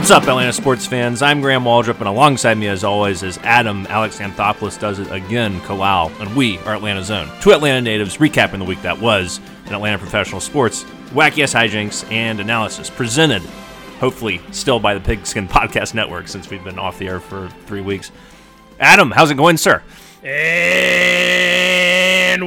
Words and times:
What's 0.00 0.10
up, 0.10 0.22
Atlanta 0.22 0.54
sports 0.54 0.86
fans? 0.86 1.20
I'm 1.20 1.42
Graham 1.42 1.64
Waldrop, 1.64 1.98
and 1.98 2.08
alongside 2.08 2.56
me, 2.56 2.68
as 2.68 2.84
always, 2.84 3.22
is 3.22 3.36
Adam 3.42 3.86
Alex 3.90 4.18
Anthopoulos 4.18 4.80
does 4.80 4.98
it 4.98 5.12
again, 5.12 5.60
Kalal, 5.60 6.10
and 6.20 6.34
we 6.34 6.56
are 6.60 6.74
Atlanta 6.74 7.04
Zone. 7.04 7.28
Two 7.42 7.52
Atlanta 7.52 7.82
natives 7.82 8.16
recapping 8.16 8.60
the 8.60 8.64
week 8.64 8.80
that 8.80 8.98
was 8.98 9.40
in 9.66 9.74
Atlanta 9.74 9.98
professional 9.98 10.40
sports, 10.40 10.84
wacky 11.10 11.42
ass 11.42 11.52
hijinks, 11.52 12.10
and 12.10 12.40
analysis 12.40 12.88
presented, 12.88 13.42
hopefully, 14.00 14.40
still 14.52 14.80
by 14.80 14.94
the 14.94 15.00
Pigskin 15.00 15.46
Podcast 15.52 15.92
Network 15.92 16.28
since 16.28 16.48
we've 16.48 16.64
been 16.64 16.78
off 16.78 16.98
the 16.98 17.06
air 17.06 17.20
for 17.20 17.50
three 17.66 17.82
weeks. 17.82 18.10
Adam, 18.80 19.10
how's 19.10 19.30
it 19.30 19.36
going, 19.36 19.58
sir? 19.58 19.82
And 20.22 20.30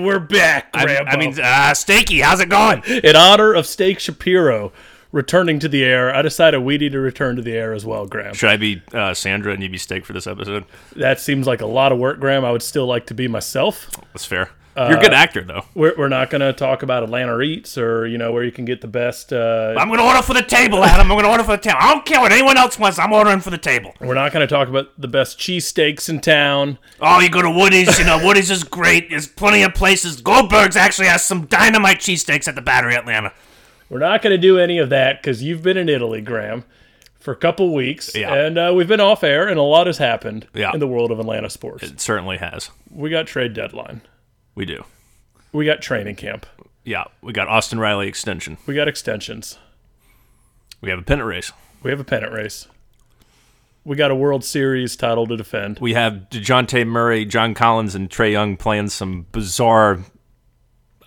we're 0.04 0.18
back, 0.18 0.72
I, 0.74 0.98
I 1.06 1.18
mean, 1.18 1.40
uh, 1.40 1.74
Stakey, 1.76 2.20
how's 2.24 2.40
it 2.40 2.50
going? 2.50 2.82
in 2.88 3.16
honor 3.16 3.54
of 3.54 3.68
Steak 3.68 4.00
Shapiro 4.00 4.74
returning 5.14 5.60
to 5.60 5.70
the 5.70 5.86
air, 5.86 6.14
I 6.14 6.22
decided 6.22 6.60
we 6.60 6.78
need 6.78 6.92
to 6.92 7.00
return 7.00 7.38
to 7.38 7.42
the 7.42 7.54
air 7.54 7.72
as 7.72 7.86
well, 7.86 8.06
Graham. 8.06 8.34
Should 8.34 8.50
I 8.50 8.58
be 8.58 8.82
uh, 8.94 9.14
Sandra 9.14 9.54
and 9.54 9.64
you 9.64 9.70
be 9.70 9.78
Steak 9.78 10.04
for 10.04 10.12
this 10.12 10.28
episode? 10.28 10.66
That 10.98 11.22
seems 11.22 11.48
like 11.48 11.62
a 11.62 11.66
lot 11.66 11.94
of 11.94 12.00
work, 12.00 12.20
Graham. 12.20 12.44
I 12.44 12.52
would 12.52 12.64
still 12.64 12.88
like 12.88 13.06
to 13.08 13.14
be 13.14 13.30
myself. 13.30 13.90
That's 14.12 14.26
fair. 14.26 14.50
You're 14.76 14.98
a 14.98 15.02
good 15.02 15.14
actor, 15.14 15.44
though. 15.44 15.66
We're, 15.76 15.94
we're 15.96 16.10
not 16.10 16.32
going 16.32 16.42
to 16.42 16.52
talk 16.52 16.82
about 16.82 17.04
Atlanta 17.04 17.40
Eats 17.42 17.78
or, 17.78 18.08
you 18.08 18.18
know, 18.18 18.32
where 18.32 18.44
you 18.44 18.52
can 18.52 18.66
get 18.66 18.82
the 18.82 18.88
best. 18.88 19.32
Uh, 19.32 19.76
I'm 19.78 19.88
going 19.88 20.00
to 20.00 20.06
order 20.06 20.24
for 20.24 20.34
the 20.34 20.42
table, 20.42 20.84
Adam. 20.84 21.12
I'm 21.12 21.16
going 21.16 21.26
to 21.26 21.30
order 21.30 21.44
for 21.44 21.56
the 21.56 21.62
table. 21.62 21.78
I 21.80 21.94
don't 21.94 22.04
care 22.04 22.20
what 22.20 22.32
anyone 22.32 22.58
else 22.58 22.80
wants. 22.80 22.98
I'm 22.98 23.14
ordering 23.14 23.40
for 23.40 23.52
the 23.52 23.60
table. 23.60 23.94
we're 24.02 24.16
not 24.16 24.32
going 24.32 24.48
to 24.48 24.52
talk 24.52 24.68
about 24.70 25.00
the 25.00 25.08
best 25.08 25.38
cheesesteaks 25.38 26.10
in 26.10 26.22
town. 26.22 26.80
Oh, 27.00 27.20
you 27.20 27.30
go 27.30 27.44
to 27.44 27.52
Woody's. 27.52 28.00
You 28.00 28.06
know, 28.06 28.18
Woody's 28.26 28.50
is 28.50 28.64
great. 28.64 29.12
There's 29.12 29.28
plenty 29.28 29.62
of 29.62 29.76
places. 29.76 30.22
Goldberg's 30.22 30.76
actually 30.76 31.08
has 31.08 31.24
some 31.24 31.46
dynamite 31.46 32.00
cheesesteaks 32.00 32.48
at 32.48 32.56
the 32.56 32.62
Battery 32.62 32.96
Atlanta. 32.96 33.32
We're 33.94 34.00
not 34.00 34.24
going 34.24 34.32
to 34.32 34.40
do 34.40 34.58
any 34.58 34.80
of 34.80 34.90
that 34.90 35.22
because 35.22 35.44
you've 35.44 35.62
been 35.62 35.78
in 35.78 35.88
Italy, 35.88 36.20
Graham, 36.20 36.64
for 37.20 37.32
a 37.32 37.36
couple 37.36 37.72
weeks. 37.76 38.16
Yeah. 38.16 38.34
And 38.34 38.58
uh, 38.58 38.74
we've 38.76 38.88
been 38.88 39.00
off 39.00 39.24
air, 39.24 39.48
and 39.48 39.60
a 39.60 39.62
lot 39.62 39.86
has 39.86 40.00
happened 40.00 40.48
Yeah. 40.56 40.72
in 40.74 40.80
the 40.80 40.88
world 40.88 41.12
of 41.12 41.20
Atlanta 41.20 41.48
sports. 41.52 41.84
It 41.84 42.02
certainly 42.02 42.38
has. 42.38 42.72
We 42.90 43.12
got 43.12 43.28
trade 43.28 43.54
deadline. 43.54 44.02
We 44.56 44.66
do. 44.66 44.84
We 45.52 45.66
got 45.66 45.84
training 45.84 46.16
camp. 46.16 46.48
Yeah, 46.84 47.04
we 47.22 47.34
got 47.34 47.48
Austin 47.48 47.80
Riley 47.80 48.08
extension. 48.08 48.58
We 48.66 48.74
got 48.74 48.88
extensions. 48.88 49.60
We 50.82 50.90
have 50.90 50.98
a 50.98 51.04
pennant 51.04 51.30
race. 51.30 51.52
We 51.84 51.92
have 51.92 52.00
a 52.00 52.04
pennant 52.04 52.34
race. 52.34 52.68
We 53.86 53.96
got 53.96 54.10
a 54.10 54.16
World 54.16 54.44
Series 54.44 54.96
title 54.96 55.28
to 55.28 55.38
defend. 55.38 55.78
We 55.80 55.94
have 55.94 56.30
DeJounte 56.32 56.88
Murray, 56.88 57.26
John 57.26 57.54
Collins, 57.54 57.94
and 57.94 58.10
Trae 58.10 58.32
Young 58.32 58.58
playing 58.58 58.90
some 58.90 59.28
bizarre. 59.32 60.00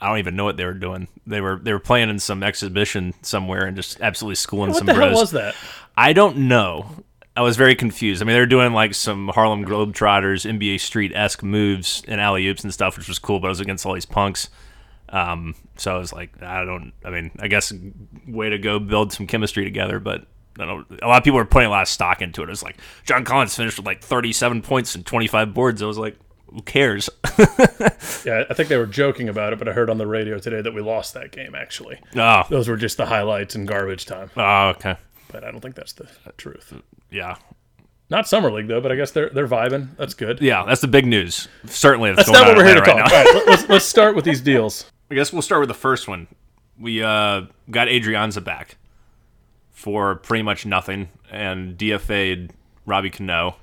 I 0.00 0.08
don't 0.08 0.18
even 0.18 0.36
know 0.36 0.44
what 0.44 0.56
they 0.56 0.64
were 0.64 0.74
doing. 0.74 1.08
They 1.26 1.40
were 1.40 1.58
they 1.62 1.72
were 1.72 1.78
playing 1.78 2.10
in 2.10 2.18
some 2.18 2.42
exhibition 2.42 3.14
somewhere 3.22 3.66
and 3.66 3.76
just 3.76 4.00
absolutely 4.00 4.36
schooling 4.36 4.70
What 4.70 4.78
some 4.78 4.86
the 4.86 4.94
bros. 4.94 5.10
hell 5.12 5.20
was 5.20 5.30
that? 5.32 5.54
I 5.96 6.12
don't 6.12 6.36
know. 6.48 7.04
I 7.36 7.42
was 7.42 7.56
very 7.56 7.74
confused. 7.74 8.22
I 8.22 8.24
mean, 8.24 8.34
they 8.34 8.40
were 8.40 8.46
doing 8.46 8.72
like 8.72 8.94
some 8.94 9.28
Harlem 9.28 9.64
Globetrotters, 9.64 10.50
NBA 10.50 10.80
Street 10.80 11.12
esque 11.14 11.42
moves 11.42 12.02
and 12.08 12.20
alley 12.20 12.46
oops 12.48 12.64
and 12.64 12.72
stuff, 12.72 12.96
which 12.96 13.08
was 13.08 13.18
cool. 13.18 13.40
But 13.40 13.48
I 13.48 13.50
was 13.50 13.60
against 13.60 13.84
all 13.84 13.92
these 13.92 14.06
punks, 14.06 14.48
um, 15.10 15.54
so 15.76 15.94
I 15.94 15.98
was 15.98 16.12
like, 16.12 16.42
I 16.42 16.64
don't. 16.64 16.92
I 17.04 17.10
mean, 17.10 17.30
I 17.38 17.48
guess 17.48 17.72
way 18.26 18.48
to 18.50 18.58
go 18.58 18.78
build 18.78 19.12
some 19.12 19.26
chemistry 19.26 19.64
together. 19.64 20.00
But 20.00 20.26
I 20.58 20.64
don't. 20.64 20.86
A 21.02 21.06
lot 21.06 21.18
of 21.18 21.24
people 21.24 21.36
were 21.36 21.44
putting 21.44 21.66
a 21.66 21.70
lot 21.70 21.82
of 21.82 21.88
stock 21.88 22.22
into 22.22 22.42
it. 22.42 22.46
It 22.46 22.50
was 22.50 22.62
like 22.62 22.78
John 23.04 23.24
Collins 23.24 23.54
finished 23.54 23.76
with 23.78 23.86
like 23.86 24.02
37 24.02 24.62
points 24.62 24.94
and 24.94 25.04
25 25.04 25.52
boards. 25.52 25.82
I 25.82 25.86
was 25.86 25.98
like, 25.98 26.16
who 26.52 26.62
cares? 26.62 27.08
Yeah, 28.24 28.42
I 28.50 28.54
think 28.54 28.68
they 28.68 28.76
were 28.76 28.86
joking 28.86 29.28
about 29.28 29.52
it, 29.52 29.58
but 29.60 29.68
I 29.68 29.72
heard 29.72 29.88
on 29.88 29.98
the 29.98 30.06
radio 30.06 30.38
today 30.40 30.60
that 30.60 30.74
we 30.74 30.80
lost 30.80 31.14
that 31.14 31.30
game, 31.30 31.54
actually. 31.54 32.00
oh, 32.16 32.42
Those 32.50 32.66
were 32.68 32.76
just 32.76 32.96
the 32.96 33.06
highlights 33.06 33.54
and 33.54 33.68
garbage 33.68 34.04
time. 34.04 34.30
oh, 34.36 34.68
okay, 34.70 34.96
But 35.30 35.44
I 35.44 35.50
don't 35.52 35.60
think 35.60 35.76
that's 35.76 35.92
the 35.92 36.08
truth. 36.36 36.72
yeah. 37.10 37.36
Not 38.10 38.26
Summer 38.28 38.50
League, 38.50 38.66
though, 38.68 38.80
but 38.80 38.90
I 38.90 38.96
guess 38.96 39.10
they're, 39.12 39.28
they're 39.30 39.46
vibing. 39.48 39.96
That's 39.96 40.14
good. 40.14 40.40
Yeah, 40.40 40.64
that's 40.64 40.80
the 40.80 40.88
big 40.88 41.06
news. 41.06 41.46
Certainly, 41.66 42.12
that's, 42.12 42.28
That's 42.28 42.30
going 42.38 42.48
not 42.48 42.48
what 42.48 42.56
we're 42.56 42.64
here 42.64 42.74
to 42.74 42.80
Atlanta 42.80 43.02
talk 43.02 43.12
right 43.12 43.24
now. 43.24 43.28
All 43.30 43.34
right, 43.36 43.46
let's, 43.48 43.68
let's 43.68 43.84
start 43.84 44.14
with 44.16 44.24
these 44.24 44.40
deals. 44.40 44.90
I 45.10 45.14
guess 45.14 45.32
we'll 45.32 45.42
start 45.42 45.60
with 45.60 45.68
the 45.68 45.74
first 45.74 46.08
one. 46.08 46.26
We 46.78 47.02
uh, 47.02 47.42
got 47.70 47.86
Adrianza 47.88 48.42
back 48.42 48.76
for 49.70 50.16
pretty 50.16 50.42
much 50.42 50.66
nothing 50.66 51.08
and 51.30 51.76
DFA'd 51.78 52.52
Robbie 52.86 53.10
Cano, 53.10 53.56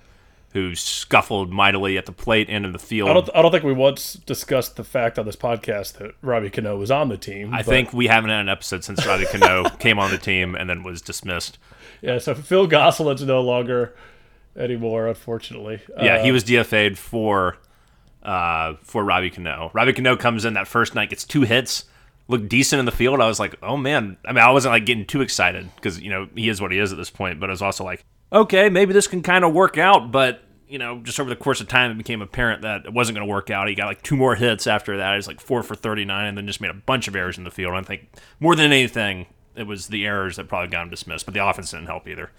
who 0.54 0.76
scuffled 0.76 1.52
mightily 1.52 1.98
at 1.98 2.06
the 2.06 2.12
plate 2.12 2.48
and 2.50 2.64
in 2.66 2.72
the 2.72 2.80
field. 2.80 3.10
I 3.10 3.14
don't, 3.14 3.30
I 3.36 3.42
don't 3.42 3.52
think 3.52 3.64
we 3.64 3.74
once 3.74 4.14
discussed 4.14 4.76
the 4.76 4.84
fact 4.84 5.18
on 5.20 5.26
this 5.26 5.36
podcast 5.36 5.94
that 5.94 6.12
Robbie 6.22 6.50
Cano 6.52 6.78
was 6.78 6.92
on 6.92 7.10
the 7.10 7.18
team. 7.18 7.54
I 7.54 7.58
but- 7.58 7.66
think 7.66 7.92
we 7.94 8.08
haven't 8.08 8.30
had 8.30 8.40
an 8.42 8.50
episode 8.50 8.84
since 8.84 9.06
Robbie 9.06 9.26
Cano 9.26 9.68
came 9.80 9.98
on 10.00 10.12
the 10.12 10.18
team 10.18 10.56
and 10.56 10.70
then 10.70 10.84
was 10.84 11.02
dismissed. 11.02 11.58
Yeah, 12.02 12.20
so 12.20 12.36
Phil 12.36 12.68
Gosselin's 12.68 13.24
no 13.24 13.42
longer 13.42 13.96
anymore, 14.56 15.08
unfortunately. 15.08 15.82
Yeah, 16.02 16.16
Uh, 16.18 16.24
he 16.24 16.32
was 16.32 16.44
DFA'd 16.44 16.98
for 16.98 17.58
uh, 18.22 18.76
for 18.84 19.04
Robbie 19.04 19.30
Cano. 19.32 19.72
Robbie 19.74 19.94
Cano 19.94 20.16
comes 20.16 20.46
in 20.46 20.54
that 20.54 20.68
first 20.68 20.96
night, 20.96 21.10
gets 21.10 21.26
two 21.26 21.42
hits, 21.42 21.86
looked 22.28 22.48
decent 22.48 22.80
in 22.80 22.86
the 22.86 22.92
field. 22.92 23.20
I 23.22 23.28
was 23.28 23.40
like, 23.40 23.56
oh 23.64 23.76
man. 23.78 24.18
I 24.26 24.32
mean, 24.34 24.44
I 24.44 24.52
wasn't 24.52 24.74
like 24.74 24.86
getting 24.86 25.06
too 25.06 25.22
excited 25.22 25.70
because 25.76 26.00
you 26.00 26.10
know 26.10 26.28
he 26.36 26.48
is 26.50 26.62
what 26.62 26.72
he 26.72 26.78
is 26.80 26.92
at 26.92 26.98
this 26.98 27.10
point. 27.10 27.40
But 27.40 27.50
I 27.50 27.54
was 27.54 27.62
also 27.62 27.84
like, 27.84 28.06
okay, 28.34 28.70
maybe 28.70 28.92
this 28.92 29.08
can 29.08 29.22
kind 29.22 29.46
of 29.46 29.54
work 29.54 29.78
out. 29.78 30.12
But 30.12 30.44
you 30.68 30.80
know, 30.80 31.00
just 31.00 31.20
over 31.20 31.30
the 31.30 31.36
course 31.36 31.62
of 31.62 31.68
time, 31.68 31.92
it 31.92 31.98
became 31.98 32.22
apparent 32.22 32.64
that 32.64 32.86
it 32.86 32.94
wasn't 32.94 33.16
going 33.16 33.28
to 33.28 33.32
work 33.32 33.50
out. 33.50 33.68
He 33.70 33.76
got 33.76 33.86
like 33.86 34.02
two 34.02 34.18
more 34.18 34.36
hits 34.36 34.68
after 34.68 34.98
that. 34.98 35.12
He 35.12 35.18
was 35.18 35.28
like 35.28 35.40
four 35.40 35.64
for 35.64 35.76
thirty 35.76 36.04
nine, 36.04 36.26
and 36.26 36.38
then 36.38 36.48
just 36.48 36.60
made 36.60 36.72
a 36.72 36.74
bunch 36.74 37.08
of 37.08 37.16
errors 37.16 37.38
in 37.38 37.44
the 37.44 37.52
field. 37.52 37.74
And 37.74 37.86
I 37.86 37.88
think 37.88 38.10
more 38.40 38.56
than 38.56 38.66
anything. 38.66 39.28
It 39.56 39.68
was 39.68 39.86
the 39.86 40.04
errors 40.04 40.38
that 40.38 40.48
probably 40.48 40.70
got 40.70 40.82
him 40.82 40.90
dismissed, 40.90 41.26
but 41.26 41.36
the 41.36 41.48
offense 41.48 41.70
didn't 41.70 41.86
help 41.86 42.08
either. 42.08 42.32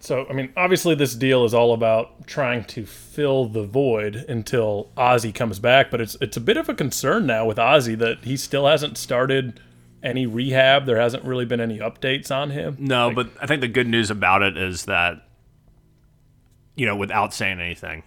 So, 0.00 0.26
I 0.30 0.32
mean, 0.32 0.50
obviously, 0.56 0.94
this 0.94 1.14
deal 1.14 1.44
is 1.44 1.52
all 1.52 1.74
about 1.74 2.26
trying 2.26 2.64
to 2.64 2.86
fill 2.86 3.46
the 3.46 3.64
void 3.64 4.16
until 4.16 4.90
Ozzy 4.96 5.34
comes 5.34 5.58
back. 5.58 5.90
But 5.90 6.00
it's 6.00 6.16
it's 6.22 6.38
a 6.38 6.40
bit 6.40 6.56
of 6.56 6.70
a 6.70 6.74
concern 6.74 7.26
now 7.26 7.44
with 7.44 7.58
Ozzy 7.58 7.98
that 7.98 8.24
he 8.24 8.38
still 8.38 8.66
hasn't 8.66 8.96
started 8.96 9.60
any 10.02 10.24
rehab. 10.24 10.86
There 10.86 10.98
hasn't 10.98 11.24
really 11.24 11.44
been 11.44 11.60
any 11.60 11.80
updates 11.80 12.30
on 12.30 12.48
him. 12.48 12.76
No, 12.78 13.10
but 13.14 13.28
I 13.42 13.46
think 13.46 13.60
the 13.60 13.68
good 13.68 13.88
news 13.88 14.10
about 14.10 14.42
it 14.42 14.56
is 14.56 14.86
that, 14.86 15.26
you 16.76 16.86
know, 16.86 16.96
without 16.96 17.32
saying 17.34 17.60
anything, 17.60 18.02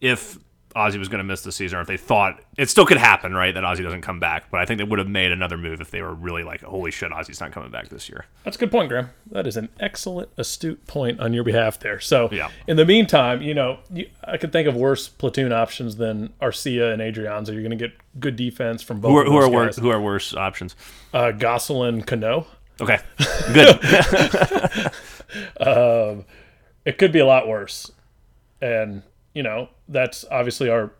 if 0.00 0.38
Ozzy 0.74 0.98
was 0.98 1.08
going 1.08 1.18
to 1.20 1.24
miss 1.24 1.40
the 1.40 1.50
season, 1.52 1.78
or 1.78 1.80
if 1.80 1.86
they 1.86 1.96
thought 1.96 2.38
it 2.58 2.68
still 2.68 2.84
could 2.84 2.98
happen, 2.98 3.32
right, 3.32 3.54
that 3.54 3.64
Ozzy 3.64 3.82
doesn't 3.82 4.02
come 4.02 4.20
back, 4.20 4.50
but 4.50 4.60
I 4.60 4.66
think 4.66 4.76
they 4.76 4.84
would 4.84 4.98
have 4.98 5.08
made 5.08 5.32
another 5.32 5.56
move 5.56 5.80
if 5.80 5.90
they 5.90 6.02
were 6.02 6.12
really 6.12 6.42
like, 6.42 6.60
holy 6.62 6.90
shit, 6.90 7.10
Ozzy's 7.12 7.40
not 7.40 7.50
coming 7.52 7.70
back 7.70 7.88
this 7.88 8.10
year. 8.10 8.26
That's 8.44 8.56
a 8.58 8.60
good 8.60 8.70
point, 8.70 8.90
Graham. 8.90 9.08
That 9.30 9.46
is 9.46 9.56
an 9.56 9.70
excellent, 9.80 10.28
astute 10.36 10.86
point 10.86 11.18
on 11.18 11.32
your 11.32 11.44
behalf 11.44 11.78
there. 11.80 11.98
So, 11.98 12.28
Yeah. 12.30 12.50
in 12.66 12.76
the 12.76 12.84
meantime, 12.84 13.40
you 13.40 13.54
know, 13.54 13.78
you, 13.90 14.10
I 14.22 14.36
could 14.36 14.52
think 14.52 14.68
of 14.68 14.76
worse 14.76 15.08
platoon 15.08 15.50
options 15.50 15.96
than 15.96 16.28
Arcia 16.42 16.92
and 16.92 17.00
Adrianza. 17.00 17.52
You're 17.54 17.62
going 17.62 17.70
to 17.70 17.76
get 17.76 17.92
good 18.20 18.36
defense 18.36 18.82
from 18.82 19.00
both 19.00 19.12
Who 19.12 19.16
are, 19.16 19.22
of 19.24 19.28
who 19.28 19.38
are 19.38 19.48
worse? 19.48 19.76
Who 19.76 19.88
are 19.90 20.00
worse 20.00 20.34
options? 20.34 20.76
Uh, 21.14 21.30
Gosselin, 21.32 22.02
Cano. 22.02 22.46
Okay, 22.82 22.98
good. 23.54 23.80
it 26.86 26.96
could 26.96 27.12
be 27.12 27.18
a 27.18 27.26
lot 27.26 27.46
worse. 27.46 27.90
And, 28.62 29.02
you 29.34 29.42
know, 29.42 29.68
that's 29.88 30.24
obviously 30.30 30.70
our 30.70 30.92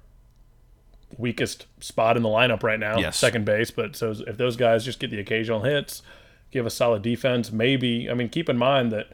weakest 1.17 1.67
spot 1.81 2.17
in 2.17 2.23
the 2.23 2.29
lineup 2.29 2.63
right 2.63 2.79
now, 2.79 2.99
Yes. 2.99 3.17
second 3.17 3.45
base. 3.47 3.71
But 3.71 3.97
so 3.97 4.11
if 4.27 4.37
those 4.37 4.57
guys 4.57 4.85
just 4.85 4.99
get 4.99 5.11
the 5.11 5.21
occasional 5.21 5.63
hits, 5.63 6.03
give 6.51 6.67
a 6.67 6.71
solid 6.71 7.03
defense, 7.03 7.51
maybe, 7.53 8.11
I 8.11 8.15
mean, 8.15 8.29
keep 8.29 8.49
in 8.49 8.59
mind 8.59 8.93
that 8.93 9.07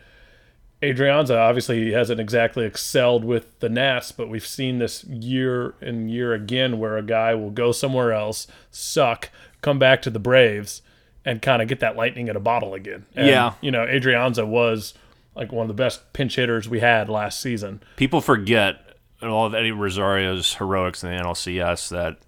Adrianza 0.82 1.36
obviously 1.38 1.92
hasn't 1.92 2.18
exactly 2.20 2.64
excelled 2.64 3.24
with 3.24 3.60
the 3.60 3.68
Nats, 3.68 4.10
but 4.10 4.28
we've 4.28 4.46
seen 4.46 4.78
this 4.78 5.04
year 5.04 5.74
and 5.80 6.10
year 6.10 6.32
again 6.34 6.80
where 6.80 6.96
a 6.96 7.02
guy 7.02 7.34
will 7.36 7.50
go 7.50 7.70
somewhere 7.70 8.12
else, 8.12 8.48
suck, 8.72 9.30
come 9.60 9.78
back 9.78 10.02
to 10.02 10.10
the 10.10 10.18
Braves, 10.18 10.82
and 11.24 11.40
kind 11.40 11.62
of 11.62 11.68
get 11.68 11.78
that 11.78 11.94
lightning 11.96 12.26
in 12.26 12.34
a 12.34 12.40
bottle 12.40 12.74
again. 12.74 13.06
And, 13.14 13.28
Yeah. 13.28 13.52
You 13.60 13.70
know, 13.70 13.86
Adrianza 13.86 14.44
was 14.44 14.94
like 15.34 15.52
one 15.52 15.64
of 15.64 15.68
the 15.68 15.82
best 15.82 16.12
pinch 16.12 16.36
hitters 16.36 16.68
we 16.68 16.80
had 16.80 17.08
last 17.08 17.40
season. 17.40 17.82
People 17.96 18.20
forget 18.20 18.96
all 19.22 19.46
of 19.46 19.54
Eddie 19.54 19.72
Rosario's 19.72 20.54
heroics 20.54 21.02
in 21.02 21.10
the 21.10 21.22
NLCS 21.22 21.88
that 21.90 22.18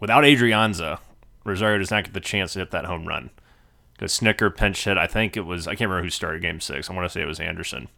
without 0.00 0.24
Adrianza, 0.24 0.98
Rosario 1.44 1.78
does 1.78 1.90
not 1.90 2.04
get 2.04 2.14
the 2.14 2.20
chance 2.20 2.52
to 2.52 2.60
hit 2.60 2.70
that 2.70 2.84
home 2.84 3.06
run. 3.06 3.30
Because 3.94 4.18
Snitker 4.18 4.54
pinch 4.54 4.84
hit, 4.84 4.98
I 4.98 5.06
think 5.06 5.36
it 5.36 5.42
was, 5.42 5.66
I 5.66 5.72
can't 5.72 5.88
remember 5.88 6.04
who 6.04 6.10
started 6.10 6.42
game 6.42 6.60
six. 6.60 6.90
I 6.90 6.94
want 6.94 7.06
to 7.06 7.12
say 7.12 7.22
it 7.22 7.26
was 7.26 7.40
Anderson. 7.40 7.88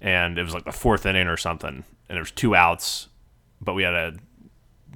And 0.00 0.38
it 0.38 0.42
was 0.42 0.54
like 0.54 0.64
the 0.64 0.72
fourth 0.72 1.06
inning 1.06 1.28
or 1.28 1.36
something. 1.36 1.84
And 2.08 2.16
there 2.16 2.20
was 2.20 2.30
two 2.30 2.54
outs, 2.54 3.08
but 3.60 3.74
we 3.74 3.84
had 3.84 3.94
a 3.94 4.14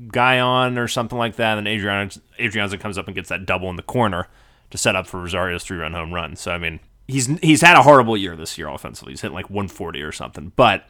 guy 0.09 0.39
on 0.39 0.77
or 0.77 0.89
something 0.89 1.17
like 1.17 1.37
that. 1.37 1.57
And 1.57 1.67
Adrianza, 1.67 2.21
Adrianza 2.39 2.79
comes 2.79 2.99
up 2.99 3.07
and 3.07 3.15
gets 3.15 3.29
that 3.31 3.47
double 3.47 3.71
in 3.71 3.77
the 3.77 3.83
corner 3.83 4.29
to 4.71 4.79
set 4.79 4.97
up 4.97 5.07
for 5.07 5.21
Rosario's 5.21 5.65
three 5.65 5.79
run 5.79 5.95
home 5.95 6.13
run. 6.13 6.37
So, 6.37 6.51
I 6.51 6.59
mean, 6.59 6.81
he's 7.09 7.27
he's 7.41 7.61
had 7.63 7.77
a 7.77 7.83
horrible 7.83 8.17
year 8.17 8.37
this 8.37 8.57
year 8.59 8.69
offensively. 8.69 9.13
He's 9.13 9.21
hitting 9.21 9.35
like 9.35 9.51
140 9.51 10.03
or 10.03 10.13
something. 10.13 10.53
But 10.57 10.85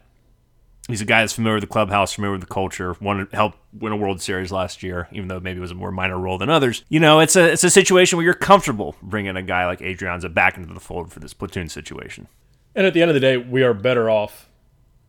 he's 0.88 1.00
a 1.00 1.04
guy 1.04 1.20
that's 1.22 1.32
familiar 1.32 1.56
with 1.56 1.62
the 1.64 1.68
clubhouse, 1.68 2.12
familiar 2.12 2.32
with 2.32 2.40
the 2.42 2.52
culture, 2.52 2.96
won 3.00 3.28
helped 3.32 3.58
win 3.72 3.92
a 3.92 3.96
World 3.96 4.20
Series 4.22 4.52
last 4.52 4.82
year, 4.82 5.08
even 5.12 5.28
though 5.28 5.40
maybe 5.40 5.58
it 5.58 5.60
was 5.60 5.70
a 5.72 5.74
more 5.74 5.90
minor 5.90 6.18
role 6.18 6.38
than 6.38 6.48
others. 6.50 6.84
You 6.88 7.00
know, 7.00 7.20
it's 7.20 7.36
a 7.36 7.52
it's 7.52 7.64
a 7.64 7.70
situation 7.70 8.16
where 8.16 8.24
you're 8.24 8.34
comfortable 8.34 8.96
bringing 9.02 9.36
a 9.36 9.42
guy 9.42 9.66
like 9.66 9.80
Adrianza 9.80 10.32
back 10.32 10.56
into 10.56 10.72
the 10.72 10.80
fold 10.80 11.12
for 11.12 11.20
this 11.20 11.34
platoon 11.34 11.68
situation. 11.68 12.28
And 12.74 12.86
at 12.86 12.94
the 12.94 13.00
end 13.02 13.10
of 13.10 13.14
the 13.14 13.20
day, 13.20 13.36
we 13.36 13.62
are 13.62 13.72
better 13.74 14.10
off. 14.10 14.48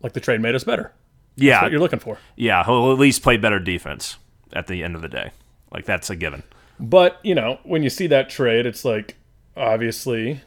Like 0.01 0.13
the 0.13 0.19
trade 0.19 0.42
made 0.42 0.56
us 0.56 0.63
better. 0.63 0.94
Yeah, 1.36 1.62
What 1.62 1.71
you're 1.71 1.81
looking 1.81 2.00
for. 2.00 2.18
yeah, 2.36 2.63
he'll 2.63 2.92
at 2.92 2.98
least 2.98 3.21
play 3.21 3.38
better 3.38 3.59
defense 3.59 4.18
at 4.54 4.65
the 4.68 4.83
end 4.83 4.95
of 4.95 5.01
the 5.01 5.07
day. 5.07 5.31
Like 5.71 5.86
that's 5.86 6.09
a 6.09 6.15
given. 6.15 6.44
But, 6.80 7.19
you 7.24 7.36
know, 7.36 7.59
when 7.63 7.83
you 7.83 7.89
see 7.89 8.07
that 8.07 8.30
trade, 8.30 8.65
it's 8.65 8.86
like, 8.86 9.15
obviously, 9.56 10.42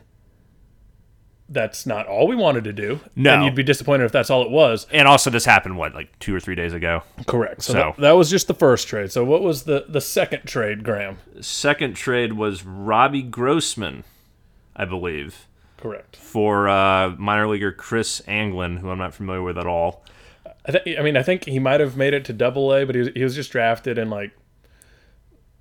that's 1.53 1.85
not 1.85 2.07
all 2.07 2.29
we 2.29 2.37
wanted 2.37 2.63
to 2.65 2.73
do. 2.73 3.01
No. 3.17 3.35
And 3.35 3.45
you'd 3.45 3.57
be 3.57 3.65
disappointed 3.65 4.05
if 4.05 4.13
that's 4.13 4.31
all 4.31 4.43
it 4.43 4.51
was. 4.51 4.87
And 4.93 5.09
also, 5.09 5.31
this 5.31 5.45
happened 5.45 5.77
what 5.77 5.95
like 5.95 6.17
two 6.21 6.33
or 6.35 6.39
three 6.39 6.55
days 6.55 6.73
ago. 6.73 7.03
Correct. 7.27 7.63
So, 7.63 7.73
So- 7.73 7.79
that, 7.79 7.97
that 8.03 8.13
was 8.13 8.31
just 8.31 8.47
the 8.47 8.55
first 8.55 8.87
trade. 8.87 9.11
So 9.11 9.25
what 9.25 9.43
was 9.43 9.65
the, 9.65 9.85
the 9.89 10.01
second 10.01 10.45
trade, 10.47 10.85
Graham? 10.85 11.19
Second 11.41 11.95
trade 11.95 12.35
was 12.35 12.65
Robbie 12.65 13.23
Grossman, 13.23 14.05
I 14.77 14.85
believe, 14.85 15.47
Correct. 15.77 16.15
for 16.17 16.69
uh, 16.69 17.11
minor 17.19 17.49
leaguer 17.49 17.73
Chris 17.73 18.23
Anglin, 18.29 18.77
who 18.77 18.89
I'm 18.91 18.99
not 18.99 19.13
familiar 19.15 19.43
with 19.43 19.59
at 19.59 19.67
all. 19.67 20.05
I, 20.67 20.73
th- 20.73 20.99
I 20.99 21.03
mean, 21.03 21.17
I 21.17 21.23
think 21.25 21.47
he 21.47 21.59
might 21.59 21.81
have 21.81 21.97
made 21.97 22.15
it 22.15 22.25
to 22.27 22.33
Double 22.33 22.73
A, 22.73 22.85
but 22.87 22.95
he 22.95 23.01
was, 23.01 23.09
he 23.15 23.25
was 23.25 23.35
just 23.35 23.51
drafted 23.51 23.99
in 23.99 24.09
like 24.09 24.31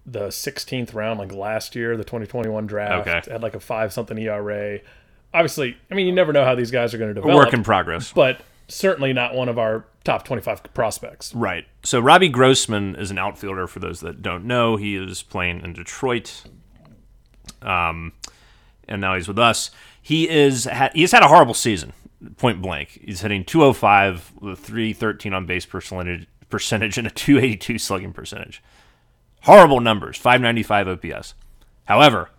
the 0.05 0.27
16th 0.27 0.93
round, 0.93 1.19
like 1.19 1.31
last 1.33 1.75
year, 1.75 1.95
the 1.97 2.03
2021 2.03 2.67
draft. 2.67 3.07
Okay. 3.07 3.31
Had 3.31 3.41
like 3.41 3.55
a 3.55 3.59
five 3.59 3.91
something 3.93 4.17
ERA. 4.17 4.79
Obviously, 5.33 5.77
I 5.91 5.95
mean, 5.95 6.07
you 6.07 6.11
never 6.13 6.33
know 6.33 6.43
how 6.43 6.55
these 6.55 6.71
guys 6.71 6.93
are 6.93 6.97
going 6.97 7.09
to 7.09 7.13
develop. 7.13 7.35
Work 7.35 7.53
in 7.53 7.63
progress. 7.63 8.11
but 8.11 8.41
certainly 8.67 9.13
not 9.13 9.35
one 9.35 9.49
of 9.49 9.57
our 9.59 9.85
top 10.03 10.25
25 10.25 10.73
prospects. 10.73 11.33
Right. 11.35 11.65
So 11.83 11.99
Robbie 11.99 12.29
Grossman 12.29 12.95
is 12.95 13.11
an 13.11 13.17
outfielder. 13.17 13.67
For 13.67 13.79
those 13.79 13.99
that 14.01 14.21
don't 14.21 14.45
know, 14.45 14.75
he 14.75 14.95
is 14.95 15.21
playing 15.21 15.61
in 15.61 15.73
Detroit. 15.73 16.43
Um, 17.61 18.13
and 18.87 19.01
now 19.01 19.15
he's 19.15 19.27
with 19.27 19.39
us. 19.39 19.71
He 20.01 20.27
is 20.29 20.65
ha- 20.65 20.89
he's 20.93 21.11
had 21.11 21.23
a 21.23 21.27
horrible 21.27 21.53
season. 21.53 21.93
Point 22.37 22.61
blank, 22.61 22.99
he's 23.03 23.21
hitting 23.21 23.45
205 23.45 24.33
with 24.41 24.59
a 24.59 24.61
313 24.61 25.33
on 25.33 25.45
base 25.45 25.65
percentage 25.65 26.27
percentage 26.49 26.97
and 26.97 27.07
a 27.07 27.11
282 27.11 27.77
slugging 27.77 28.11
percentage. 28.11 28.61
Horrible 29.43 29.79
numbers. 29.79 30.17
595 30.17 30.87
OPS. 30.87 31.33
However, 31.85 32.29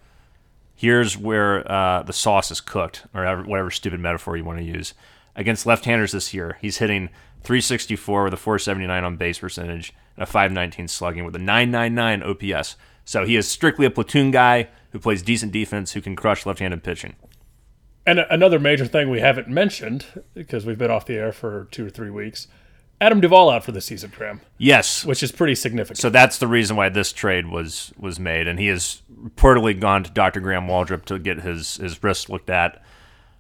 here's 0.81 1.15
where 1.15 1.71
uh, 1.71 2.03
the 2.05 2.13
sauce 2.13 2.51
is 2.51 2.63
cooked, 2.63 3.05
or 3.13 3.21
whatever, 3.21 3.43
whatever 3.43 3.71
stupid 3.71 4.01
metaphor 4.01 4.35
you 4.35 4.45
want 4.45 4.59
to 4.59 4.65
use. 4.65 4.95
Against 5.37 5.67
left-handers 5.67 6.13
this 6.13 6.33
year, 6.33 6.57
he's 6.63 6.79
hitting 6.79 7.09
364 7.43 8.25
with 8.25 8.33
a 8.33 8.39
479 8.39 9.05
on 9.05 9.17
base 9.19 9.39
percentage 9.39 9.93
and 10.17 10.23
a 10.23 10.27
519 10.27 10.89
slugging 10.89 11.27
with 11.27 11.37
a 11.37 11.39
999 11.39 12.23
OPS. 12.23 12.77
So 13.05 13.27
he 13.27 13.37
is 13.37 13.47
strictly 13.47 13.85
a 13.85 13.91
platoon 13.91 14.31
guy 14.31 14.69
who 14.93 14.99
plays 14.99 15.21
decent 15.21 15.53
defense, 15.53 15.93
who 15.93 16.01
can 16.01 16.17
crush 16.17 16.47
left-handed 16.47 16.83
pitching. 16.83 17.15
And 18.07 18.21
another 18.31 18.59
major 18.59 18.87
thing 18.87 19.11
we 19.11 19.21
haven't 19.21 19.49
mentioned, 19.49 20.07
because 20.33 20.65
we've 20.65 20.79
been 20.79 20.91
off 20.91 21.05
the 21.05 21.17
air 21.17 21.33
for 21.33 21.69
two 21.71 21.87
or 21.87 21.91
three 21.91 22.11
weeks, 22.11 22.49
Adam 23.01 23.21
Duvall 23.21 23.49
out 23.51 23.65
for 23.65 23.73
the 23.73 23.81
season, 23.81 24.13
Graham, 24.15 24.41
Yes, 24.59 25.05
which 25.07 25.23
is 25.23 25.33
pretty 25.33 25.55
significant. 25.55 25.99
so 25.99 26.11
that's 26.11 26.37
the 26.39 26.47
reason 26.47 26.77
why 26.77 26.89
this 26.91 27.13
trade 27.13 27.47
was 27.47 27.93
was 27.99 28.21
made, 28.21 28.47
and 28.47 28.59
he 28.59 28.67
has 28.67 29.03
reportedly 29.23 29.79
gone 29.79 30.05
to 30.05 30.11
Dr. 30.11 30.41
Graham 30.41 30.67
Waldrop 30.67 31.05
to 31.07 31.19
get 31.19 31.41
his 31.41 31.77
his 31.77 32.03
wrist 32.03 32.29
looked 32.29 32.51
at, 32.51 32.83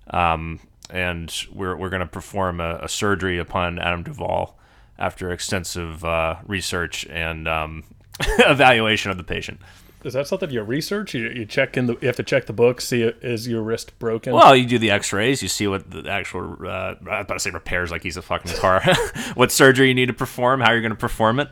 um, 0.09 0.61
and 0.89 1.35
we're 1.53 1.77
we're 1.77 1.91
going 1.91 2.01
to 2.01 2.07
perform 2.07 2.61
a, 2.61 2.79
a 2.83 2.89
surgery 2.89 3.39
upon 3.39 3.79
Adam 3.79 4.03
Duvall 4.03 4.59
after 4.99 5.31
extensive 5.31 6.05
uh, 6.05 6.37
research 6.47 7.06
and 7.06 7.47
um, 7.49 7.85
evaluation 8.39 9.11
of 9.11 9.17
the 9.17 9.25
patient. 9.25 9.61
Is 10.02 10.14
that 10.14 10.26
something 10.26 10.50
you 10.50 10.62
research? 10.62 11.14
You, 11.14 11.29
you 11.29 11.44
check 11.44 11.76
in 11.76 11.87
the. 11.87 11.97
You 12.00 12.06
have 12.06 12.17
to 12.17 12.23
check 12.23 12.47
the 12.47 12.52
book. 12.52 12.81
See 12.81 13.02
is 13.02 13.47
your 13.47 13.62
wrist 13.62 13.99
broken? 13.99 14.32
Well, 14.32 14.56
you 14.56 14.67
do 14.67 14.79
the 14.79 14.91
X-rays, 14.91 15.43
you 15.43 15.49
see 15.49 15.67
what 15.67 15.91
the 15.91 16.08
actual 16.08 16.56
uh, 16.67 16.69
I 16.69 16.91
was 16.93 16.97
about 17.00 17.35
to 17.35 17.41
say 17.41 17.50
repairs, 17.50 17.91
like 17.91 18.02
he's 18.02 18.17
a 18.17 18.23
fucking 18.23 18.56
car. 18.56 18.82
what 19.35 19.52
surgery 19.52 19.88
you 19.88 19.94
need 19.94 20.06
to 20.06 20.14
perform, 20.14 20.61
how 20.61 20.73
you're 20.73 20.81
going 20.81 20.91
to 20.91 20.97
perform 20.97 21.41
it, 21.41 21.49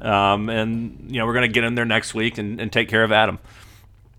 um, 0.00 0.48
and 0.48 1.06
you 1.08 1.18
know 1.18 1.26
we're 1.26 1.34
going 1.34 1.48
to 1.48 1.52
get 1.52 1.62
in 1.62 1.76
there 1.76 1.84
next 1.84 2.14
week 2.14 2.38
and, 2.38 2.60
and 2.60 2.72
take 2.72 2.88
care 2.88 3.04
of 3.04 3.12
Adam. 3.12 3.38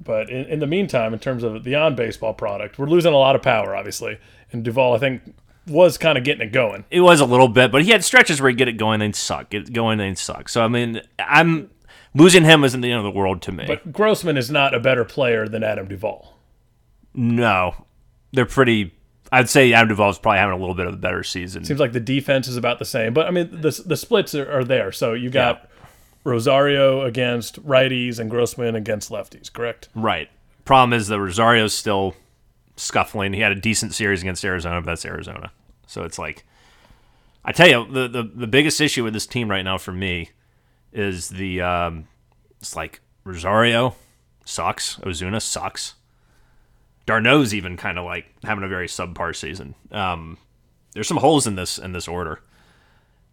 But 0.01 0.29
in, 0.29 0.45
in 0.45 0.59
the 0.59 0.67
meantime, 0.67 1.13
in 1.13 1.19
terms 1.19 1.43
of 1.43 1.63
the 1.63 1.75
on 1.75 1.95
baseball 1.95 2.33
product, 2.33 2.79
we're 2.79 2.87
losing 2.87 3.13
a 3.13 3.17
lot 3.17 3.35
of 3.35 3.41
power, 3.41 3.75
obviously. 3.75 4.19
And 4.51 4.63
Duvall, 4.63 4.95
I 4.95 4.99
think, 4.99 5.21
was 5.67 5.97
kind 5.97 6.17
of 6.17 6.23
getting 6.23 6.47
it 6.47 6.51
going. 6.51 6.85
It 6.91 7.01
was 7.01 7.19
a 7.19 7.25
little 7.25 7.47
bit, 7.47 7.71
but 7.71 7.83
he 7.83 7.91
had 7.91 8.03
stretches 8.03 8.39
where 8.39 8.49
he'd 8.49 8.57
get 8.57 8.67
it 8.67 8.77
going 8.77 9.01
and 9.01 9.15
suck, 9.15 9.49
get 9.49 9.67
it 9.67 9.73
going 9.73 9.99
and 9.99 10.17
suck. 10.17 10.47
So 10.47 10.63
I 10.63 10.67
mean, 10.67 11.01
I'm 11.19 11.69
losing 12.15 12.43
him 12.43 12.63
isn't 12.63 12.81
the 12.81 12.91
end 12.91 12.97
of 12.97 13.03
the 13.03 13.17
world 13.17 13.41
to 13.43 13.51
me. 13.51 13.65
But 13.67 13.91
Grossman 13.91 14.37
is 14.37 14.49
not 14.49 14.73
a 14.73 14.79
better 14.79 15.05
player 15.05 15.47
than 15.47 15.63
Adam 15.63 15.87
Duvall. 15.87 16.33
no, 17.13 17.85
they're 18.33 18.45
pretty. 18.45 18.93
I'd 19.31 19.49
say 19.49 19.73
Adam 19.73 19.89
Duvall's 19.89 20.19
probably 20.19 20.39
having 20.39 20.55
a 20.55 20.59
little 20.59 20.75
bit 20.75 20.87
of 20.87 20.93
a 20.93 20.97
better 20.97 21.23
season. 21.23 21.63
Seems 21.65 21.79
like 21.79 21.93
the 21.93 21.99
defense 21.99 22.47
is 22.47 22.57
about 22.57 22.79
the 22.79 22.85
same. 22.85 23.13
But 23.13 23.27
I 23.27 23.31
mean, 23.31 23.49
the 23.61 23.83
the 23.85 23.97
splits 23.97 24.35
are, 24.35 24.51
are 24.51 24.63
there. 24.63 24.91
So 24.91 25.13
you 25.13 25.29
got 25.29 25.69
Rosario 26.23 27.01
against 27.01 27.65
righties 27.65 28.19
and 28.19 28.29
Grossman 28.29 28.75
against 28.75 29.09
lefties. 29.09 29.51
Correct. 29.51 29.89
Right. 29.95 30.29
Problem 30.65 30.93
is 30.93 31.07
that 31.07 31.19
Rosario's 31.19 31.73
still 31.73 32.15
scuffling. 32.75 33.33
He 33.33 33.39
had 33.41 33.51
a 33.51 33.55
decent 33.55 33.93
series 33.93 34.21
against 34.21 34.43
Arizona, 34.43 34.81
but 34.81 34.87
that's 34.87 35.05
Arizona. 35.05 35.51
So 35.87 36.03
it's 36.03 36.19
like 36.19 36.43
I 37.43 37.51
tell 37.51 37.67
you, 37.67 37.85
the 37.91 38.07
the, 38.07 38.23
the 38.23 38.47
biggest 38.47 38.81
issue 38.81 39.03
with 39.03 39.13
this 39.13 39.25
team 39.27 39.49
right 39.49 39.63
now 39.63 39.77
for 39.77 39.91
me 39.91 40.31
is 40.95 41.29
the 41.29 41.61
um, 41.61 42.07
it's 42.59 42.75
like 42.75 43.01
Rosario 43.23 43.95
sucks, 44.45 44.97
Ozuna 44.97 45.41
sucks. 45.41 45.95
d'Arnaud's 47.05 47.53
even 47.53 47.77
kind 47.77 47.99
of 47.99 48.05
like 48.05 48.25
having 48.43 48.63
a 48.63 48.67
very 48.67 48.87
subpar 48.87 49.35
season. 49.35 49.75
Um, 49.91 50.37
there's 50.93 51.07
some 51.07 51.17
holes 51.17 51.45
in 51.45 51.55
this 51.55 51.77
in 51.77 51.91
this 51.91 52.07
order, 52.07 52.39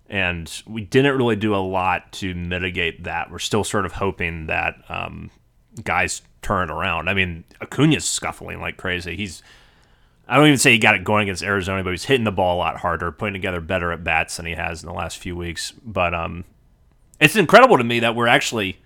and 0.09 0.63
we 0.67 0.83
didn't 0.83 1.17
really 1.17 1.37
do 1.37 1.55
a 1.55 1.57
lot 1.57 2.13
to 2.13 2.35
mitigate 2.35 3.05
that. 3.05 3.31
We're 3.31 3.39
still 3.39 3.65
sort 3.65 3.87
of 3.87 3.93
hoping 3.93 4.47
that 4.47 4.75
um, 4.89 5.31
guys 5.83 6.23
turn 6.43 6.71
around. 6.71 7.09
I 7.09 7.15
mean, 7.15 7.45
Acuna's 7.61 8.05
scuffling 8.05 8.61
like 8.61 8.77
crazy. 8.77 9.17
He's 9.17 9.43
I 10.29 10.37
don't 10.37 10.47
even 10.47 10.59
say 10.59 10.73
he 10.73 10.79
got 10.79 10.95
it 10.95 11.05
going 11.05 11.25
against 11.25 11.43
Arizona, 11.43 11.85
but 11.85 11.91
he's 11.91 12.05
hitting 12.05 12.25
the 12.25 12.33
ball 12.33 12.57
a 12.57 12.59
lot 12.59 12.79
harder, 12.79 13.13
putting 13.13 13.35
together 13.35 13.61
better 13.61 13.93
at 13.93 14.03
bats 14.03 14.37
than 14.37 14.47
he 14.47 14.55
has 14.55 14.83
in 14.83 14.89
the 14.89 14.95
last 14.95 15.19
few 15.19 15.37
weeks. 15.37 15.73
But 15.85 16.15
um, 16.15 16.45
it's 17.23 17.37
incredible 17.37 17.79
to 17.79 17.85
me 17.85 18.01
that 18.01 18.17
we're 18.17 18.27
actually 18.27 18.79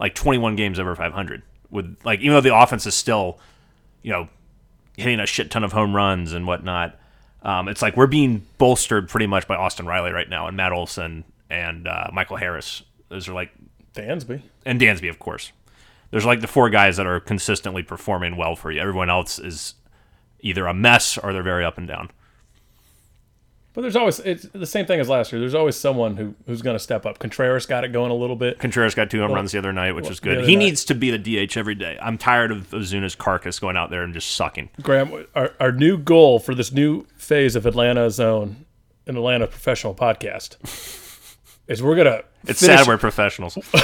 like 0.00 0.14
21 0.14 0.56
games 0.56 0.78
over 0.78 0.94
500 0.94 1.42
with 1.70 1.96
like 2.04 2.20
even 2.20 2.32
though 2.32 2.40
the 2.40 2.56
offense 2.56 2.86
is 2.86 2.94
still, 2.94 3.38
you 4.02 4.12
know, 4.12 4.28
hitting 4.96 5.20
a 5.20 5.26
shit 5.26 5.50
ton 5.50 5.62
of 5.62 5.72
home 5.72 5.94
runs 5.94 6.32
and 6.32 6.46
whatnot. 6.46 6.98
Um, 7.42 7.68
it's 7.68 7.82
like 7.82 7.96
we're 7.96 8.06
being 8.06 8.46
bolstered 8.58 9.08
pretty 9.08 9.26
much 9.26 9.46
by 9.46 9.56
Austin 9.56 9.86
Riley 9.86 10.10
right 10.10 10.28
now 10.28 10.46
and 10.48 10.56
Matt 10.56 10.72
Olson 10.72 11.24
and 11.50 11.86
uh, 11.86 12.08
Michael 12.12 12.36
Harris. 12.36 12.82
Those 13.08 13.28
are 13.28 13.34
like 13.34 13.50
Dansby. 13.94 14.40
and 14.64 14.80
Dansby, 14.80 15.08
of 15.10 15.18
course. 15.18 15.52
There's 16.10 16.24
like 16.24 16.40
the 16.40 16.46
four 16.46 16.70
guys 16.70 16.96
that 16.96 17.06
are 17.06 17.20
consistently 17.20 17.82
performing 17.82 18.36
well 18.36 18.56
for 18.56 18.70
you. 18.70 18.80
Everyone 18.80 19.10
else 19.10 19.38
is 19.38 19.74
either 20.40 20.66
a 20.66 20.74
mess 20.74 21.18
or 21.18 21.32
they're 21.32 21.42
very 21.42 21.64
up 21.64 21.78
and 21.78 21.86
down. 21.86 22.10
But 23.76 23.82
there's 23.82 23.94
always 23.94 24.20
it's 24.20 24.44
the 24.54 24.64
same 24.66 24.86
thing 24.86 25.00
as 25.00 25.08
last 25.10 25.30
year. 25.30 25.38
There's 25.38 25.54
always 25.54 25.76
someone 25.76 26.16
who 26.16 26.34
who's 26.46 26.62
going 26.62 26.74
to 26.76 26.82
step 26.82 27.04
up. 27.04 27.18
Contreras 27.18 27.66
got 27.66 27.84
it 27.84 27.92
going 27.92 28.10
a 28.10 28.14
little 28.14 28.34
bit. 28.34 28.58
Contreras 28.58 28.94
got 28.94 29.10
two 29.10 29.20
home 29.20 29.32
runs 29.32 29.52
the 29.52 29.58
other 29.58 29.72
night, 29.72 29.92
which 29.94 30.08
is 30.08 30.18
good. 30.18 30.44
He 30.46 30.56
night. 30.56 30.64
needs 30.64 30.84
to 30.86 30.94
be 30.94 31.10
the 31.14 31.46
DH 31.46 31.58
every 31.58 31.74
day. 31.74 31.98
I'm 32.00 32.16
tired 32.16 32.50
of 32.50 32.70
Ozuna's 32.70 33.14
carcass 33.14 33.58
going 33.58 33.76
out 33.76 33.90
there 33.90 34.02
and 34.02 34.14
just 34.14 34.30
sucking. 34.34 34.70
Graham, 34.80 35.26
our, 35.34 35.52
our 35.60 35.72
new 35.72 35.98
goal 35.98 36.38
for 36.38 36.54
this 36.54 36.72
new 36.72 37.04
phase 37.18 37.54
of 37.54 37.66
Atlanta 37.66 38.10
Zone, 38.10 38.64
an 39.06 39.16
Atlanta 39.16 39.46
professional 39.46 39.94
podcast, 39.94 40.56
is 41.68 41.82
we're 41.82 41.96
gonna 41.96 42.22
It's 42.46 42.60
finish, 42.60 42.78
sad 42.78 42.86
we're 42.88 42.96
professionals. 42.96 43.58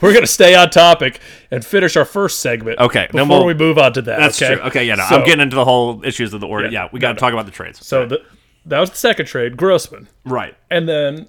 we're 0.00 0.14
gonna 0.14 0.28
stay 0.28 0.54
on 0.54 0.70
topic 0.70 1.18
and 1.50 1.64
finish 1.64 1.96
our 1.96 2.04
first 2.04 2.38
segment. 2.38 2.78
Okay, 2.78 3.08
before 3.10 3.26
we'll- 3.26 3.46
we 3.46 3.54
move 3.54 3.78
on 3.78 3.92
to 3.94 4.02
that. 4.02 4.20
That's 4.20 4.40
okay? 4.40 4.54
true. 4.54 4.62
Okay, 4.66 4.84
yeah, 4.84 4.94
no, 4.94 5.04
So- 5.08 5.16
I'm 5.16 5.24
getting 5.26 5.40
into 5.42 5.56
the 5.56 5.64
whole 5.64 6.04
issues 6.04 6.32
of 6.32 6.40
the 6.40 6.46
order. 6.46 6.66
Yeah, 6.66 6.84
Yeah, 6.84 6.88
we 6.92 7.00
got 7.00 7.08
to 7.08 7.14
no. 7.14 7.18
talk 7.18 7.32
about 7.32 7.46
the 7.46 7.50
trades. 7.52 7.84
So 7.84 8.06
the, 8.06 8.24
that 8.66 8.80
was 8.80 8.90
the 8.90 8.96
second 8.96 9.26
trade, 9.26 9.56
Grossman, 9.56 10.08
right. 10.24 10.56
and 10.70 10.88
then 10.88 11.28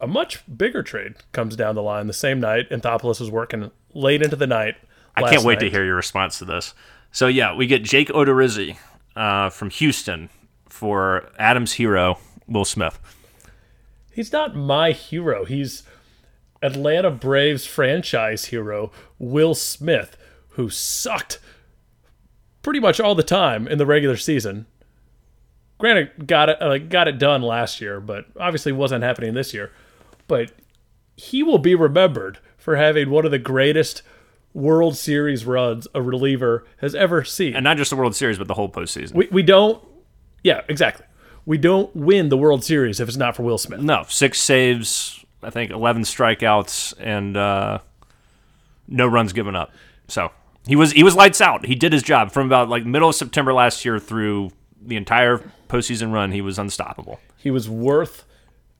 a 0.00 0.06
much 0.06 0.42
bigger 0.56 0.82
trade 0.82 1.16
comes 1.32 1.56
down 1.56 1.74
the 1.74 1.82
line 1.82 2.06
the 2.06 2.12
same 2.12 2.40
night. 2.40 2.70
Anthopoulos 2.70 3.20
was 3.20 3.30
working 3.30 3.70
late 3.92 4.22
into 4.22 4.36
the 4.36 4.46
night. 4.46 4.76
I 5.14 5.28
can't 5.28 5.44
wait 5.44 5.60
to 5.60 5.68
hear 5.68 5.84
your 5.84 5.96
response 5.96 6.38
to 6.38 6.44
this. 6.44 6.74
So 7.12 7.26
yeah, 7.26 7.54
we 7.54 7.66
get 7.66 7.82
Jake 7.82 8.08
Odorizzi 8.08 8.76
uh, 9.16 9.50
from 9.50 9.70
Houston 9.70 10.30
for 10.68 11.30
Adams' 11.38 11.74
hero, 11.74 12.18
Will 12.46 12.64
Smith. 12.64 12.98
He's 14.12 14.32
not 14.32 14.56
my 14.56 14.92
hero. 14.92 15.44
He's 15.44 15.82
Atlanta 16.62 17.10
Braves 17.10 17.66
franchise 17.66 18.46
hero, 18.46 18.90
Will 19.18 19.54
Smith, 19.54 20.16
who 20.50 20.70
sucked 20.70 21.38
pretty 22.62 22.80
much 22.80 23.00
all 23.00 23.14
the 23.14 23.22
time 23.22 23.66
in 23.66 23.78
the 23.78 23.86
regular 23.86 24.16
season. 24.16 24.66
Granted, 25.80 26.26
got 26.26 26.48
it 26.50 26.62
uh, 26.62 26.78
got 26.78 27.08
it 27.08 27.18
done 27.18 27.42
last 27.42 27.80
year, 27.80 28.00
but 28.00 28.26
obviously 28.38 28.70
wasn't 28.70 29.02
happening 29.02 29.34
this 29.34 29.54
year. 29.54 29.72
But 30.28 30.52
he 31.16 31.42
will 31.42 31.58
be 31.58 31.74
remembered 31.74 32.38
for 32.56 32.76
having 32.76 33.10
one 33.10 33.24
of 33.24 33.30
the 33.30 33.38
greatest 33.38 34.02
World 34.52 34.96
Series 34.96 35.44
runs 35.44 35.86
a 35.94 36.02
reliever 36.02 36.66
has 36.78 36.94
ever 36.94 37.24
seen. 37.24 37.54
and 37.54 37.64
not 37.64 37.76
just 37.76 37.90
the 37.90 37.96
World 37.96 38.14
Series, 38.16 38.38
but 38.38 38.48
the 38.48 38.54
whole 38.54 38.68
postseason. 38.68 39.14
we, 39.14 39.28
we 39.30 39.42
don't 39.42 39.82
Yeah, 40.42 40.62
exactly. 40.68 41.06
We 41.46 41.56
don't 41.56 41.94
win 41.96 42.28
the 42.28 42.36
World 42.36 42.64
Series 42.64 43.00
if 43.00 43.08
it's 43.08 43.16
not 43.16 43.36
for 43.36 43.42
Will 43.42 43.58
Smith. 43.58 43.80
No, 43.80 44.04
six 44.08 44.40
saves, 44.40 45.24
I 45.42 45.50
think 45.50 45.70
11 45.70 46.02
strikeouts, 46.02 46.94
and 46.98 47.36
uh, 47.36 47.78
no 48.86 49.06
runs 49.06 49.32
given 49.32 49.56
up. 49.56 49.72
So 50.08 50.30
he 50.66 50.76
was 50.76 50.92
he 50.92 51.02
was 51.02 51.14
lights 51.14 51.40
out. 51.40 51.64
He 51.66 51.74
did 51.74 51.92
his 51.92 52.02
job 52.02 52.32
from 52.32 52.46
about 52.46 52.68
like 52.68 52.84
middle 52.84 53.08
of 53.08 53.14
September 53.14 53.54
last 53.54 53.84
year 53.84 53.98
through 53.98 54.50
the 54.82 54.96
entire 54.96 55.42
postseason 55.70 56.12
run. 56.12 56.32
He 56.32 56.40
was 56.40 56.58
unstoppable. 56.58 57.20
He 57.36 57.50
was 57.50 57.68
worth 57.68 58.24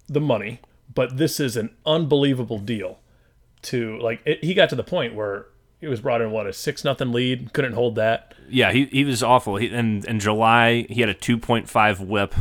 the 0.09 0.21
money, 0.21 0.61
but 0.93 1.17
this 1.17 1.41
is 1.41 1.57
an 1.57 1.71
unbelievable 1.87 2.59
deal. 2.59 2.99
To 3.63 3.99
like, 3.99 4.23
it, 4.25 4.43
he 4.43 4.55
got 4.55 4.71
to 4.71 4.77
the 4.77 4.83
point 4.83 5.15
where 5.15 5.47
he 5.81 5.87
was 5.87 6.01
brought 6.01 6.21
in 6.21 6.31
what 6.31 6.47
a 6.47 6.53
six 6.53 6.85
nothing 6.85 7.13
lead, 7.13 7.53
couldn't 7.53 7.75
hold 7.75 7.95
that. 7.97 8.35
Yeah, 8.49 8.73
he, 8.73 8.87
he 8.87 9.05
was 9.05 9.23
awful. 9.23 9.57
He, 9.57 9.67
in 9.67 10.05
in 10.07 10.19
July, 10.19 10.87
he 10.89 11.01
had 11.01 11.11
a 11.11 11.15
2.5 11.15 12.01
WHIP 12.07 12.35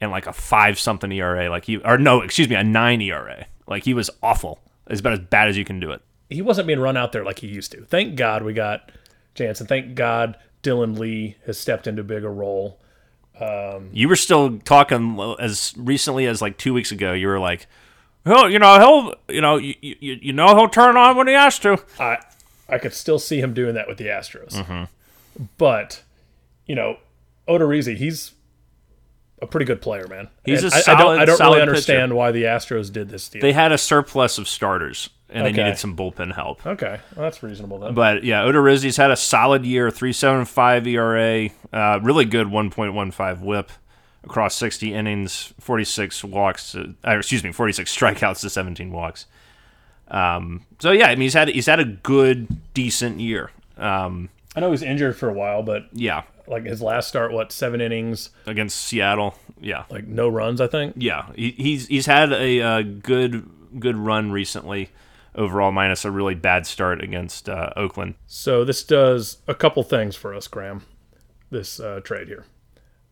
and 0.00 0.10
like 0.10 0.26
a 0.26 0.32
five 0.32 0.78
something 0.78 1.12
ERA. 1.12 1.48
Like 1.50 1.66
he 1.66 1.76
or 1.78 1.98
no, 1.98 2.22
excuse 2.22 2.48
me, 2.48 2.56
a 2.56 2.64
nine 2.64 3.00
ERA. 3.00 3.46
Like 3.66 3.84
he 3.84 3.94
was 3.94 4.10
awful. 4.22 4.60
It's 4.88 5.00
about 5.00 5.12
as 5.12 5.20
bad 5.20 5.48
as 5.48 5.56
you 5.56 5.64
can 5.64 5.78
do 5.78 5.90
it. 5.92 6.02
He 6.28 6.42
wasn't 6.42 6.66
being 6.66 6.80
run 6.80 6.96
out 6.96 7.12
there 7.12 7.24
like 7.24 7.40
he 7.40 7.48
used 7.48 7.72
to. 7.72 7.84
Thank 7.84 8.16
God 8.16 8.42
we 8.42 8.52
got 8.52 8.90
Jansen. 9.34 9.66
Thank 9.66 9.94
God 9.94 10.36
Dylan 10.62 10.98
Lee 10.98 11.36
has 11.46 11.58
stepped 11.58 11.86
into 11.86 12.02
a 12.02 12.04
bigger 12.04 12.32
role. 12.32 12.80
You 13.92 14.08
were 14.08 14.16
still 14.16 14.58
talking 14.58 15.18
as 15.38 15.72
recently 15.76 16.26
as 16.26 16.40
like 16.42 16.56
two 16.58 16.74
weeks 16.74 16.92
ago. 16.92 17.12
You 17.12 17.28
were 17.28 17.38
like, 17.38 17.66
"He'll, 18.24 18.48
you 18.50 18.58
know, 18.58 18.78
he'll, 18.78 19.34
you 19.34 19.40
know, 19.40 19.56
you, 19.56 19.74
you, 19.80 20.18
you 20.20 20.32
know, 20.32 20.54
he'll 20.56 20.68
turn 20.68 20.96
on 20.96 21.16
when 21.16 21.26
he 21.26 21.34
has 21.34 21.58
to." 21.60 21.78
I 21.98 22.18
I 22.68 22.78
could 22.78 22.92
still 22.94 23.18
see 23.18 23.40
him 23.40 23.54
doing 23.54 23.74
that 23.74 23.88
with 23.88 23.98
the 23.98 24.06
Astros. 24.06 24.52
Mm-hmm. 24.52 25.44
But 25.58 26.02
you 26.66 26.74
know, 26.74 26.98
Odorizzi, 27.48 27.96
he's 27.96 28.32
a 29.42 29.46
pretty 29.46 29.64
good 29.66 29.80
player, 29.80 30.06
man. 30.06 30.28
He's 30.44 30.62
And 30.62 30.72
a 30.72 30.76
I- 30.76 30.78
I, 30.78 30.82
solid- 30.82 30.98
don't, 30.98 31.20
I 31.20 31.24
don't 31.24 31.36
solid 31.38 31.50
really 31.56 31.60
pitcher. 31.60 31.70
understand 31.70 32.14
why 32.14 32.30
the 32.30 32.42
Astros 32.44 32.92
did 32.92 33.08
this 33.08 33.28
deal. 33.28 33.40
They 33.40 33.52
had 33.54 33.72
a 33.72 33.78
surplus 33.78 34.36
of 34.38 34.46
starters, 34.46 35.08
and 35.32 35.44
they 35.46 35.50
Okay. 35.50 35.62
needed 35.62 35.78
some 35.78 35.96
bullpen 35.96 36.34
help. 36.34 36.66
okay, 36.66 36.98
well, 37.16 37.24
that's 37.24 37.42
reasonable 37.42 37.78
then. 37.78 37.94
But 37.94 38.24
yeah, 38.24 38.42
Odorizzi's 38.42 38.96
had 38.96 39.10
a 39.10 39.16
solid 39.16 39.64
year, 39.64 39.90
three 39.90 40.12
seven 40.12 40.44
five 40.44 40.86
ERA, 40.86 41.48
uh, 41.72 42.00
really 42.02 42.24
good 42.24 42.50
one 42.50 42.70
point 42.70 42.94
one 42.94 43.10
five 43.10 43.40
WHIP 43.42 43.70
across 44.24 44.54
sixty 44.54 44.92
innings, 44.92 45.54
forty 45.60 45.84
six 45.84 46.22
walks, 46.24 46.74
uh, 46.74 46.86
uh, 47.06 47.16
excuse 47.18 47.42
me, 47.44 47.52
forty 47.52 47.72
six 47.72 47.96
strikeouts 47.96 48.40
to 48.40 48.50
seventeen 48.50 48.90
walks. 48.92 49.26
Um, 50.08 50.66
so 50.80 50.90
yeah, 50.90 51.06
I 51.06 51.10
mean 51.14 51.22
he's 51.22 51.34
had 51.34 51.48
he's 51.48 51.66
had 51.66 51.78
a 51.80 51.84
good, 51.84 52.48
decent 52.74 53.20
year. 53.20 53.50
Um, 53.78 54.28
I 54.56 54.60
know 54.60 54.66
he 54.66 54.72
was 54.72 54.82
injured 54.82 55.16
for 55.16 55.28
a 55.28 55.32
while, 55.32 55.62
but 55.62 55.84
yeah, 55.92 56.22
like 56.48 56.64
his 56.64 56.82
last 56.82 57.08
start, 57.08 57.32
what 57.32 57.52
seven 57.52 57.80
innings, 57.80 58.30
against 58.46 58.76
Seattle, 58.76 59.36
yeah, 59.60 59.84
like 59.88 60.06
no 60.08 60.28
runs, 60.28 60.60
I 60.60 60.66
think. 60.66 60.94
yeah, 60.98 61.26
he, 61.36 61.52
he's 61.52 61.86
he's 61.86 62.06
had 62.06 62.32
a, 62.32 62.60
uh 62.60 62.82
good 62.82 63.48
good 63.78 63.96
run 63.96 64.32
recently. 64.32 64.88
Overall, 65.34 65.70
minus 65.72 66.04
a 66.04 66.10
really 66.10 66.34
bad 66.34 66.66
start 66.66 67.02
against 67.02 67.48
uh, 67.48 67.70
Oakland. 67.76 68.14
So 68.26 68.64
this 68.64 68.82
does 68.82 69.38
a 69.46 69.54
couple 69.54 69.82
things 69.82 70.16
for 70.16 70.34
us, 70.34 70.48
Graham. 70.48 70.82
This 71.50 71.78
uh, 71.80 72.00
trade 72.02 72.28
here. 72.28 72.44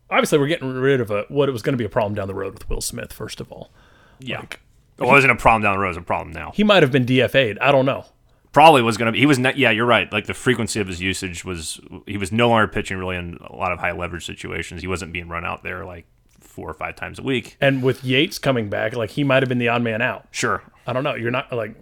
Obviously, 0.09 0.37
we're 0.39 0.47
getting 0.47 0.73
rid 0.73 1.01
of 1.01 1.11
a, 1.11 1.25
what 1.29 1.47
it 1.49 1.51
was 1.51 1.61
going 1.61 1.73
to 1.73 1.77
be 1.77 1.85
a 1.85 1.89
problem 1.89 2.15
down 2.15 2.27
the 2.27 2.33
road 2.33 2.53
with 2.53 2.69
Will 2.69 2.81
Smith. 2.81 3.13
First 3.13 3.39
of 3.39 3.51
all, 3.51 3.71
Yeah, 4.19 4.39
Like, 4.39 4.59
it 4.97 5.05
wasn't 5.05 5.31
a 5.31 5.35
problem 5.35 5.61
down 5.61 5.75
the 5.75 5.79
road; 5.79 5.89
it's 5.89 5.97
a 5.97 6.01
problem 6.01 6.31
now. 6.33 6.51
he 6.53 6.63
might 6.63 6.83
have 6.83 6.91
been 6.91 7.05
DFA'd. 7.05 7.59
I 7.59 7.71
don't 7.71 7.85
know. 7.85 8.05
probably 8.51 8.81
was 8.81 8.97
going 8.97 9.05
to 9.07 9.11
be. 9.11 9.19
He 9.19 9.25
was 9.25 9.39
not. 9.39 9.57
Yeah, 9.57 9.69
you're 9.71 9.85
right. 9.85 10.11
Like 10.11 10.25
the 10.25 10.33
frequency 10.33 10.79
of 10.79 10.87
his 10.87 10.99
usage 11.01 11.45
was. 11.45 11.79
He 12.05 12.17
was 12.17 12.31
no 12.31 12.49
longer 12.49 12.67
pitching 12.67 12.97
really 12.97 13.15
in 13.15 13.37
a 13.45 13.55
lot 13.55 13.71
of 13.71 13.79
high 13.79 13.91
leverage 13.91 14.25
situations. 14.25 14.81
He 14.81 14.87
wasn't 14.87 15.13
being 15.13 15.29
run 15.29 15.45
out 15.45 15.63
there 15.63 15.85
like 15.85 16.05
four 16.39 16.69
or 16.69 16.73
five 16.73 16.95
times 16.95 17.19
a 17.19 17.23
week. 17.23 17.55
And 17.61 17.83
with 17.83 18.03
Yates 18.03 18.39
coming 18.39 18.69
back, 18.69 18.95
like 18.95 19.11
he 19.11 19.23
might 19.23 19.43
have 19.43 19.49
been 19.49 19.59
the 19.59 19.67
odd 19.69 19.83
man 19.83 20.01
out. 20.01 20.27
Sure. 20.31 20.63
I 20.87 20.93
don't 20.93 21.03
know. 21.03 21.13
You're 21.13 21.29
not 21.31 21.53
like, 21.53 21.75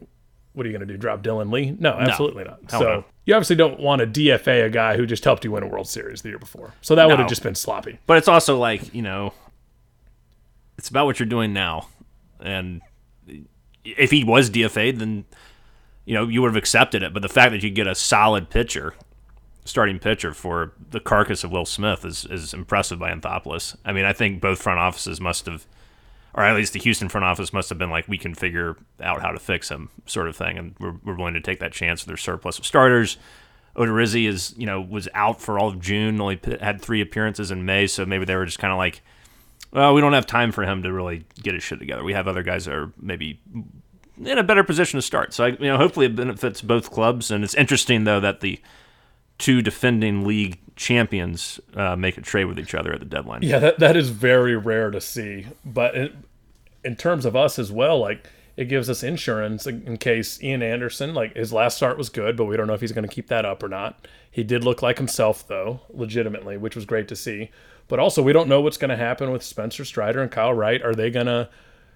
what 0.58 0.66
are 0.66 0.70
you 0.70 0.76
going 0.76 0.88
to 0.88 0.92
do? 0.92 0.98
Drop 0.98 1.22
Dylan 1.22 1.52
Lee? 1.52 1.76
No, 1.80 1.92
absolutely 1.92 2.44
not. 2.44 2.60
Hell 2.68 2.80
so 2.80 2.86
no. 2.86 3.06
you 3.26 3.36
obviously 3.36 3.56
don't 3.56 3.80
want 3.80 4.00
to 4.00 4.08
DFA 4.08 4.66
a 4.66 4.70
guy 4.72 4.98
who 4.98 5.06
just 5.06 5.24
helped 5.24 5.46
you 5.46 5.52
win 5.52 5.62
a 5.62 5.68
World 5.68 5.88
Series 5.88 6.24
the 6.24 6.30
year 6.30 6.40
before. 6.40 6.74
So 6.82 6.96
that 6.96 7.08
would 7.08 7.20
have 7.20 7.30
just 7.30 7.44
been 7.44 7.54
sloppy. 7.54 8.00
But 8.08 8.18
it's 8.18 8.28
also 8.28 8.58
like 8.58 8.94
you 8.94 9.04
know, 9.04 9.34
it's 10.80 10.90
about 10.90 11.06
what 11.06 11.20
you're 11.20 11.28
doing 11.28 11.54
now, 11.54 11.90
and 12.40 12.82
if 13.84 14.10
he 14.10 14.24
was 14.24 14.50
DFA'd, 14.50 14.98
then 14.98 15.26
you 16.06 16.16
know 16.16 16.28
you 16.28 16.42
would 16.42 16.50
have 16.50 16.58
accepted 16.58 17.04
it. 17.04 17.14
But 17.14 17.22
the 17.22 17.30
fact 17.30 17.52
that 17.52 17.62
you 17.62 17.70
get 17.70 17.86
a 17.86 17.94
solid 17.94 18.50
pitcher, 18.50 18.96
starting 19.64 20.00
pitcher 20.00 20.34
for 20.34 20.74
the 20.90 21.00
carcass 21.00 21.44
of 21.44 21.52
Will 21.52 21.66
Smith 21.66 22.04
is 22.04 22.26
is 22.26 22.52
impressive 22.52 22.98
by 22.98 23.12
Anthopoulos. 23.12 23.76
I 23.86 23.94
mean, 23.94 24.06
I 24.06 24.14
think 24.14 24.42
both 24.42 24.60
front 24.60 24.80
offices 24.80 25.22
must 25.22 25.46
have. 25.46 25.68
Or 26.38 26.44
at 26.44 26.56
least 26.56 26.74
the 26.74 26.80
Houston 26.80 27.10
front 27.10 27.26
office 27.26 27.52
must 27.52 27.68
have 27.70 27.80
been 27.80 27.90
like, 27.90 28.08
we 28.08 28.20
can 28.20 28.36
figure 28.36 28.78
out 29.02 29.22
how 29.22 29.32
to 29.32 29.40
fix 29.40 29.70
him, 29.70 29.90
sort 30.06 30.28
of 30.28 30.36
thing, 30.36 30.60
and 30.60 30.76
we're, 30.80 30.94
we're 31.04 31.16
willing 31.16 31.34
to 31.34 31.42
take 31.42 31.60
that 31.60 31.74
chance. 31.74 32.04
With 32.04 32.10
their 32.10 32.18
surplus 32.18 32.60
of 32.60 32.66
starters, 32.66 33.18
Odorizzi 33.76 34.28
is, 34.28 34.54
you 34.56 34.68
know, 34.68 34.80
was 34.80 35.10
out 35.16 35.42
for 35.42 35.58
all 35.58 35.68
of 35.70 35.82
June. 35.82 36.22
Only 36.22 36.40
had 36.62 36.80
three 36.80 37.02
appearances 37.02 37.50
in 37.50 37.66
May, 37.66 37.88
so 37.88 38.06
maybe 38.06 38.24
they 38.24 38.36
were 38.36 38.46
just 38.46 38.60
kind 38.60 38.72
of 38.72 38.78
like, 38.78 39.02
well, 39.72 39.96
we 39.96 40.02
don't 40.02 40.14
have 40.14 40.28
time 40.28 40.52
for 40.52 40.64
him 40.64 40.84
to 40.84 40.94
really 40.94 41.26
get 41.42 41.56
his 41.56 41.64
shit 41.64 41.80
together. 41.80 42.04
We 42.04 42.14
have 42.14 42.28
other 42.28 42.44
guys 42.44 42.66
that 42.66 42.76
are 42.76 42.94
maybe 43.02 43.42
in 44.24 44.38
a 44.38 44.44
better 44.44 44.64
position 44.64 45.00
to 45.00 45.02
start. 45.02 45.34
So, 45.34 45.46
I, 45.46 45.48
you 45.48 45.68
know, 45.68 45.78
hopefully 45.78 46.06
it 46.06 46.16
benefits 46.16 46.62
both 46.62 46.92
clubs. 46.92 47.32
And 47.32 47.44
it's 47.44 47.56
interesting 47.56 48.04
though 48.04 48.20
that 48.20 48.42
the 48.42 48.60
two 49.38 49.62
defending 49.62 50.26
league 50.26 50.60
champions 50.76 51.60
uh, 51.76 51.96
make 51.96 52.18
a 52.18 52.22
trade 52.22 52.46
with 52.46 52.60
each 52.60 52.74
other 52.74 52.94
at 52.94 53.00
the 53.00 53.06
deadline. 53.06 53.42
Yeah, 53.44 53.60
that, 53.60 53.80
that 53.80 53.98
is 53.98 54.10
very 54.10 54.56
rare 54.56 54.90
to 54.92 55.02
see. 55.02 55.48
But 55.66 56.14
in 56.88 56.96
terms 56.96 57.26
of 57.26 57.36
us 57.36 57.60
as 57.60 57.70
well, 57.70 58.00
like 58.00 58.26
it 58.56 58.66
gives 58.66 58.90
us 58.90 59.04
insurance 59.04 59.68
in, 59.68 59.98
case 59.98 60.42
Ian 60.42 60.64
Anderson, 60.64 61.14
like 61.14 61.36
his 61.36 61.52
last 61.52 61.76
start 61.76 61.98
was 61.98 62.08
good, 62.08 62.38
but 62.38 62.46
we 62.46 62.56
don't 62.56 62.66
know 62.66 62.74
if 62.74 62.82
he's 62.82 62.94
going 62.94 63.08
to 63.08 63.14
keep 63.14 63.28
that 63.28 63.46
up 63.46 63.62
or 63.62 63.68
not. 63.68 64.08
He 64.32 64.44
did 64.44 64.64
look 64.64 64.82
like 64.82 64.98
himself 64.98 65.46
though, 65.48 65.82
legitimately, 65.90 66.58
which 66.58 66.76
was 66.76 66.86
great 66.86 67.10
to 67.10 67.16
see. 67.16 67.52
But 67.90 68.00
also, 68.00 68.24
we 68.24 68.34
don't 68.34 68.48
know 68.48 68.62
what's 68.62 68.78
going 68.78 68.90
to 68.90 68.96
happen 68.96 69.32
with 69.32 69.44
Spencer 69.44 69.84
Strider 69.84 70.22
and 70.22 70.32
Kyle 70.32 70.54
Wright. 70.54 70.82
Are 70.82 70.96
they 70.96 71.10
going 71.10 71.28
to 71.28 71.50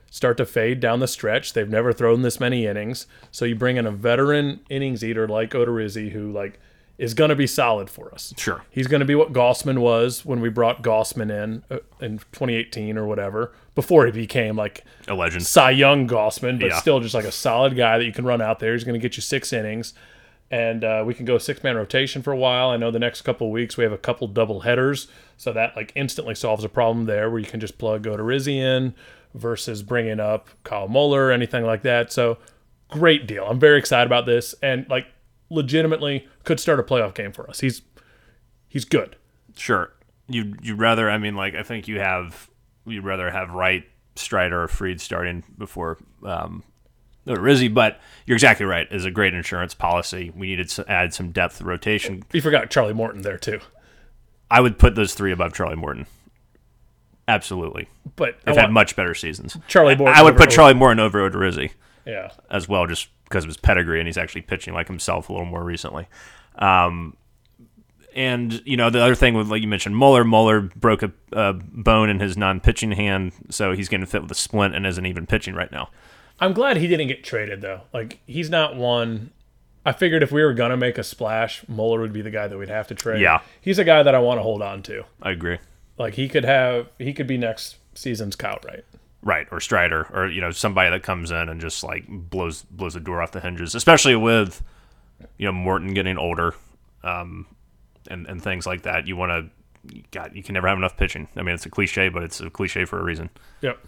start 0.10 0.38
to 0.38 0.45
fade 0.45 0.81
down 0.81 1.00
the 1.00 1.07
stretch? 1.07 1.53
They've 1.53 1.67
never 1.67 1.93
thrown 1.93 2.21
this 2.21 2.39
many 2.39 2.65
innings, 2.65 3.07
so 3.31 3.45
you 3.45 3.55
bring 3.55 3.77
in 3.77 3.88
a 3.88 3.91
veteran 3.91 4.60
innings 4.69 5.03
eater 5.03 5.27
like 5.27 5.51
Odorizzi, 5.51 6.12
who 6.12 6.31
like 6.31 6.60
is 7.01 7.15
going 7.15 7.29
to 7.29 7.36
be 7.36 7.48
solid 7.48 7.89
for 7.89 8.13
us. 8.13 8.31
Sure. 8.38 8.63
He's 8.70 8.86
going 8.86 9.00
to 9.00 9.05
be 9.08 9.15
what 9.15 9.34
Gausman 9.34 9.79
was 9.79 10.24
when 10.24 10.39
we 10.39 10.50
brought 10.50 10.84
Gausman 10.84 11.31
in 11.31 11.63
uh, 11.72 11.79
in 12.00 12.20
2018 12.31 12.96
or 12.98 13.08
whatever, 13.08 13.53
before 13.74 14.05
he 14.05 14.12
became 14.12 14.55
like 14.55 14.84
A 15.08 15.15
legend. 15.15 15.46
Cy 15.46 15.72
Young 15.72 16.08
Gausman, 16.08 16.60
but 16.60 16.70
Yeah. 16.70 16.77
still 16.79 17.00
just 17.00 17.15
like 17.15 17.25
a 17.25 17.31
solid 17.31 17.75
guy 17.75 17.98
that 17.98 18.05
you 18.05 18.12
can 18.13 18.24
run 18.24 18.39
out 18.41 18.60
there. 18.60 18.74
He's 18.74 18.84
going 18.84 19.00
to 19.00 19.03
get 19.03 19.17
you 19.17 19.22
six 19.24 19.51
innings, 19.51 19.93
and 20.51 20.84
uh, 20.84 21.03
we 21.05 21.13
can 21.15 21.25
go 21.25 21.39
six 21.39 21.63
man 21.63 21.75
rotation 21.75 22.22
for 22.22 22.31
a 22.34 22.38
while. 22.38 22.70
I 22.70 22.77
know 22.77 22.91
the 22.91 23.00
next 23.00 23.24
couple 23.24 23.48
of 23.48 23.51
weeks 23.53 23.77
we 23.77 23.84
have 23.84 23.93
a 23.93 23.98
couple 23.98 24.27
double 24.27 24.60
headers, 24.62 25.08
so 25.38 25.51
that 25.53 25.75
like 25.75 25.91
instantly 25.96 26.36
solves 26.36 26.63
a 26.63 26.70
problem 26.70 27.05
there 27.05 27.31
where 27.31 27.39
you 27.39 27.48
can 27.48 27.60
just 27.60 27.79
plug 27.79 28.03
Odorizzi 28.03 28.58
in 28.58 28.93
versus 29.34 29.81
bringing 29.81 30.20
up 30.20 30.50
Kyle 30.63 30.88
Muller, 30.88 31.27
or 31.27 31.31
anything 31.31 31.65
like 31.65 31.81
that. 31.81 32.12
So 32.13 32.38
great 32.89 33.25
deal. 33.25 33.46
I'm 33.46 33.60
very 33.60 33.79
excited 33.79 34.05
about 34.05 34.25
this, 34.27 34.53
and 34.62 34.86
like 34.89 35.08
legitimately 35.51 36.27
could 36.43 36.60
start 36.60 36.79
a 36.79 36.84
playoff 36.84 37.13
game 37.13 37.31
for 37.31 37.48
us. 37.50 37.60
He's 37.60 37.84
he's 38.67 38.86
good. 38.86 39.17
Sure. 39.55 39.93
You 40.27 40.55
you'd 40.62 40.79
rather 40.79 41.10
I 41.10 41.17
mean 41.17 41.36
like 41.36 41.53
I 41.53 41.63
think 41.63 41.88
you 41.88 42.00
have 42.00 42.50
you'd 42.86 43.03
rather 43.03 43.29
have 43.29 43.51
Wright, 43.51 43.84
Strider, 44.15 44.63
or 44.63 44.67
Fried 44.67 45.01
starting 45.01 45.43
before 45.58 45.98
um 46.25 46.63
Rizzi, 47.25 47.67
but 47.67 48.00
you're 48.25 48.36
exactly 48.36 48.65
right. 48.65 48.88
Is 48.91 49.05
a 49.05 49.12
great 49.12 49.34
insurance 49.36 49.75
policy. 49.75 50.31
We 50.36 50.48
needed 50.48 50.70
to 50.70 50.89
add 50.89 51.13
some 51.13 51.31
depth 51.31 51.60
to 51.60 51.65
rotation. 51.65 52.24
You 52.34 52.41
forgot 52.41 52.72
Charlie 52.72 52.93
Morton 52.93 53.22
there 53.22 53.38
too. 53.38 53.60
I 54.50 54.60
would 54.60 54.79
put 54.79 54.96
those 54.96 55.13
three 55.13 55.31
above 55.31 55.53
Charlie 55.53 55.75
Morton. 55.75 56.08
Absolutely. 57.27 57.88
But 58.15 58.38
They've 58.43 58.55
had 58.55 58.72
much 58.72 58.96
better 58.96 59.13
seasons. 59.13 59.55
Charlie 59.67 59.96
Morton. 59.96 60.17
I 60.17 60.24
would 60.24 60.36
put 60.36 60.50
Charlie 60.50 60.74
Morton 60.74 61.00
over 61.00 61.29
Odorizzi 61.29 61.72
Yeah. 62.05 62.31
as 62.50 62.67
well, 62.67 62.88
just 62.88 63.10
because 63.25 63.43
of 63.43 63.50
his 63.50 63.58
pedigree, 63.58 64.00
and 64.00 64.08
he's 64.08 64.17
actually 64.17 64.41
pitching 64.41 64.74
like 64.74 64.88
himself 64.88 65.29
a 65.29 65.34
little 65.34 65.46
more 65.46 65.63
recently. 65.63 66.08
Um, 66.55 67.15
and 68.15 68.62
you 68.65 68.75
know 68.75 68.89
the 68.89 69.01
other 69.01 69.15
thing 69.15 69.36
with 69.36 69.48
like 69.50 69.62
you 69.62 69.67
mentioned 69.67 69.96
Muller, 69.96 70.24
Muller 70.24 70.62
broke 70.62 71.01
a, 71.03 71.12
a 71.31 71.53
bone 71.53 72.10
in 72.10 72.20
his 72.20 72.36
non-pitching 72.38 72.91
hand, 72.91 73.31
so 73.50 73.72
he's 73.74 73.88
getting 73.89 74.05
fit 74.05 74.22
with 74.22 74.31
a 74.31 74.36
splint 74.36 74.75
and 74.75 74.86
isn't 74.86 75.05
even 75.05 75.25
pitching 75.25 75.55
right 75.55 75.72
now. 75.72 75.89
I'm 76.39 76.53
glad 76.53 76.77
he 76.77 76.88
didn't 76.88 77.08
get 77.08 77.24
traded 77.24 77.62
though. 77.62 77.81
Like 77.93 78.20
he's 78.25 78.50
not 78.50 78.75
one. 78.75 79.31
I 79.86 79.93
figured 79.93 80.24
if 80.24 80.31
we 80.31 80.43
were 80.43 80.53
gonna 80.53 80.77
make 80.77 80.98
a 80.98 81.03
splash, 81.03 81.63
Muller 81.67 82.01
would 82.01 82.13
be 82.13 82.22
the 82.22 82.31
guy 82.31 82.48
that 82.48 82.58
we'd 82.58 82.70
have 82.70 82.88
to 82.88 82.96
trade. 82.96 83.22
Yeah. 83.22 83.41
he's 83.62 83.79
a 83.79 83.84
guy 83.84 84.03
that 84.03 84.13
I 84.13 84.20
want 84.20 84.39
to 84.39 84.43
hold 84.43 84.62
on 84.62 84.84
to. 84.84 85.05
I 85.22 85.31
agree. 85.31 85.60
Like 85.98 86.15
he 86.15 86.27
could 86.27 86.46
have, 86.46 86.88
he 86.98 87.13
could 87.13 87.27
be 87.27 87.38
next 87.38 87.77
season's 87.93 88.36
Kyle 88.36 88.60
Wright. 88.65 88.84
Right, 89.23 89.47
or 89.51 89.59
Strider, 89.59 90.07
or 90.13 90.27
you 90.27 90.41
know 90.41 90.51
somebody 90.51 90.89
that 90.89 91.03
comes 91.03 91.29
in 91.29 91.49
and 91.49 91.61
just 91.61 91.83
like 91.83 92.05
blows 92.07 92.63
blows 92.63 92.95
the 92.95 92.99
door 92.99 93.21
off 93.21 93.31
the 93.31 93.39
hinges, 93.39 93.75
especially 93.75 94.15
with 94.15 94.63
you 95.37 95.45
know 95.45 95.51
Morton 95.51 95.93
getting 95.93 96.17
older, 96.17 96.55
um, 97.03 97.45
and 98.09 98.25
and 98.25 98.41
things 98.41 98.65
like 98.65 98.81
that. 98.83 99.07
You 99.07 99.15
want 99.15 99.29
to 99.29 100.01
God, 100.11 100.31
you 100.35 100.43
can 100.43 100.53
never 100.53 100.67
have 100.67 100.77
enough 100.77 100.97
pitching. 100.97 101.27
I 101.35 101.41
mean, 101.41 101.55
it's 101.55 101.65
a 101.65 101.69
cliche, 101.69 102.09
but 102.09 102.23
it's 102.23 102.39
a 102.41 102.49
cliche 102.49 102.85
for 102.85 102.99
a 102.99 103.03
reason. 103.03 103.29
Yep. 103.61 103.79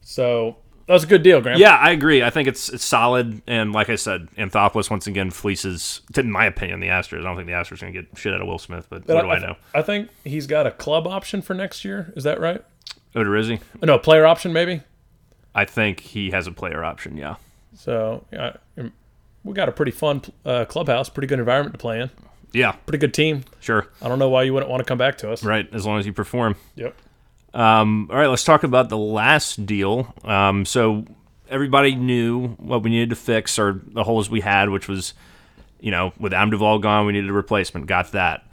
So 0.00 0.56
that 0.86 0.92
was 0.94 1.04
a 1.04 1.06
good 1.06 1.22
deal, 1.22 1.40
Graham. 1.40 1.58
Yeah, 1.58 1.76
I 1.76 1.90
agree. 1.90 2.22
I 2.22 2.30
think 2.30 2.48
it's 2.48 2.68
it's 2.70 2.84
solid, 2.84 3.42
and 3.46 3.72
like 3.72 3.90
I 3.90 3.96
said, 3.96 4.28
Anthopoulos 4.36 4.90
once 4.90 5.06
again 5.06 5.30
fleeces. 5.30 6.00
In 6.16 6.30
my 6.30 6.46
opinion, 6.46 6.80
the 6.80 6.88
Astros. 6.88 7.20
I 7.20 7.24
don't 7.24 7.36
think 7.36 7.46
the 7.46 7.52
Astros 7.52 7.82
are 7.82 7.90
going 7.90 7.92
to 7.92 8.02
get 8.02 8.18
shit 8.18 8.32
out 8.32 8.40
of 8.40 8.46
Will 8.46 8.58
Smith, 8.58 8.86
but, 8.88 9.06
what 9.06 9.22
do 9.22 9.28
I, 9.28 9.38
know? 9.38 9.56
I 9.74 9.82
think 9.82 10.08
he's 10.24 10.46
got 10.46 10.66
a 10.66 10.70
club 10.70 11.06
option 11.06 11.42
for 11.42 11.54
next 11.54 11.84
year. 11.84 12.12
Is 12.16 12.24
that 12.24 12.40
right? 12.40 12.64
Odorizzi? 13.14 13.60
No, 13.82 13.98
player 13.98 14.26
option 14.26 14.52
maybe. 14.52 14.82
I 15.54 15.64
think 15.64 16.00
he 16.00 16.30
has 16.30 16.46
a 16.46 16.52
player 16.52 16.84
option. 16.84 17.16
Yeah. 17.16 17.36
So 17.74 18.24
yeah, 18.32 18.56
we 19.44 19.54
got 19.54 19.68
a 19.68 19.72
pretty 19.72 19.92
fun 19.92 20.22
uh, 20.44 20.64
clubhouse, 20.66 21.08
pretty 21.08 21.26
good 21.26 21.38
environment 21.38 21.74
to 21.74 21.78
play 21.78 22.00
in. 22.00 22.10
Yeah, 22.52 22.72
pretty 22.72 22.98
good 22.98 23.12
team. 23.12 23.44
Sure. 23.60 23.86
I 24.00 24.08
don't 24.08 24.18
know 24.18 24.28
why 24.28 24.44
you 24.44 24.54
wouldn't 24.54 24.70
want 24.70 24.80
to 24.80 24.84
come 24.84 24.98
back 24.98 25.18
to 25.18 25.30
us. 25.30 25.44
Right, 25.44 25.68
as 25.74 25.84
long 25.84 25.98
as 25.98 26.06
you 26.06 26.12
perform. 26.12 26.56
Yep. 26.76 26.94
Um, 27.54 28.08
all 28.10 28.16
right, 28.16 28.26
let's 28.26 28.44
talk 28.44 28.62
about 28.62 28.88
the 28.88 28.98
last 28.98 29.66
deal. 29.66 30.14
Um, 30.24 30.64
so 30.64 31.04
everybody 31.48 31.94
knew 31.94 32.48
what 32.56 32.82
we 32.82 32.90
needed 32.90 33.10
to 33.10 33.16
fix 33.16 33.58
or 33.58 33.80
the 33.86 34.04
holes 34.04 34.30
we 34.30 34.40
had, 34.40 34.70
which 34.70 34.88
was, 34.88 35.14
you 35.80 35.90
know, 35.90 36.12
with 36.18 36.32
Adam 36.32 36.50
Duvall 36.50 36.78
gone, 36.78 37.06
we 37.06 37.12
needed 37.12 37.30
a 37.30 37.34
replacement. 37.34 37.86
Got 37.86 38.12
that. 38.12 38.46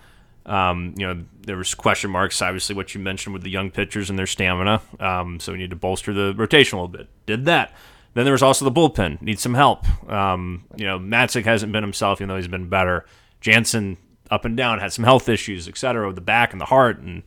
Um, 0.46 0.94
you 0.98 1.08
know, 1.08 1.24
there 1.42 1.58
was 1.58 1.74
question 1.74 2.12
marks, 2.12 2.42
obviously, 2.42 2.76
what 2.76 2.94
you 2.94 3.02
mentioned 3.02 3.34
with 3.34 3.44
the 3.44 3.50
young 3.50 3.72
pitchers 3.72 4.10
and 4.10 4.20
their 4.20 4.28
stamina. 4.28 4.82
Um, 5.00 5.40
so 5.40 5.52
we 5.52 5.58
need 5.58 5.72
to 5.72 5.76
bolster 5.76 6.14
the 6.14 6.34
rotation 6.36 6.78
a 6.78 6.82
little 6.82 6.98
bit. 6.98 7.08
Did 7.26 7.46
that. 7.46 7.74
Then 8.14 8.26
there 8.26 8.32
was 8.32 8.44
also 8.44 8.64
the 8.66 8.72
bullpen. 8.72 9.22
Needs 9.22 9.42
some 9.42 9.56
help. 9.56 9.86
Um, 10.10 10.66
you 10.76 10.86
know, 10.86 11.00
Matzek 11.00 11.44
hasn't 11.44 11.72
been 11.72 11.84
himself, 11.84 12.20
even 12.20 12.30
though 12.30 12.38
he's 12.38 12.48
been 12.48 12.70
better. 12.70 13.06
Jansen 13.42 13.98
up 14.32 14.46
and 14.46 14.56
down 14.56 14.80
had 14.80 14.94
some 14.94 15.04
health 15.04 15.30
issues, 15.30 15.68
et 15.68 15.78
cetera, 15.78 16.08
with 16.08 16.16
the 16.16 16.22
back 16.22 16.52
and 16.52 16.62
the 16.62 16.66
heart 16.66 17.00
and 17.00 17.24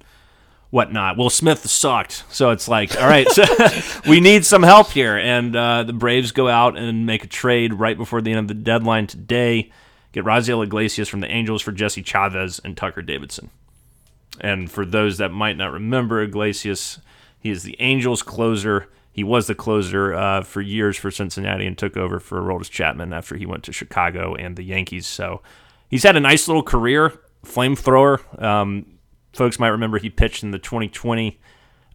whatnot. 0.71 1.17
Will 1.17 1.31
Smith 1.31 1.67
sucked, 1.67 2.25
so 2.31 2.51
it's 2.51 2.69
like, 2.69 2.97
all 3.01 3.09
right, 3.09 3.29
so 3.29 3.45
we 4.09 4.21
need 4.21 4.45
some 4.45 4.63
help 4.63 4.91
here. 4.91 5.17
And 5.17 5.55
uh, 5.55 5.85
the 5.85 5.93
Braves 5.93 6.33
go 6.33 6.49
out 6.49 6.77
and 6.77 7.07
make 7.07 7.25
a 7.25 7.29
trade 7.29 7.75
right 7.75 7.97
before 7.97 8.21
the 8.21 8.31
end 8.31 8.41
of 8.41 8.49
the 8.49 8.55
deadline 8.55 9.07
today. 9.07 9.71
Get 10.13 10.25
Raisel 10.25 10.65
Iglesias 10.65 11.09
from 11.09 11.21
the 11.21 11.31
Angels 11.31 11.63
for 11.63 11.73
Jesse 11.73 12.03
Chavez 12.03 12.61
and 12.65 12.77
Tucker 12.77 13.03
Davidson. 13.03 13.51
And 14.41 14.71
for 14.71 14.85
those 14.85 15.19
that 15.19 15.31
might 15.31 15.57
not 15.57 15.73
remember, 15.73 16.23
Iglesias, 16.23 17.01
he 17.41 17.51
is 17.51 17.63
the 17.63 17.77
Angels 17.81 18.23
closer. 18.23 18.89
He 19.13 19.25
was 19.25 19.47
the 19.47 19.55
closer 19.55 20.15
uh, 20.15 20.43
for 20.43 20.61
years 20.61 20.97
for 20.97 21.11
Cincinnati 21.11 21.67
and 21.67 21.77
took 21.77 21.97
over 21.97 22.21
for 22.21 22.41
Aroldis 22.41 22.71
Chapman 22.71 23.13
after 23.13 23.37
he 23.37 23.47
went 23.47 23.65
to 23.65 23.73
Chicago 23.73 24.35
and 24.35 24.57
the 24.57 24.63
Yankees. 24.63 25.07
So 25.07 25.43
he's 25.89 26.05
had 26.05 26.17
a 26.17 26.21
nice 26.21 26.47
little 26.47 26.63
career, 26.63 27.19
flamethrower. 27.45 28.43
Um, 28.43 28.99
folks 29.33 29.59
might 29.59 29.69
remember 29.69 29.99
he 29.99 30.11
pitched 30.11 30.43
in 30.43 30.53
the 30.53 30.59
2020 30.59 31.41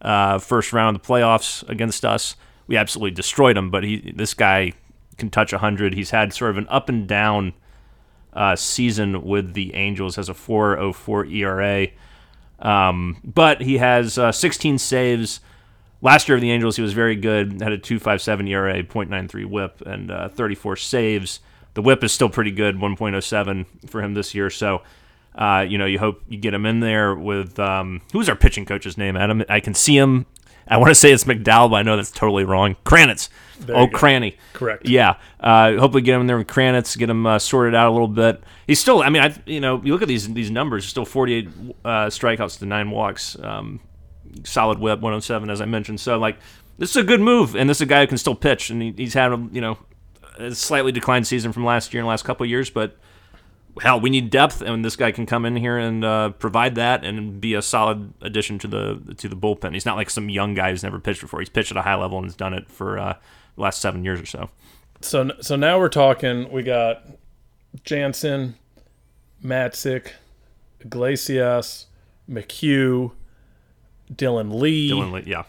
uh, 0.02 0.38
first 0.38 0.72
round 0.72 0.96
of 0.96 1.02
the 1.02 1.08
playoffs 1.08 1.66
against 1.68 2.04
us. 2.04 2.36
We 2.66 2.76
absolutely 2.76 3.12
destroyed 3.12 3.56
him, 3.56 3.70
but 3.70 3.84
he 3.84 4.12
this 4.14 4.34
guy 4.34 4.72
can 5.16 5.30
touch 5.30 5.52
100. 5.52 5.94
He's 5.94 6.10
had 6.10 6.32
sort 6.32 6.50
of 6.50 6.58
an 6.58 6.66
up 6.68 6.88
and 6.88 7.06
down 7.06 7.54
uh, 8.34 8.56
season 8.56 9.22
with 9.22 9.54
the 9.54 9.74
Angels, 9.74 10.16
has 10.16 10.28
a 10.28 10.34
4.04 10.34 11.32
ERA, 11.32 11.88
um, 12.58 13.20
but 13.24 13.60
he 13.62 13.78
has 13.78 14.18
uh, 14.18 14.32
16 14.32 14.78
saves. 14.78 15.40
Last 16.02 16.28
year 16.28 16.36
of 16.36 16.42
the 16.42 16.50
Angels, 16.50 16.76
he 16.76 16.82
was 16.82 16.92
very 16.92 17.16
good. 17.16 17.62
Had 17.62 17.72
a 17.72 17.78
2.57 17.78 18.48
ERA, 18.48 18.82
0.93 18.82 19.46
WHIP, 19.46 19.80
and 19.82 20.10
uh, 20.10 20.28
34 20.28 20.76
saves. 20.76 21.40
The 21.74 21.82
WHIP 21.82 22.04
is 22.04 22.12
still 22.12 22.28
pretty 22.28 22.50
good, 22.50 22.76
1.07 22.76 23.88
for 23.88 24.02
him 24.02 24.14
this 24.14 24.34
year. 24.34 24.50
So 24.50 24.82
uh, 25.34 25.66
you 25.68 25.78
know, 25.78 25.86
you 25.86 25.98
hope 25.98 26.22
you 26.28 26.38
get 26.38 26.54
him 26.54 26.64
in 26.64 26.80
there 26.80 27.14
with 27.14 27.58
um, 27.58 28.02
who's 28.12 28.28
our 28.28 28.36
pitching 28.36 28.64
coach's 28.64 28.96
name, 28.96 29.16
Adam? 29.16 29.42
I 29.48 29.60
can 29.60 29.74
see 29.74 29.96
him. 29.96 30.26
I 30.68 30.76
want 30.76 30.90
to 30.90 30.94
say 30.94 31.12
it's 31.12 31.24
McDowell, 31.24 31.70
but 31.70 31.76
I 31.76 31.82
know 31.82 31.96
that's 31.96 32.10
totally 32.10 32.44
wrong. 32.44 32.76
Kranitz. 32.84 33.28
Oh, 33.68 33.86
Cranny. 33.86 34.36
Correct. 34.52 34.88
Yeah. 34.88 35.16
Uh, 35.40 35.76
hopefully 35.76 36.02
get 36.02 36.14
him 36.14 36.22
in 36.22 36.26
there 36.26 36.38
with 36.38 36.46
Kranitz, 36.46 36.96
get 36.96 37.10
him 37.10 37.26
uh, 37.26 37.38
sorted 37.38 37.74
out 37.74 37.88
a 37.88 37.92
little 37.92 38.08
bit. 38.08 38.42
He's 38.66 38.80
still, 38.80 39.02
I 39.02 39.08
mean, 39.10 39.22
I 39.22 39.34
you 39.46 39.60
know, 39.60 39.80
you 39.84 39.92
look 39.92 40.02
at 40.02 40.08
these 40.08 40.32
these 40.32 40.50
numbers, 40.50 40.86
still 40.86 41.04
48 41.04 41.48
uh, 41.84 41.88
strikeouts 42.06 42.58
to 42.58 42.66
nine 42.66 42.90
walks, 42.90 43.36
um, 43.40 43.80
solid 44.44 44.78
whip, 44.78 45.00
107, 45.00 45.50
as 45.50 45.60
I 45.60 45.66
mentioned. 45.66 46.00
So, 46.00 46.18
like, 46.18 46.38
this 46.78 46.90
is 46.90 46.96
a 46.96 47.04
good 47.04 47.20
move, 47.20 47.54
and 47.54 47.68
this 47.68 47.78
is 47.78 47.82
a 47.82 47.86
guy 47.86 48.00
who 48.00 48.06
can 48.06 48.18
still 48.18 48.34
pitch, 48.34 48.70
and 48.70 48.82
he, 48.82 48.94
he's 48.96 49.14
had, 49.14 49.32
a, 49.32 49.48
you 49.52 49.60
know, 49.60 49.78
a 50.38 50.54
slightly 50.54 50.92
declined 50.92 51.26
season 51.26 51.52
from 51.52 51.64
last 51.64 51.94
year 51.94 52.00
and 52.00 52.08
last 52.08 52.24
couple 52.24 52.46
years, 52.46 52.70
but– 52.70 52.96
hell, 53.80 54.00
we 54.00 54.10
need 54.10 54.30
depth, 54.30 54.60
and 54.60 54.84
this 54.84 54.96
guy 54.96 55.12
can 55.12 55.26
come 55.26 55.44
in 55.44 55.56
here 55.56 55.78
and 55.78 56.04
uh, 56.04 56.30
provide 56.30 56.76
that 56.76 57.04
and 57.04 57.40
be 57.40 57.54
a 57.54 57.62
solid 57.62 58.12
addition 58.20 58.58
to 58.60 58.68
the 58.68 59.14
to 59.16 59.28
the 59.28 59.36
bullpen. 59.36 59.72
He's 59.74 59.86
not 59.86 59.96
like 59.96 60.10
some 60.10 60.28
young 60.28 60.54
guy 60.54 60.70
who's 60.70 60.82
never 60.82 61.00
pitched 61.00 61.20
before. 61.20 61.40
He's 61.40 61.48
pitched 61.48 61.70
at 61.70 61.76
a 61.76 61.82
high 61.82 61.96
level 61.96 62.18
and 62.18 62.26
has 62.26 62.36
done 62.36 62.54
it 62.54 62.70
for 62.70 62.98
uh, 62.98 63.16
last 63.56 63.80
seven 63.80 64.04
years 64.04 64.20
or 64.20 64.26
so. 64.26 64.50
So 65.00 65.30
so 65.40 65.56
now 65.56 65.78
we're 65.78 65.88
talking. 65.88 66.50
We 66.50 66.62
got 66.62 67.04
Jansen, 67.84 68.56
Matzek, 69.44 70.12
Iglesias, 70.80 71.86
McHugh, 72.28 73.12
Dylan 74.12 74.60
Lee. 74.60 74.90
Dylan 74.90 75.12
Lee, 75.12 75.24
yeah. 75.26 75.44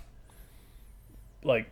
Like 1.44 1.72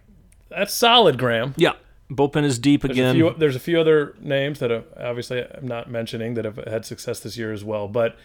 that's 0.49 0.73
solid, 0.73 1.17
Graham. 1.17 1.53
Yeah 1.57 1.73
bullpen 2.15 2.43
is 2.43 2.59
deep 2.59 2.81
there's 2.81 2.97
again. 2.97 3.11
A 3.11 3.13
few, 3.13 3.35
there's 3.37 3.55
a 3.55 3.59
few 3.59 3.79
other 3.79 4.15
names 4.19 4.59
that 4.59 4.71
have, 4.71 4.85
obviously 4.97 5.43
I'm 5.43 5.67
not 5.67 5.89
mentioning 5.89 6.33
that 6.35 6.45
have 6.45 6.57
had 6.57 6.85
success 6.85 7.19
this 7.19 7.37
year 7.37 7.51
as 7.51 7.63
well, 7.63 7.87
but 7.87 8.17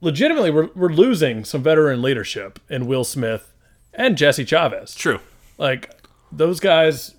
legitimately 0.00 0.50
we're, 0.50 0.68
we're 0.74 0.92
losing 0.92 1.44
some 1.44 1.62
veteran 1.62 2.02
leadership 2.02 2.58
in 2.68 2.86
Will 2.86 3.04
Smith 3.04 3.52
and 3.92 4.16
Jesse 4.16 4.44
Chavez. 4.44 4.94
True. 4.94 5.20
Like 5.56 5.90
those 6.32 6.60
guys, 6.60 7.14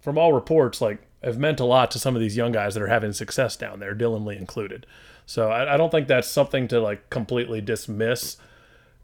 from 0.00 0.18
all 0.18 0.32
reports, 0.32 0.80
like 0.80 1.00
have 1.22 1.38
meant 1.38 1.60
a 1.60 1.64
lot 1.64 1.90
to 1.92 1.98
some 1.98 2.14
of 2.14 2.20
these 2.20 2.36
young 2.36 2.52
guys 2.52 2.74
that 2.74 2.82
are 2.82 2.88
having 2.88 3.12
success 3.12 3.56
down 3.56 3.80
there, 3.80 3.94
Dylan 3.94 4.26
Lee 4.26 4.36
included. 4.36 4.86
So 5.26 5.50
I, 5.50 5.74
I 5.74 5.76
don't 5.76 5.90
think 5.90 6.06
that's 6.06 6.28
something 6.28 6.68
to 6.68 6.80
like 6.80 7.08
completely 7.10 7.60
dismiss 7.60 8.36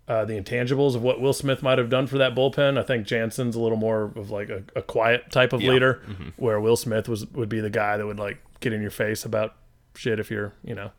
uh, 0.06 0.24
the 0.24 0.34
intangibles 0.34 0.96
of 0.96 1.02
what 1.02 1.20
Will 1.20 1.32
Smith 1.32 1.62
might 1.62 1.78
have 1.78 1.88
done 1.88 2.06
for 2.06 2.18
that 2.18 2.34
bullpen. 2.34 2.78
I 2.78 2.82
think 2.82 3.06
Jansen's 3.06 3.54
a 3.54 3.60
little 3.60 3.78
more 3.78 4.12
of 4.16 4.30
like 4.30 4.50
a, 4.50 4.64
a 4.74 4.82
quiet 4.82 5.30
type 5.30 5.52
of 5.52 5.62
yeah. 5.62 5.70
leader, 5.70 6.02
mm-hmm. 6.06 6.28
where 6.36 6.60
Will 6.60 6.76
Smith 6.76 7.08
was 7.08 7.26
would 7.28 7.48
be 7.48 7.60
the 7.60 7.70
guy 7.70 7.96
that 7.96 8.04
would 8.04 8.18
like 8.18 8.38
get 8.60 8.72
in 8.72 8.82
your 8.82 8.90
face 8.90 9.24
about 9.24 9.54
shit 9.94 10.18
if 10.18 10.30
you're 10.30 10.52
you 10.64 10.74
know 10.74 10.90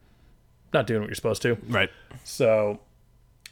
not 0.73 0.87
doing 0.87 1.01
what 1.01 1.09
you're 1.09 1.15
supposed 1.15 1.41
to. 1.41 1.57
Right. 1.67 1.89
So 2.23 2.79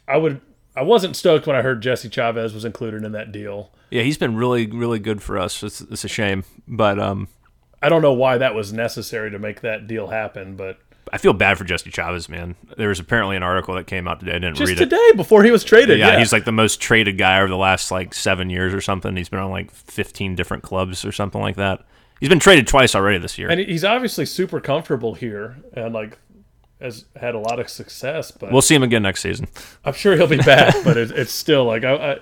I 0.08 0.16
would 0.16 0.40
I 0.76 0.82
wasn't 0.82 1.16
stoked 1.16 1.46
when 1.46 1.56
I 1.56 1.62
heard 1.62 1.82
Jesse 1.82 2.08
Chavez 2.08 2.54
was 2.54 2.64
included 2.64 3.04
in 3.04 3.12
that 3.12 3.32
deal. 3.32 3.72
Yeah, 3.90 4.02
he's 4.02 4.18
been 4.18 4.36
really 4.36 4.66
really 4.66 4.98
good 4.98 5.22
for 5.22 5.38
us. 5.38 5.62
It's, 5.62 5.80
it's 5.80 6.04
a 6.04 6.08
shame, 6.08 6.44
but 6.68 6.98
um, 6.98 7.28
I 7.82 7.88
don't 7.88 8.02
know 8.02 8.12
why 8.12 8.38
that 8.38 8.54
was 8.54 8.72
necessary 8.72 9.30
to 9.30 9.38
make 9.38 9.62
that 9.62 9.86
deal 9.86 10.08
happen, 10.08 10.56
but 10.56 10.78
I 11.12 11.18
feel 11.18 11.32
bad 11.32 11.58
for 11.58 11.64
Jesse 11.64 11.90
Chavez, 11.90 12.28
man. 12.28 12.54
There 12.76 12.88
was 12.88 13.00
apparently 13.00 13.36
an 13.36 13.42
article 13.42 13.74
that 13.74 13.86
came 13.86 14.06
out 14.06 14.20
today. 14.20 14.32
I 14.32 14.38
didn't 14.38 14.56
Just 14.56 14.68
read 14.68 14.80
it 14.80 14.84
today 14.84 15.12
before 15.16 15.42
he 15.42 15.50
was 15.50 15.64
traded. 15.64 15.98
Yeah, 15.98 16.12
yeah, 16.12 16.18
he's 16.18 16.32
like 16.32 16.44
the 16.44 16.52
most 16.52 16.80
traded 16.80 17.18
guy 17.18 17.38
over 17.38 17.48
the 17.48 17.56
last 17.56 17.90
like 17.90 18.14
seven 18.14 18.50
years 18.50 18.72
or 18.72 18.80
something. 18.80 19.16
He's 19.16 19.28
been 19.28 19.40
on 19.40 19.50
like 19.50 19.70
15 19.72 20.36
different 20.36 20.62
clubs 20.62 21.04
or 21.04 21.10
something 21.10 21.40
like 21.40 21.56
that. 21.56 21.84
He's 22.20 22.28
been 22.28 22.38
traded 22.38 22.66
twice 22.66 22.94
already 22.94 23.18
this 23.18 23.38
year, 23.38 23.48
and 23.48 23.58
he's 23.58 23.82
obviously 23.84 24.26
super 24.26 24.60
comfortable 24.60 25.14
here 25.14 25.56
and 25.72 25.94
like 25.94 26.18
has 26.80 27.04
had 27.16 27.34
a 27.34 27.38
lot 27.38 27.60
of 27.60 27.68
success. 27.68 28.30
But 28.30 28.52
we'll 28.52 28.62
see 28.62 28.74
him 28.74 28.82
again 28.82 29.02
next 29.02 29.20
season. 29.20 29.48
I'm 29.84 29.94
sure 29.94 30.16
he'll 30.16 30.26
be 30.26 30.36
back, 30.44 30.74
but 30.84 30.96
it, 30.96 31.10
it's 31.10 31.32
still 31.32 31.64
like 31.64 31.84
I, 31.84 31.94
I, 31.94 32.18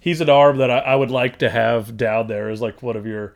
he's 0.00 0.20
an 0.20 0.30
arm 0.30 0.58
that 0.58 0.70
I, 0.70 0.78
I 0.78 0.94
would 0.96 1.10
like 1.10 1.38
to 1.38 1.50
have 1.50 1.96
down 1.96 2.26
there 2.26 2.48
as 2.50 2.60
like 2.60 2.82
one 2.82 2.96
of 2.96 3.06
your 3.06 3.34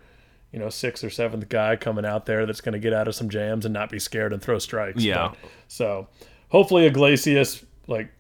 you 0.57 0.59
know, 0.59 0.71
sixth 0.71 1.05
or 1.05 1.11
seventh 1.11 1.49
guy 1.51 1.77
coming 1.77 2.07
out 2.07 2.25
there 2.25 2.47
that's 2.47 2.63
going 2.63 2.73
to 2.73 2.79
get 2.79 2.95
out 2.95 3.07
of 3.07 3.15
some 3.15 3.29
jams 3.29 3.67
and 3.67 3.75
not 3.75 3.91
be 3.91 3.99
scared 3.99 4.33
and 4.33 4.41
throw 4.41 4.59
strikes. 4.59 5.03
Yeah. 5.03 5.29
But, 5.29 5.51
so 5.69 6.09
hopefully 6.49 6.87
Iglesias 6.87 7.63
like 7.87 8.11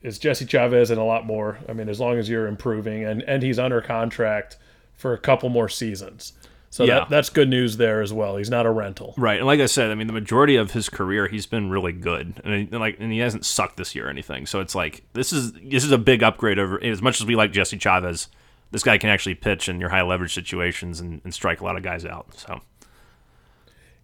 is 0.00 0.18
Jesse 0.18 0.46
Chavez 0.46 0.90
and 0.90 0.98
a 0.98 1.04
lot 1.04 1.26
more. 1.26 1.58
I 1.68 1.74
mean, 1.74 1.90
as 1.90 2.00
long 2.00 2.16
as 2.16 2.30
you're 2.30 2.46
improving 2.46 3.04
and 3.04 3.22
and 3.24 3.42
he's 3.42 3.58
under 3.58 3.82
contract 3.82 4.56
for 4.94 5.12
a 5.12 5.18
couple 5.18 5.48
more 5.50 5.68
seasons. 5.68 6.32
So 6.72 6.84
yeah. 6.84 7.00
that, 7.00 7.10
that's 7.10 7.30
good 7.30 7.48
news 7.48 7.78
there 7.78 8.00
as 8.00 8.12
well. 8.12 8.36
He's 8.36 8.50
not 8.50 8.64
a 8.64 8.70
rental, 8.70 9.12
right? 9.16 9.38
And 9.38 9.46
like 9.46 9.60
I 9.60 9.66
said, 9.66 9.90
I 9.90 9.96
mean, 9.96 10.06
the 10.06 10.12
majority 10.12 10.54
of 10.54 10.70
his 10.70 10.88
career, 10.88 11.26
he's 11.26 11.46
been 11.46 11.68
really 11.68 11.92
good, 11.92 12.40
and, 12.44 12.70
like, 12.70 12.96
and 13.00 13.12
he 13.12 13.18
hasn't 13.18 13.44
sucked 13.44 13.76
this 13.76 13.94
year 13.94 14.06
or 14.06 14.10
anything. 14.10 14.46
So 14.46 14.60
it's 14.60 14.74
like 14.74 15.02
this 15.12 15.32
is 15.32 15.52
this 15.52 15.84
is 15.84 15.90
a 15.90 15.98
big 15.98 16.22
upgrade 16.22 16.58
over 16.58 16.82
as 16.82 17.02
much 17.02 17.20
as 17.20 17.26
we 17.26 17.34
like 17.34 17.52
Jesse 17.52 17.76
Chavez 17.76 18.28
this 18.70 18.82
guy 18.82 18.98
can 18.98 19.10
actually 19.10 19.34
pitch 19.34 19.68
in 19.68 19.80
your 19.80 19.90
high 19.90 20.02
leverage 20.02 20.34
situations 20.34 21.00
and, 21.00 21.20
and 21.24 21.34
strike 21.34 21.60
a 21.60 21.64
lot 21.64 21.76
of 21.76 21.82
guys 21.82 22.04
out. 22.04 22.34
So 22.34 22.60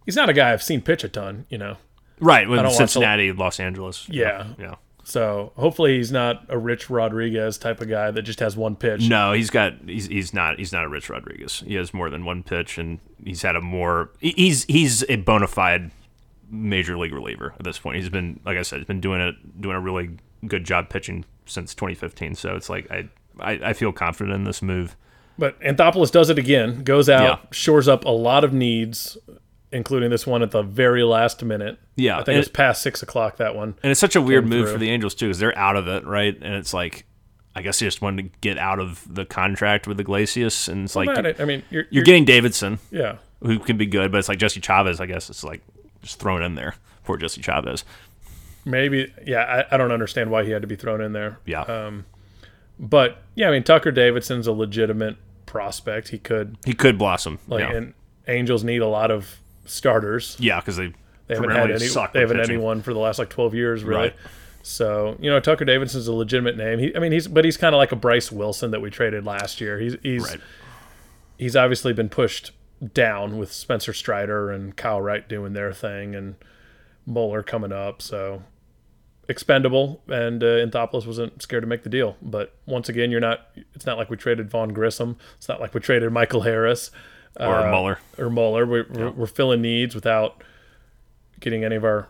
he's 0.05 0.15
not 0.15 0.29
a 0.29 0.33
guy 0.33 0.51
I've 0.51 0.63
seen 0.63 0.81
pitch 0.81 1.03
a 1.03 1.09
ton, 1.09 1.45
you 1.49 1.57
know. 1.57 1.77
Right, 2.19 2.49
with 2.49 2.71
Cincinnati, 2.73 3.31
to... 3.31 3.37
Los 3.37 3.59
Angeles. 3.59 4.07
Yeah. 4.09 4.47
Yeah. 4.59 4.75
So 5.09 5.53
hopefully 5.55 5.95
he's 5.95 6.11
not 6.11 6.43
a 6.49 6.57
Rich 6.57 6.89
Rodriguez 6.89 7.57
type 7.57 7.79
of 7.79 7.87
guy 7.87 8.11
that 8.11 8.23
just 8.23 8.41
has 8.41 8.57
one 8.57 8.75
pitch. 8.75 9.07
No, 9.07 9.31
he's 9.31 9.49
got 9.49 9.73
he's 9.85 10.07
he's 10.07 10.33
not 10.33 10.59
he's 10.59 10.73
not 10.73 10.83
a 10.83 10.89
Rich 10.89 11.09
Rodriguez. 11.09 11.63
He 11.65 11.75
has 11.75 11.93
more 11.93 12.09
than 12.09 12.25
one 12.25 12.43
pitch, 12.43 12.77
and 12.77 12.99
he's 13.23 13.41
had 13.41 13.55
a 13.55 13.61
more 13.61 14.09
he's 14.19 14.65
he's 14.65 15.05
a 15.07 15.15
bona 15.15 15.47
fide 15.47 15.91
major 16.51 16.97
league 16.97 17.13
reliever 17.13 17.53
at 17.57 17.63
this 17.63 17.79
point. 17.79 17.95
He's 17.95 18.09
been, 18.09 18.41
like 18.45 18.57
I 18.57 18.63
said, 18.63 18.79
he's 18.79 18.85
been 18.87 18.99
doing 18.99 19.21
it, 19.21 19.61
doing 19.61 19.77
a 19.77 19.79
really 19.81 20.09
good 20.45 20.65
job 20.65 20.89
pitching 20.89 21.23
since 21.45 21.73
2015. 21.73 22.35
So 22.35 22.55
it's 22.57 22.69
like 22.69 22.91
I, 22.91 23.07
I, 23.39 23.51
I 23.69 23.73
feel 23.73 23.93
confident 23.93 24.35
in 24.35 24.43
this 24.43 24.61
move. 24.61 24.97
But 25.39 25.57
Anthopoulos 25.61 26.11
does 26.11 26.29
it 26.29 26.37
again, 26.37 26.83
goes 26.83 27.07
out, 27.09 27.21
Yeah. 27.23 27.37
shores 27.51 27.87
up 27.87 28.03
a 28.03 28.09
lot 28.09 28.43
of 28.43 28.51
needs, 28.53 29.17
including 29.71 30.09
this 30.09 30.25
one 30.25 30.41
at 30.41 30.51
the 30.51 30.61
very 30.63 31.03
last 31.03 31.43
minute. 31.43 31.79
Yeah, 31.95 32.15
I 32.15 32.17
think 32.19 32.29
and 32.29 32.35
it 32.37 32.39
was 32.39 32.49
past 32.49 32.81
six 32.81 33.03
o'clock 33.03 33.37
that 33.37 33.55
one. 33.55 33.75
And 33.83 33.91
it's 33.91 33.99
such 33.99 34.15
a 34.15 34.21
weird 34.21 34.45
move 34.45 34.65
through. 34.65 34.73
for 34.73 34.79
the 34.79 34.89
Angels 34.89 35.15
too, 35.15 35.27
because 35.27 35.39
they're 35.39 35.57
out 35.57 35.75
of 35.75 35.87
it, 35.87 36.05
right? 36.05 36.35
And 36.35 36.55
it's 36.55 36.73
like, 36.73 37.05
I 37.55 37.61
guess 37.61 37.79
they 37.79 37.85
just 37.85 38.01
wanted 38.01 38.31
to 38.31 38.39
get 38.39 38.57
out 38.57 38.79
of 38.79 39.03
the 39.13 39.25
contract 39.25 39.87
with 39.87 39.99
Iglesias, 39.99 40.67
and 40.67 40.85
it's 40.85 40.95
like 40.95 41.07
Matt, 41.07 41.41
I 41.41 41.45
mean, 41.45 41.63
you're, 41.69 41.83
you're 41.83 41.87
you're 41.91 42.03
getting 42.03 42.25
Davidson, 42.25 42.79
yeah. 42.91 43.17
who 43.41 43.59
can 43.59 43.77
be 43.77 43.85
good, 43.85 44.11
but 44.11 44.19
it's 44.19 44.29
like 44.29 44.39
Jesse 44.39 44.61
Chavez. 44.61 44.99
I 45.01 45.05
guess 45.05 45.29
it's 45.29 45.43
like 45.43 45.61
just 46.01 46.19
thrown 46.19 46.41
in 46.43 46.55
there. 46.55 46.75
Poor 47.03 47.17
Jesse 47.17 47.41
Chavez. 47.41 47.83
Maybe, 48.65 49.13
yeah, 49.25 49.65
I, 49.71 49.75
I 49.75 49.77
don't 49.77 49.93
understand 49.93 50.29
why 50.29 50.43
he 50.43 50.51
had 50.51 50.61
to 50.61 50.67
be 50.67 50.75
thrown 50.75 50.99
in 51.01 51.13
there. 51.13 51.39
Yeah, 51.45 51.61
Um, 51.61 52.05
But 52.77 53.21
yeah, 53.33 53.47
I 53.47 53.51
mean, 53.51 53.63
Tucker 53.63 53.91
Davidson's 53.91 54.45
a 54.45 54.51
legitimate 54.51 55.15
prospect. 55.45 56.09
He 56.09 56.19
could 56.19 56.57
he 56.65 56.73
could 56.73 56.97
blossom. 56.97 57.39
like, 57.47 57.61
yeah, 57.61 57.73
and 57.73 57.93
Angels 58.27 58.63
need 58.63 58.81
a 58.81 58.87
lot 58.87 59.09
of 59.09 59.39
starters. 59.69 60.35
yeah, 60.39 60.59
because 60.59 60.77
they 60.77 60.93
They 61.27 61.35
haven't 61.35 61.51
had 61.51 61.71
any. 61.71 61.87
They 62.13 62.19
haven't 62.21 62.37
had 62.39 62.49
anyone 62.49 62.81
for 62.81 62.93
the 62.93 62.99
last 62.99 63.19
like 63.19 63.29
twelve 63.29 63.53
years, 63.53 63.83
really. 63.83 64.01
Right. 64.09 64.15
So 64.63 65.15
you 65.19 65.29
know, 65.29 65.39
Tucker 65.39 65.65
Davidson's 65.65 66.07
a 66.07 66.13
legitimate 66.13 66.57
name. 66.57 66.79
He, 66.79 66.95
I 66.95 66.99
mean, 66.99 67.11
he's 67.11 67.27
but 67.27 67.45
he's 67.45 67.57
kind 67.57 67.73
of 67.73 67.77
like 67.77 67.91
a 67.91 67.95
Bryce 67.95 68.31
Wilson 68.31 68.71
that 68.71 68.81
we 68.81 68.89
traded 68.89 69.25
last 69.25 69.61
year. 69.61 69.79
He's 69.79 69.95
he's 70.03 70.23
Right. 70.23 70.39
he's 71.37 71.55
obviously 71.55 71.93
been 71.93 72.09
pushed 72.09 72.51
down 72.93 73.37
with 73.37 73.51
Spencer 73.51 73.93
Strider 73.93 74.51
and 74.51 74.75
Kyle 74.75 75.01
Wright 75.01 75.27
doing 75.27 75.53
their 75.53 75.71
thing 75.73 76.15
and 76.15 76.35
Muller 77.05 77.43
coming 77.43 77.71
up. 77.71 78.01
So 78.01 78.43
expendable, 79.29 80.01
and 80.07 80.43
uh, 80.43 80.47
Anthopoulos 80.65 81.05
wasn't 81.05 81.41
scared 81.41 81.63
to 81.63 81.67
make 81.67 81.83
the 81.83 81.89
deal. 81.89 82.17
But 82.21 82.53
once 82.65 82.89
again, 82.89 83.09
you're 83.11 83.19
not. 83.21 83.47
It's 83.73 83.85
not 83.85 83.97
like 83.97 84.09
we 84.09 84.17
traded 84.17 84.49
Vaughn 84.49 84.73
Grissom. 84.73 85.17
It's 85.37 85.47
not 85.49 85.59
like 85.61 85.73
we 85.73 85.79
traded 85.79 86.11
Michael 86.11 86.41
Harris 86.41 86.91
or 87.39 87.55
uh, 87.67 87.71
Muller. 87.71 87.99
or 88.17 88.29
Muller. 88.29 88.65
We're, 88.65 88.85
we're, 88.89 89.11
we're 89.11 89.27
filling 89.27 89.61
needs 89.61 89.93
without 89.95 90.43
getting 91.39 91.63
any 91.63 91.75
of 91.75 91.83
our 91.83 92.07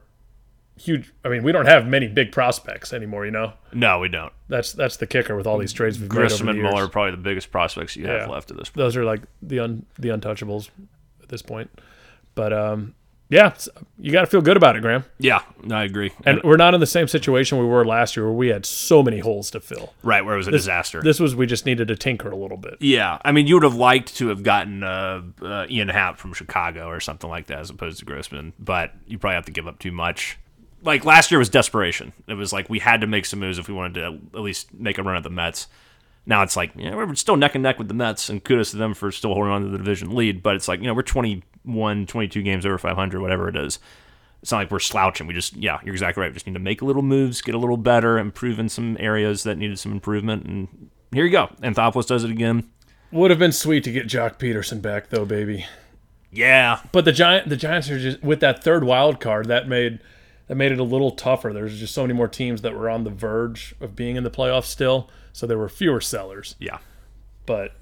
huge. 0.80 1.12
I 1.26 1.30
mean, 1.30 1.44
we 1.44 1.52
don't 1.52 1.66
have 1.66 1.88
many 1.88 2.08
big 2.08 2.32
prospects 2.32 2.94
anymore. 2.94 3.26
You 3.26 3.32
know, 3.32 3.54
No, 3.74 4.00
we 4.00 4.08
don't. 4.10 4.32
that's 4.48 4.74
that's 4.74 4.98
the 4.98 5.08
kicker 5.08 5.36
with 5.36 5.48
all 5.48 5.58
these 5.58 5.74
trades 5.74 6.00
we've 6.00 6.10
Grissom 6.10 6.48
and. 6.50 6.62
Muller 6.62 6.84
are 6.86 6.88
probably 6.88 7.12
the 7.12 7.18
biggest 7.18 7.52
prospects 7.52 7.96
you 7.96 8.08
have 8.08 8.22
Yeah. 8.22 8.28
left 8.28 8.52
at 8.52 8.58
this 8.58 8.70
point. 8.70 8.78
Those 8.78 8.96
are 8.96 9.04
like 9.06 9.22
the 9.42 9.60
un, 9.60 9.86
the 10.00 10.10
untouchables 10.10 10.70
at 11.22 11.30
this 11.30 11.42
point. 11.42 11.70
But 12.36 12.54
um, 12.54 12.94
yeah, 13.30 13.54
you 14.00 14.12
got 14.12 14.22
to 14.22 14.28
feel 14.28 14.42
good 14.42 14.56
about 14.58 14.76
it, 14.76 14.82
Graham. 14.82 15.04
Yeah, 15.20 15.42
I 15.72 15.84
agree. 15.84 16.12
And 16.26 16.42
we're 16.44 16.58
not 16.58 16.74
in 16.74 16.80
the 16.80 16.88
same 16.88 17.08
situation 17.08 17.58
we 17.58 17.66
were 17.66 17.86
last 17.86 18.16
year, 18.16 18.26
where 18.26 18.34
we 18.34 18.48
had 18.48 18.66
so 18.66 19.04
many 19.04 19.20
holes 19.20 19.52
to 19.52 19.60
fill. 19.60 19.94
right, 20.04 20.24
where 20.24 20.36
it 20.36 20.38
was 20.38 20.48
a 20.48 20.52
disaster. 20.52 21.02
This 21.02 21.20
was 21.20 21.36
we 21.36 21.46
just 21.46 21.66
needed 21.66 21.90
to 21.90 21.96
tinker 21.96 22.30
a 22.30 22.36
little 22.36 22.58
bit. 22.58 22.78
Yeah, 22.80 23.20
I 23.26 23.32
mean, 23.32 23.48
you 23.48 23.56
would 23.56 23.64
have 23.64 23.76
liked 23.76 24.16
to 24.18 24.30
have 24.30 24.44
gotten 24.44 24.84
uh, 24.84 25.22
uh, 25.42 25.66
Ian 25.70 25.90
Happ 25.90 26.18
from 26.18 26.34
Chicago 26.34 26.88
or 26.88 27.00
something 27.00 27.30
like 27.30 27.48
that, 27.48 27.60
as 27.60 27.70
opposed 27.70 28.00
to 28.00 28.06
Grossman, 28.06 28.54
but 28.60 28.94
you 29.06 29.18
probably 29.18 29.36
have 29.36 29.46
to 29.46 29.52
give 29.52 29.68
up 29.68 29.80
too 29.80 29.92
much. 29.92 30.38
Like 30.84 31.04
last 31.04 31.32
year 31.32 31.40
was 31.40 31.50
desperation. 31.50 32.14
It 32.28 32.36
was 32.36 32.54
like 32.54 32.70
we 32.70 32.80
had 32.80 33.02
to 33.02 33.08
make 33.08 33.26
some 33.26 33.40
moves 33.40 33.58
if 33.58 33.68
we 33.68 33.74
wanted 33.74 33.96
to 33.96 34.38
at 34.38 34.42
least 34.42 34.74
make 34.74 34.98
a 35.00 35.04
run 35.04 35.18
at 35.18 35.24
the 35.24 35.30
Mets. 35.30 35.68
Now 36.28 36.44
it's 36.44 36.56
like 36.56 36.74
yeah, 36.76 36.94
we're 36.94 37.16
still 37.16 37.38
neck 37.38 37.56
and 37.56 37.64
neck 37.64 37.80
with 37.80 37.88
the 37.88 37.94
Mets, 37.94 38.30
and 38.30 38.44
kudos 38.44 38.72
to 38.72 38.78
them 38.78 38.94
for 38.94 39.12
still 39.12 39.34
holding 39.34 39.52
on 39.52 39.64
to 39.64 39.70
the 39.70 39.78
division 39.78 40.14
lead. 40.14 40.44
But 40.44 40.56
it's 40.56 40.68
like 40.68 40.82
you 40.82 40.86
know 40.86 40.94
we're 40.94 41.02
21, 41.02 42.06
22 42.06 42.44
games 42.44 42.66
over 42.66 42.78
500, 42.78 43.22
whatever 43.22 43.48
it 43.48 43.56
is. 43.56 43.80
It's 44.44 44.52
not 44.52 44.60
like 44.60 44.70
we're 44.70 44.80
slouching. 44.80 45.26
We 45.26 45.34
just 45.34 45.56
yeah, 45.56 45.80
you're 45.84 45.96
exactly 45.96 46.22
right. 46.22 46.30
We 46.30 46.36
just 46.36 46.46
need 46.46 46.54
to 46.54 46.60
make 46.60 46.82
a 46.82 46.86
little 46.86 47.02
moves, 47.02 47.42
get 47.42 47.56
a 47.56 47.58
little 47.58 47.78
better, 47.78 48.20
improve 48.20 48.60
in 48.60 48.70
some 48.70 48.98
areas 49.00 49.44
that 49.44 49.58
needed 49.58 49.80
some 49.80 49.94
improvement, 49.94 50.46
and 50.46 50.90
here 51.12 51.26
you 51.26 51.32
go. 51.32 51.48
Anthopoulos 51.62 52.06
does 52.06 52.24
it 52.24 52.30
again. 52.30 52.70
Would 53.12 53.32
have 53.32 53.40
been 53.40 53.54
sweet 53.54 53.86
to 53.86 53.92
get 53.92 54.08
Joc 54.08 54.38
Pederson 54.38 54.82
back 54.82 55.10
though, 55.10 55.26
baby. 55.26 55.66
Yeah, 56.30 56.82
But 56.92 57.06
the 57.06 57.14
giant 57.14 57.48
the 57.48 57.56
Giants 57.56 57.90
are 57.90 57.98
just 57.98 58.22
with 58.22 58.42
that 58.42 58.64
third 58.64 58.84
wild 58.84 59.22
card 59.22 59.48
that 59.48 59.68
made 59.68 60.00
that 60.48 60.56
made 60.56 60.72
it 60.72 60.80
a 60.80 60.84
little 60.84 61.12
tougher. 61.12 61.54
There's 61.54 61.80
just 61.80 61.94
so 61.94 62.02
many 62.04 62.14
more 62.14 62.28
teams 62.28 62.62
that 62.62 62.74
were 62.74 62.90
on 62.90 63.06
the 63.06 63.10
verge 63.10 63.76
of 63.80 63.96
being 63.96 64.18
in 64.18 64.24
the 64.24 64.30
playoffs 64.30 64.66
still, 64.66 65.10
so 65.38 65.46
there 65.46 65.58
were 65.58 65.70
fewer 65.70 66.02
sellers. 66.02 66.56
yeah, 66.60 66.80
But 67.46 67.74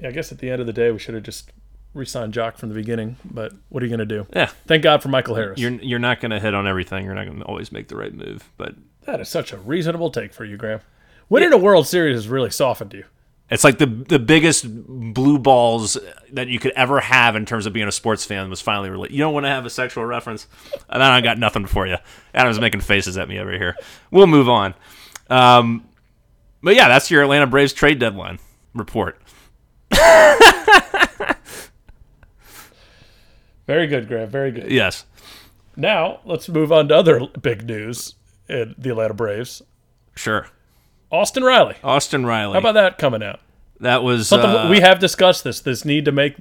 yeah, 0.00 0.08
I 0.08 0.12
guess 0.12 0.32
at 0.32 0.38
the 0.38 0.50
end 0.50 0.60
of 0.60 0.66
the 0.66 0.72
day, 0.72 0.90
we 0.90 0.98
should 0.98 1.14
have 1.14 1.22
just 1.22 1.52
re-signed 1.92 2.32
Joc 2.32 2.56
from 2.56 2.70
the 2.70 2.74
beginning. 2.74 3.16
But 3.24 3.52
what 3.68 3.82
are 3.82 3.86
you 3.86 3.94
going 3.94 4.06
to 4.08 4.14
do? 4.16 4.26
yeah. 4.34 4.50
Thank 4.66 4.82
God 4.82 5.02
for 5.02 5.08
Michael 5.08 5.34
Harris. 5.34 5.60
You're 5.60 5.72
you're 5.72 5.98
not 5.98 6.20
going 6.20 6.30
to 6.30 6.40
hit 6.40 6.54
on 6.54 6.66
everything. 6.66 7.04
You're 7.04 7.14
not 7.14 7.26
going 7.26 7.38
to 7.40 7.44
always 7.44 7.70
make 7.72 7.88
the 7.88 7.96
right 7.96 8.12
move, 8.14 8.50
but 8.56 8.74
that 9.04 9.20
is 9.20 9.28
such 9.28 9.52
a 9.52 9.58
reasonable 9.58 10.10
take 10.10 10.32
for 10.32 10.44
you, 10.44 10.56
Graham. 10.56 10.80
Winning 11.28 11.52
a 11.52 11.56
World 11.58 11.86
Series 11.86 12.16
has 12.16 12.28
really 12.28 12.50
softened 12.50 12.92
you. 12.94 13.04
it's 13.50 13.64
like 13.64 13.78
the 13.78 13.86
the 13.86 14.18
biggest 14.18 14.64
blue 14.68 15.38
balls 15.38 15.96
that 16.32 16.48
you 16.48 16.58
could 16.58 16.72
ever 16.72 17.00
have 17.00 17.36
in 17.36 17.44
terms 17.46 17.66
of 17.66 17.72
being 17.72 17.88
a 17.88 17.92
sports 17.92 18.24
fan 18.24 18.48
was 18.50 18.60
finally 18.60 18.90
released. 18.90 19.12
You 19.12 19.18
don't 19.18 19.34
want 19.34 19.44
to 19.44 19.50
have 19.50 19.64
a 19.66 19.70
sexual 19.70 20.04
reference, 20.04 20.46
and 20.88 21.00
then 21.02 21.10
I 21.10 21.20
got 21.20 21.38
nothing 21.38 21.66
for 21.66 21.86
you. 21.86 21.96
Adam's 22.34 22.58
making 22.60 22.80
faces 22.80 23.16
at 23.18 23.28
me 23.28 23.38
over 23.38 23.52
here. 23.52 23.76
We'll 24.10 24.26
move 24.26 24.48
on. 24.48 24.74
Um, 25.30 25.88
but 26.62 26.74
yeah, 26.74 26.88
that's 26.88 27.10
your 27.10 27.22
Atlanta 27.22 27.46
Braves 27.46 27.72
trade 27.72 27.98
deadline 27.98 28.38
report. 28.74 29.20
Very 33.66 33.86
good, 33.88 34.06
Graham. 34.08 34.28
Very 34.28 34.52
good. 34.52 34.70
Yes, 34.70 35.04
Now 35.76 36.20
let's 36.24 36.48
move 36.48 36.70
on 36.72 36.88
to 36.88 36.96
other 36.96 37.26
big 37.42 37.64
news 37.66 38.14
in 38.48 38.74
the 38.78 38.90
Atlanta 38.90 39.14
Braves. 39.14 39.62
sure. 40.14 40.48
Austin 41.10 41.44
Riley. 41.44 41.76
Austin 41.84 42.26
Riley. 42.26 42.54
How 42.54 42.58
about 42.58 42.72
that 42.74 42.98
coming 42.98 43.22
out? 43.22 43.40
that 43.80 44.02
was 44.02 44.26
Something 44.28 44.50
uh, 44.50 44.68
we 44.70 44.80
have 44.80 44.98
discussed 44.98 45.44
this. 45.44 45.60
This 45.60 45.84
need 45.84 46.04
to 46.06 46.12
make 46.12 46.36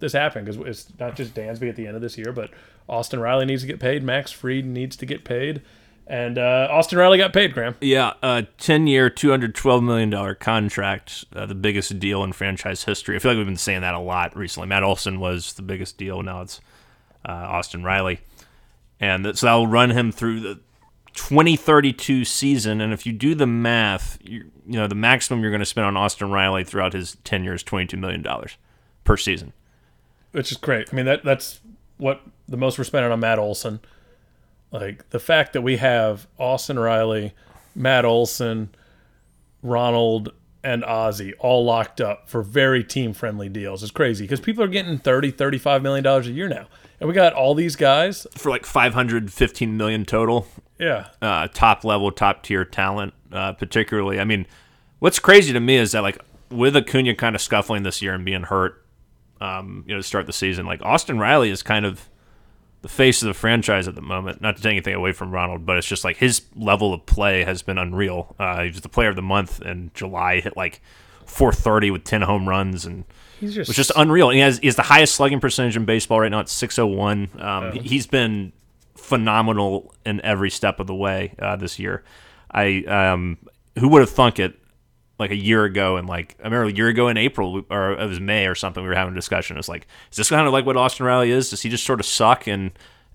this 0.00 0.12
happen 0.12 0.44
because 0.44 0.60
it's 0.66 0.86
not 0.98 1.14
just 1.16 1.34
Dansby 1.34 1.68
at 1.68 1.76
the 1.76 1.86
end 1.86 1.94
of 1.96 2.02
this 2.02 2.18
year, 2.18 2.32
but 2.32 2.50
Austin 2.88 3.20
Riley 3.20 3.44
needs 3.46 3.62
to 3.62 3.66
get 3.68 3.78
paid. 3.78 4.02
Max 4.02 4.32
Fried 4.32 4.64
needs 4.66 4.96
to 4.96 5.06
get 5.06 5.24
paid, 5.24 5.62
and 6.06 6.38
uh, 6.38 6.68
Austin 6.70 6.98
Riley 6.98 7.18
got 7.18 7.32
paid. 7.32 7.52
Graham. 7.54 7.74
Yeah, 7.80 8.12
a 8.22 8.46
10 8.58 8.86
year, 8.86 9.10
$212 9.10 9.82
million 9.82 10.34
contract, 10.36 11.24
uh, 11.34 11.46
the 11.46 11.54
biggest 11.54 11.98
deal 11.98 12.22
in 12.24 12.32
franchise 12.32 12.84
history. 12.84 13.16
I 13.16 13.18
feel 13.18 13.32
like 13.32 13.36
we've 13.38 13.46
been 13.46 13.56
saying 13.56 13.80
that 13.80 13.94
a 13.94 13.98
lot 13.98 14.36
recently. 14.36 14.68
Matt 14.68 14.82
Olson 14.82 15.18
was 15.20 15.54
the 15.54 15.62
biggest 15.62 15.98
deal. 15.98 16.22
Now 16.22 16.42
it's 16.42 16.60
uh, 17.28 17.32
Austin 17.32 17.82
Riley. 17.82 18.20
And 19.00 19.24
that- 19.24 19.36
so 19.38 19.46
that'll 19.46 19.66
run 19.66 19.90
him 19.90 20.12
through 20.12 20.40
the 20.40 20.60
2032 21.14 22.24
season. 22.24 22.80
And 22.80 22.92
if 22.92 23.04
you 23.06 23.12
do 23.12 23.34
the 23.34 23.46
math, 23.46 24.18
you, 24.22 24.50
you 24.66 24.78
know, 24.78 24.86
the 24.86 24.94
maximum 24.94 25.40
you're 25.42 25.50
going 25.50 25.60
to 25.60 25.66
spend 25.66 25.86
on 25.86 25.96
Austin 25.96 26.30
Riley 26.30 26.62
throughout 26.64 26.92
his 26.92 27.16
10 27.24 27.42
years, 27.44 27.64
$22 27.64 27.98
million 27.98 28.24
per 29.04 29.16
season. 29.16 29.52
which 30.32 30.52
is 30.52 30.58
great. 30.58 30.88
I 30.92 30.96
mean 30.96 31.06
that 31.06 31.24
that's 31.24 31.60
what 31.96 32.20
the 32.48 32.56
most 32.56 32.76
we're 32.78 32.84
spending 32.84 33.10
on 33.10 33.20
Matt 33.20 33.38
Olson. 33.38 33.80
Like 34.70 35.08
the 35.10 35.20
fact 35.20 35.52
that 35.52 35.62
we 35.62 35.76
have 35.76 36.26
Austin 36.38 36.78
Riley, 36.78 37.34
Matt 37.74 38.04
Olson, 38.04 38.70
Ronald, 39.62 40.32
and 40.62 40.82
Ozzy 40.82 41.32
all 41.38 41.64
locked 41.64 42.00
up 42.00 42.28
for 42.28 42.42
very 42.42 42.82
team 42.82 43.12
friendly 43.12 43.48
deals 43.48 43.82
is 43.84 43.92
crazy 43.92 44.24
because 44.24 44.40
people 44.40 44.64
are 44.64 44.68
getting 44.68 44.98
30 44.98 45.30
35 45.30 45.82
million 45.82 46.02
dollars 46.02 46.26
a 46.26 46.32
year 46.32 46.48
now. 46.48 46.66
And 46.98 47.08
we 47.08 47.14
got 47.14 47.34
all 47.34 47.54
these 47.54 47.76
guys. 47.76 48.26
For 48.32 48.50
like 48.50 48.64
515 48.66 49.76
million 49.76 50.04
total. 50.04 50.48
Yeah. 50.78 51.08
uh, 51.22 51.48
top 51.48 51.84
level, 51.84 52.10
top 52.10 52.42
tier 52.42 52.64
talent, 52.64 53.14
uh, 53.32 53.52
particularly. 53.52 54.18
I 54.20 54.24
mean, 54.24 54.46
what's 54.98 55.18
crazy 55.18 55.52
to 55.52 55.60
me 55.60 55.76
is 55.76 55.92
that 55.92 56.02
like 56.02 56.18
with 56.50 56.76
Acuna 56.76 57.14
kind 57.14 57.34
of 57.34 57.40
scuffling 57.40 57.82
this 57.82 58.02
year 58.02 58.14
and 58.14 58.24
being 58.24 58.42
hurt, 58.42 58.84
um, 59.40 59.84
you 59.86 59.94
know, 59.94 60.00
to 60.00 60.06
start 60.06 60.26
the 60.26 60.32
season, 60.32 60.66
like 60.66 60.82
Austin 60.82 61.18
Riley 61.18 61.50
is 61.50 61.62
kind 61.62 61.86
of 61.86 62.08
the 62.82 62.88
face 62.88 63.22
of 63.22 63.26
the 63.28 63.34
franchise 63.34 63.88
at 63.88 63.94
the 63.94 64.02
moment. 64.02 64.40
Not 64.40 64.56
to 64.56 64.62
take 64.62 64.72
anything 64.72 64.94
away 64.94 65.12
from 65.12 65.30
Ronald, 65.32 65.64
but 65.66 65.76
it's 65.76 65.86
just 65.86 66.04
like 66.04 66.16
his 66.18 66.42
level 66.54 66.92
of 66.94 67.04
play 67.06 67.42
has 67.44 67.62
been 67.62 67.78
unreal. 67.78 68.34
Uh, 68.38 68.62
he 68.62 68.68
was 68.68 68.80
the 68.80 68.88
player 68.88 69.08
of 69.08 69.16
the 69.16 69.22
month 69.22 69.60
in 69.62 69.90
July, 69.94 70.40
hit 70.40 70.56
like 70.56 70.80
430 71.26 71.90
with 71.90 72.04
10 72.04 72.22
home 72.22 72.48
runs 72.48 72.84
and 72.86 73.04
He's 73.40 73.54
just, 73.54 73.68
it's 73.68 73.76
just 73.76 73.92
unreal. 73.96 74.28
And 74.30 74.36
he 74.36 74.40
has, 74.40 74.58
he 74.58 74.66
has 74.66 74.76
the 74.76 74.82
highest 74.82 75.14
slugging 75.14 75.40
percentage 75.40 75.76
in 75.76 75.84
baseball 75.84 76.20
right 76.20 76.30
now 76.30 76.40
at 76.40 76.48
601. 76.48 77.28
Um, 77.38 77.72
he- 77.72 77.80
He's 77.80 78.06
been 78.06 78.52
phenomenal 78.96 79.94
in 80.04 80.20
every 80.22 80.50
step 80.50 80.80
of 80.80 80.86
the 80.86 80.94
way 80.94 81.34
uh, 81.38 81.56
this 81.56 81.78
year. 81.78 82.02
I 82.50 82.82
um, 82.84 83.38
who 83.78 83.88
would 83.88 84.00
have 84.00 84.10
thunk 84.10 84.38
it 84.38 84.58
like 85.18 85.30
a 85.30 85.36
year 85.36 85.64
ago 85.64 85.96
and 85.96 86.08
like 86.08 86.36
I 86.40 86.44
remember 86.44 86.66
a 86.66 86.72
year 86.72 86.88
ago 86.88 87.08
in 87.08 87.16
April 87.16 87.64
or 87.70 87.92
it 87.92 88.06
was 88.06 88.20
May 88.20 88.46
or 88.46 88.54
something 88.54 88.82
we 88.82 88.88
were 88.88 88.94
having 88.94 89.12
a 89.12 89.16
discussion. 89.16 89.56
It's 89.56 89.68
like 89.68 89.86
is 90.10 90.16
this 90.16 90.28
kind 90.28 90.46
of 90.46 90.52
like 90.52 90.66
what 90.66 90.76
Austin 90.76 91.06
Riley 91.06 91.30
is? 91.30 91.50
Does 91.50 91.62
he 91.62 91.68
just 91.68 91.84
sort 91.84 92.00
of 92.00 92.06
suck 92.06 92.46
and 92.46 92.72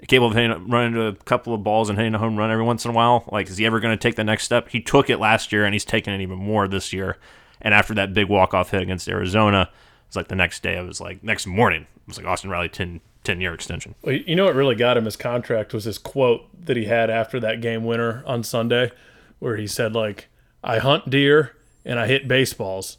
capable 0.07 0.29
of 0.29 0.33
hitting, 0.33 0.67
running 0.67 0.93
into 0.93 1.05
a 1.05 1.13
couple 1.13 1.53
of 1.53 1.63
balls 1.63 1.89
and 1.89 1.97
hitting 1.97 2.15
a 2.15 2.17
home 2.17 2.37
run 2.37 2.49
every 2.49 2.65
once 2.65 2.85
in 2.85 2.91
a 2.91 2.93
while? 2.93 3.25
Like 3.31 3.49
is 3.49 3.57
he 3.57 3.65
ever 3.65 3.79
going 3.79 3.95
to 3.97 4.01
take 4.01 4.15
the 4.15 4.23
next 4.23 4.45
step? 4.45 4.69
He 4.69 4.81
took 4.81 5.09
it 5.09 5.19
last 5.19 5.51
year 5.51 5.65
and 5.65 5.73
he's 5.73 5.85
taking 5.85 6.13
it 6.13 6.21
even 6.21 6.37
more 6.37 6.67
this 6.67 6.91
year. 6.91 7.17
And 7.61 7.73
after 7.73 7.93
that 7.93 8.13
big 8.13 8.27
walk 8.27 8.53
off 8.55 8.71
hit 8.71 8.81
against 8.81 9.07
Arizona, 9.07 9.69
it's 10.07 10.15
like 10.15 10.27
the 10.27 10.35
next 10.35 10.63
day 10.63 10.77
I 10.77 10.81
was 10.81 10.99
like 10.99 11.23
next 11.23 11.45
morning 11.45 11.83
it 11.83 12.07
was 12.07 12.17
like 12.17 12.25
Austin 12.25 12.49
Riley 12.49 12.69
10 12.69 13.01
ten 13.23 13.39
year 13.39 13.53
extension. 13.53 13.95
Well, 14.01 14.15
you 14.15 14.35
know 14.35 14.45
what 14.45 14.55
really 14.55 14.75
got 14.75 14.97
him 14.97 15.05
his 15.05 15.15
contract 15.15 15.73
was 15.73 15.83
his 15.83 15.97
quote 15.97 16.47
that 16.65 16.77
he 16.77 16.85
had 16.85 17.09
after 17.09 17.39
that 17.39 17.61
game 17.61 17.85
winner 17.85 18.23
on 18.25 18.43
Sunday, 18.43 18.91
where 19.39 19.57
he 19.57 19.67
said 19.67 19.93
like, 19.93 20.27
"I 20.63 20.79
hunt 20.79 21.09
deer 21.09 21.55
and 21.85 21.99
I 21.99 22.07
hit 22.07 22.27
baseballs, 22.27 22.97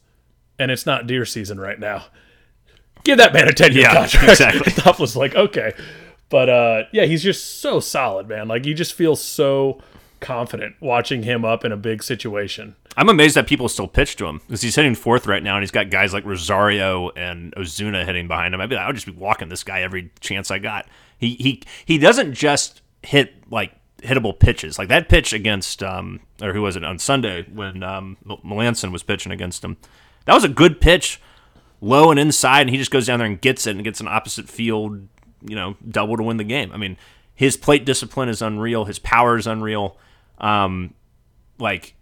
and 0.58 0.70
it's 0.70 0.86
not 0.86 1.06
deer 1.06 1.24
season 1.24 1.58
right 1.60 1.78
now." 1.78 2.06
Give 3.04 3.18
that 3.18 3.32
man 3.34 3.48
a 3.48 3.52
ten 3.52 3.72
year 3.72 3.82
Yeah, 3.82 3.94
contract. 3.94 4.28
exactly. 4.30 4.72
Top 4.72 5.00
was 5.00 5.16
like, 5.16 5.34
okay, 5.34 5.72
but 6.28 6.48
uh, 6.48 6.82
yeah, 6.92 7.04
he's 7.04 7.22
just 7.22 7.60
so 7.60 7.80
solid, 7.80 8.28
man. 8.28 8.46
Like 8.48 8.64
you 8.64 8.74
just 8.74 8.94
feel 8.94 9.16
so 9.16 9.80
confident 10.20 10.76
watching 10.80 11.24
him 11.24 11.44
up 11.44 11.64
in 11.64 11.72
a 11.72 11.76
big 11.76 12.02
situation. 12.02 12.76
I'm 12.96 13.08
amazed 13.08 13.34
that 13.36 13.46
people 13.46 13.68
still 13.68 13.88
pitch 13.88 14.16
to 14.16 14.26
him 14.26 14.40
because 14.46 14.60
he's 14.62 14.76
hitting 14.76 14.94
fourth 14.94 15.26
right 15.26 15.42
now, 15.42 15.56
and 15.56 15.62
he's 15.62 15.70
got 15.72 15.90
guys 15.90 16.12
like 16.12 16.24
Rosario 16.24 17.10
and 17.16 17.52
Ozuna 17.56 18.04
hitting 18.04 18.28
behind 18.28 18.54
him. 18.54 18.60
I'd 18.60 18.68
be 18.68 18.76
like, 18.76 18.84
I 18.84 18.86
would 18.86 18.96
just 18.96 19.06
be 19.06 19.12
walking 19.12 19.48
this 19.48 19.64
guy 19.64 19.80
every 19.82 20.12
chance 20.20 20.50
I 20.50 20.58
got. 20.58 20.86
He 21.18 21.34
he 21.34 21.62
he 21.84 21.98
doesn't 21.98 22.34
just 22.34 22.82
hit 23.02 23.34
like 23.50 23.72
hittable 24.02 24.38
pitches 24.38 24.78
like 24.78 24.88
that 24.88 25.08
pitch 25.08 25.32
against 25.32 25.82
um 25.82 26.20
or 26.42 26.52
who 26.52 26.62
was 26.62 26.76
it 26.76 26.84
on 26.84 26.98
Sunday 26.98 27.46
when 27.52 27.82
um 27.82 28.16
Melancon 28.26 28.92
was 28.92 29.02
pitching 29.02 29.32
against 29.32 29.62
him. 29.64 29.76
That 30.24 30.34
was 30.34 30.44
a 30.44 30.48
good 30.48 30.80
pitch, 30.80 31.20
low 31.80 32.10
and 32.10 32.18
inside, 32.18 32.62
and 32.62 32.70
he 32.70 32.76
just 32.76 32.90
goes 32.90 33.06
down 33.06 33.18
there 33.18 33.26
and 33.26 33.40
gets 33.40 33.66
it 33.66 33.76
and 33.76 33.84
gets 33.84 34.00
an 34.00 34.08
opposite 34.08 34.48
field, 34.48 35.08
you 35.46 35.56
know, 35.56 35.76
double 35.88 36.16
to 36.16 36.22
win 36.22 36.36
the 36.36 36.44
game. 36.44 36.70
I 36.72 36.76
mean, 36.76 36.96
his 37.34 37.56
plate 37.56 37.84
discipline 37.84 38.28
is 38.28 38.42
unreal. 38.42 38.84
His 38.84 38.98
power 38.98 39.36
is 39.36 39.46
unreal. 39.46 39.96
Um, 40.38 40.94
like 41.58 41.94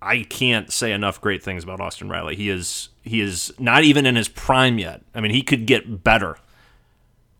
I 0.00 0.22
can't 0.22 0.72
say 0.72 0.92
enough 0.92 1.20
great 1.20 1.42
things 1.42 1.64
about 1.64 1.80
Austin 1.80 2.08
Riley. 2.08 2.36
He 2.36 2.48
is 2.50 2.90
he 3.02 3.20
is 3.20 3.52
not 3.58 3.84
even 3.84 4.06
in 4.06 4.16
his 4.16 4.28
prime 4.28 4.78
yet. 4.78 5.02
I 5.14 5.20
mean, 5.20 5.32
he 5.32 5.42
could 5.42 5.66
get 5.66 6.04
better. 6.04 6.38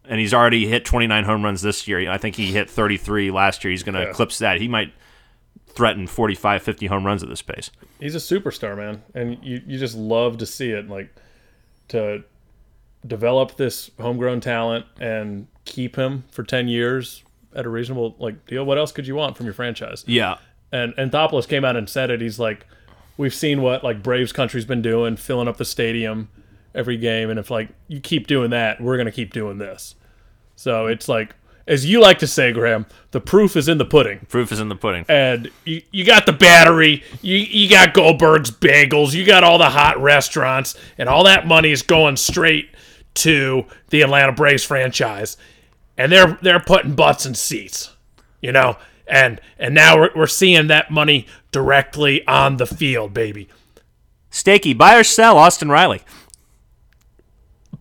And 0.09 0.18
he's 0.18 0.33
already 0.33 0.66
hit 0.66 0.85
29 0.85 1.25
home 1.25 1.44
runs 1.44 1.61
this 1.62 1.87
year. 1.87 2.11
I 2.11 2.16
think 2.18 2.35
he 2.37 2.47
hit 2.53 2.71
33 2.71 3.31
last 3.31 3.62
year. 3.62 3.71
He's 3.71 3.83
going 3.83 3.94
to 3.94 4.01
Yeah. 4.03 4.11
eclipse 4.11 4.38
that. 4.38 4.61
He 4.61 4.66
might 4.66 4.92
threaten 5.68 6.07
45, 6.07 6.62
50 6.62 6.87
home 6.87 7.05
runs 7.07 7.23
at 7.23 7.29
this 7.29 7.42
pace. 7.42 7.71
He's 8.01 8.14
a 8.14 8.18
superstar, 8.18 8.77
man, 8.77 9.03
and 9.14 9.38
you 9.42 9.61
you 9.66 9.79
just 9.79 9.97
love 9.97 10.38
to 10.38 10.47
see 10.47 10.71
it. 10.71 10.88
Like 10.88 11.14
to 11.88 12.25
develop 13.07 13.57
this 13.57 13.90
homegrown 14.01 14.40
talent 14.40 14.87
and 15.01 15.47
keep 15.64 15.97
him 15.97 16.25
for 16.31 16.42
ten 16.42 16.68
years 16.68 17.23
at 17.55 17.64
a 17.66 17.68
reasonable 17.68 18.16
like 18.18 18.47
deal. 18.47 18.64
What 18.64 18.79
else 18.79 18.92
could 18.92 19.07
you 19.07 19.14
want 19.14 19.37
from 19.37 19.47
your 19.47 19.53
franchise? 19.55 20.05
Yeah. 20.07 20.37
And 20.73 20.94
Anthopoulos 20.97 21.49
came 21.49 21.64
out 21.64 21.77
and 21.77 21.88
said 21.88 22.11
it. 22.11 22.21
He's 22.21 22.38
like, 22.38 22.66
we've 23.16 23.35
seen 23.35 23.62
what 23.62 23.83
like 23.85 24.03
Braves 24.03 24.33
country's 24.33 24.64
been 24.64 24.83
doing, 24.83 25.16
filling 25.16 25.49
up 25.49 25.57
the 25.59 25.64
stadium 25.64 26.29
every 26.79 26.97
game, 26.97 27.29
and 27.29 27.38
if 27.38 27.51
like 27.51 27.69
you 27.88 28.01
keep 28.01 28.27
doing 28.27 28.51
that, 28.51 28.81
we're 28.81 28.97
gonna 28.97 29.12
keep 29.12 29.33
doing 29.33 29.59
this. 29.59 29.97
So 30.57 30.87
it's 30.87 31.09
like, 31.09 31.35
as 31.67 31.85
you 31.85 32.01
like 32.01 32.19
to 32.21 32.27
say, 32.27 32.53
Graham, 32.53 32.87
the 33.11 33.21
proof 33.21 33.57
is 33.57 33.69
in 33.69 33.79
the 33.79 33.85
pudding 33.85 34.21
Proof 34.29 34.51
is 34.53 34.61
in 34.61 34.69
the 34.69 34.75
pudding. 34.77 35.05
and 35.09 35.51
you, 35.64 35.83
you 35.91 36.05
got 36.05 36.25
the 36.25 36.33
battery, 36.33 37.03
you, 37.21 37.37
you 37.37 37.69
got 37.69 37.93
Goldberg's 37.95 38.51
bagels, 38.51 39.12
you 39.12 39.25
got 39.27 39.45
all 39.45 39.59
the 39.59 39.71
hot 39.71 40.01
restaurants, 40.01 40.77
and 40.97 41.09
all 41.09 41.25
that 41.25 41.47
money 41.47 41.71
is 41.71 41.83
going 41.83 42.17
straight 42.17 42.71
to 43.14 43.67
the 43.91 44.03
Atlanta 44.03 44.33
Braves 44.33 44.64
franchise, 44.64 45.37
and 45.97 46.11
they're 46.12 46.38
they're 46.43 46.61
putting 46.61 46.95
butts 46.95 47.27
in 47.27 47.35
seats, 47.35 47.95
you 48.41 48.53
know, 48.53 48.77
and 49.07 49.41
and 49.59 49.75
now 49.75 49.99
we're, 49.99 50.11
we're 50.14 50.27
seeing 50.27 50.69
that 50.69 50.91
money 50.91 51.27
directly 51.51 52.27
on 52.27 52.57
the 52.57 52.67
field, 52.67 53.12
baby. 53.12 53.49
Stakey, 54.31 54.77
buy 54.77 54.97
or 54.97 55.05
sell 55.05 55.38
Austin 55.38 55.71
Riley? 55.71 56.03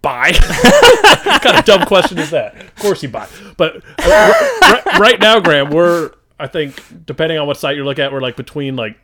Buy. 0.07 0.31
what 1.25 1.41
kind 1.41 1.57
of 1.57 1.65
dumb 1.65 1.85
question 1.85 2.17
is 2.17 2.29
that? 2.31 2.55
Of 2.55 2.75
course 2.75 3.03
you 3.03 3.09
buy. 3.09 3.27
But 3.57 3.83
uh, 3.99 4.33
right, 4.61 4.85
right 4.99 5.19
now, 5.19 5.41
Graham, 5.41 5.69
we're 5.69 6.11
I 6.39 6.47
think 6.47 6.81
depending 7.05 7.37
on 7.37 7.45
what 7.45 7.57
site 7.57 7.75
you're 7.75 7.83
looking 7.83 8.05
at, 8.05 8.13
we're 8.13 8.21
like 8.21 8.37
between 8.37 8.77
like 8.77 8.97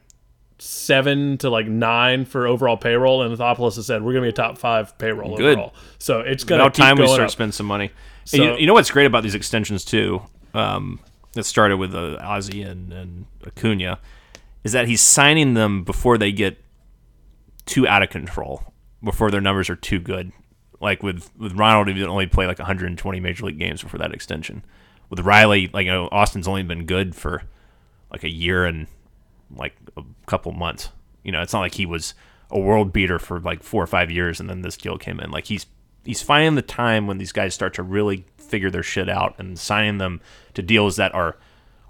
seven 0.59 1.37
to 1.39 1.49
like 1.49 1.67
nine 1.67 2.23
for 2.23 2.47
overall 2.47 2.77
payroll, 2.77 3.21
and 3.23 3.37
Anthopoulos 3.37 3.75
has 3.75 3.85
said 3.85 4.01
we're 4.01 4.13
gonna 4.13 4.23
be 4.23 4.29
a 4.29 4.31
top 4.31 4.57
five 4.57 4.97
payroll 4.97 5.35
Good. 5.35 5.57
overall. 5.57 5.73
So 5.99 6.21
it's 6.21 6.45
gonna 6.45 6.63
About 6.63 6.73
keep 6.73 6.85
time 6.85 6.97
we 6.97 7.05
start 7.07 7.21
up. 7.21 7.31
spending 7.31 7.51
some 7.51 7.65
money. 7.65 7.91
So- 8.23 8.37
you, 8.37 8.55
you 8.59 8.65
know 8.67 8.73
what's 8.73 8.91
great 8.91 9.05
about 9.05 9.23
these 9.23 9.35
extensions 9.35 9.83
too? 9.83 10.21
Um, 10.53 11.01
that 11.33 11.43
started 11.43 11.77
with 11.77 11.93
uh, 11.93 12.17
Ozzy 12.21 12.65
and, 12.65 12.93
and 12.93 13.25
Acuna, 13.45 13.99
is 14.63 14.71
that 14.71 14.87
he's 14.87 15.01
signing 15.01 15.55
them 15.55 15.83
before 15.83 16.17
they 16.17 16.31
get 16.31 16.63
too 17.65 17.87
out 17.87 18.03
of 18.03 18.09
control, 18.09 18.63
before 19.03 19.31
their 19.31 19.41
numbers 19.41 19.69
are 19.69 19.75
too 19.75 19.99
good. 19.99 20.31
Like 20.84 21.02
with 21.02 21.32
with 21.38 21.54
Ronald, 21.54 21.88
he 21.88 22.04
only 22.04 22.28
play 22.28 22.46
like 22.46 22.60
120 22.60 23.19
major 23.22 23.46
league 23.46 23.58
games 23.58 23.82
before 23.82 24.00
that 24.00 24.13
extension. 24.13 24.65
With 25.10 25.22
Riley, 25.22 25.69
like 25.74 25.86
you 25.86 25.91
know, 25.91 26.10
Austin's 26.12 26.48
only 26.48 26.62
been 26.62 26.86
good 26.86 27.15
for 27.15 27.43
like 28.12 28.26
a 28.26 28.30
year 28.30 28.65
and 28.65 28.88
like 29.56 29.76
a 29.96 30.04
couple 30.26 30.52
months. 30.52 30.89
You 31.24 31.32
know, 31.32 31.41
it's 31.41 31.54
not 31.54 31.62
like 31.62 31.76
he 31.76 31.86
was 31.86 32.13
a 32.52 32.60
world 32.60 32.91
beater 32.91 33.17
for 33.17 33.39
like 33.39 33.63
four 33.63 33.82
or 33.82 33.88
five 33.88 34.12
years 34.12 34.41
and 34.41 34.50
then 34.50 34.62
this 34.62 34.76
deal 34.76 34.98
came 34.98 35.22
in. 35.22 35.32
Like 35.32 35.46
he's 35.46 35.67
he's 36.04 36.22
finding 36.22 36.56
the 36.56 36.62
time 36.62 37.08
when 37.08 37.17
these 37.17 37.32
guys 37.32 37.54
start 37.54 37.74
to 37.76 37.84
really 37.84 38.26
figure 38.38 38.69
their 38.69 38.84
shit 38.84 39.08
out 39.08 39.36
and 39.39 39.58
signing 39.58 40.00
them 40.00 40.19
to 40.54 40.62
deals 40.62 40.98
that 40.98 41.15
are 41.15 41.38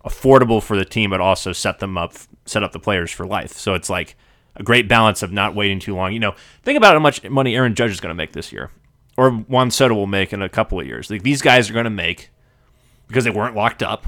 affordable 0.05 0.61
for 0.61 0.77
the 0.77 0.85
team 0.85 1.09
but 1.09 1.19
also 1.19 1.51
set 1.51 1.79
them 1.79 1.97
up 1.97 2.13
set 2.45 2.61
up 2.61 2.73
the 2.73 2.79
players 2.79 3.09
for 3.09 3.25
life. 3.25 3.53
So 3.53 3.73
it's 3.73 3.89
like 3.89 4.15
a 4.55 4.61
great 4.61 4.87
balance 4.87 5.23
of 5.23 5.31
not 5.31 5.55
waiting 5.55 5.79
too 5.79 5.95
long. 5.95 6.13
You 6.13 6.19
know, 6.19 6.35
think 6.61 6.77
about 6.77 6.93
how 6.93 6.99
much 6.99 7.27
money 7.27 7.55
Aaron 7.55 7.73
Judge 7.73 7.89
is 7.89 7.99
going 7.99 8.11
to 8.11 8.15
make 8.15 8.33
this 8.33 8.51
year 8.51 8.69
or 9.17 9.31
Juan 9.31 9.71
Soto 9.71 9.93
will 9.93 10.07
make 10.07 10.33
in 10.33 10.41
a 10.41 10.49
couple 10.49 10.79
of 10.79 10.85
years. 10.85 11.09
Like 11.09 11.23
these 11.23 11.41
guys 11.41 11.69
are 11.69 11.73
going 11.73 11.83
to 11.83 11.89
make 11.89 12.29
because 13.07 13.23
they 13.23 13.29
weren't 13.29 13.55
locked 13.55 13.83
up 13.83 14.07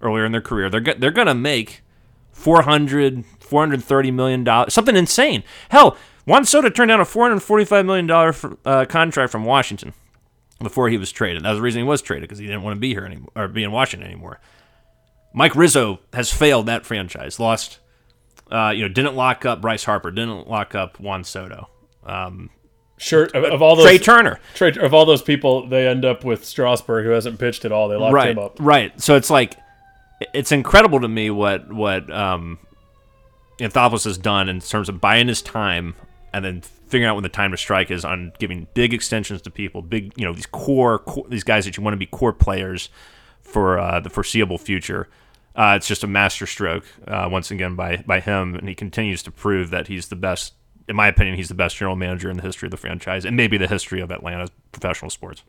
earlier 0.00 0.24
in 0.24 0.32
their 0.32 0.40
career. 0.40 0.70
They're 0.70 0.80
they're 0.80 1.10
going 1.10 1.26
to 1.26 1.34
make 1.34 1.82
400 2.34 3.24
430 3.40 4.10
million 4.10 4.44
dollars 4.44 4.74
something 4.74 4.96
insane 4.96 5.44
hell 5.68 5.96
juan 6.26 6.44
soto 6.44 6.68
turned 6.68 6.88
down 6.88 7.00
a 7.00 7.04
445 7.04 7.86
million 7.86 8.06
dollar 8.06 8.34
uh, 8.64 8.84
contract 8.86 9.30
from 9.30 9.44
washington 9.44 9.94
before 10.60 10.88
he 10.88 10.98
was 10.98 11.12
traded 11.12 11.44
that 11.44 11.50
was 11.50 11.58
the 11.58 11.62
reason 11.62 11.80
he 11.80 11.86
was 11.86 12.02
traded 12.02 12.28
because 12.28 12.38
he 12.38 12.46
didn't 12.46 12.62
want 12.62 12.74
to 12.74 12.80
be 12.80 12.92
here 12.92 13.04
anymore 13.04 13.30
or 13.36 13.48
be 13.48 13.62
in 13.62 13.70
washington 13.70 14.10
anymore 14.10 14.40
mike 15.32 15.54
rizzo 15.54 16.00
has 16.12 16.32
failed 16.32 16.66
that 16.66 16.84
franchise 16.84 17.38
lost 17.38 17.78
uh, 18.50 18.72
you 18.74 18.82
know 18.82 18.88
didn't 18.88 19.14
lock 19.14 19.46
up 19.46 19.60
bryce 19.60 19.84
harper 19.84 20.10
didn't 20.10 20.48
lock 20.48 20.74
up 20.74 20.98
juan 20.98 21.22
soto 21.22 21.68
um, 22.04 22.50
Sure, 22.96 23.24
of, 23.24 23.44
of 23.44 23.60
all 23.62 23.74
those 23.76 23.86
trea 23.86 23.98
turner 23.98 24.38
Trea- 24.54 24.78
of 24.80 24.94
all 24.94 25.04
those 25.04 25.22
people, 25.22 25.66
they 25.66 25.88
end 25.88 26.04
up 26.04 26.24
with 26.24 26.44
Strasburg, 26.44 27.04
who 27.04 27.10
hasn't 27.10 27.38
pitched 27.38 27.64
at 27.64 27.72
all. 27.72 27.88
They 27.88 27.96
locked 27.96 28.14
right 28.14 28.30
him 28.30 28.38
up. 28.38 28.56
right 28.60 28.98
so 29.00 29.16
it's 29.16 29.30
like 29.30 29.56
it's 30.32 30.52
incredible 30.52 31.00
to 31.00 31.08
me 31.08 31.30
what 31.30 31.72
what 31.72 32.10
um 32.12 32.58
Anthopoulos 33.58 34.04
has 34.04 34.18
done 34.18 34.48
in 34.48 34.60
terms 34.60 34.88
of 34.88 35.00
buying 35.00 35.28
his 35.28 35.42
time 35.42 35.94
and 36.32 36.44
then 36.44 36.60
figuring 36.62 37.08
out 37.08 37.14
when 37.14 37.22
the 37.22 37.28
time 37.28 37.50
to 37.52 37.56
strike 37.56 37.90
is 37.90 38.04
on 38.04 38.32
giving 38.38 38.66
big 38.74 38.92
extensions 38.92 39.42
to 39.42 39.50
people, 39.50 39.82
big 39.82 40.12
you 40.16 40.24
know 40.24 40.32
these 40.32 40.46
core, 40.46 40.98
core 41.00 41.24
these 41.28 41.44
guys 41.44 41.64
that 41.64 41.76
you 41.76 41.82
want 41.82 41.94
to 41.94 41.98
be 41.98 42.06
core 42.06 42.32
players 42.32 42.88
for 43.42 43.78
uh, 43.78 44.00
the 44.00 44.10
foreseeable 44.10 44.58
future. 44.58 45.08
Uh, 45.56 45.74
it's 45.76 45.86
just 45.86 46.02
a 46.02 46.06
masterstroke 46.08 46.84
uh, 47.06 47.28
once 47.30 47.50
again 47.50 47.76
by 47.76 47.98
by 48.06 48.18
him, 48.20 48.56
and 48.56 48.68
he 48.68 48.74
continues 48.74 49.22
to 49.22 49.30
prove 49.30 49.70
that 49.70 49.86
he's 49.86 50.08
the 50.08 50.16
best. 50.16 50.54
In 50.88 50.96
my 50.96 51.08
opinion, 51.08 51.36
he's 51.36 51.48
the 51.48 51.54
best 51.54 51.76
general 51.76 51.96
manager 51.96 52.30
in 52.30 52.36
the 52.36 52.42
history 52.42 52.66
of 52.66 52.70
the 52.70 52.76
franchise, 52.76 53.24
and 53.24 53.36
maybe 53.36 53.56
the 53.56 53.66
history 53.66 54.00
of 54.00 54.10
Atlanta's 54.10 54.50
professional 54.72 55.10
sports. 55.10 55.42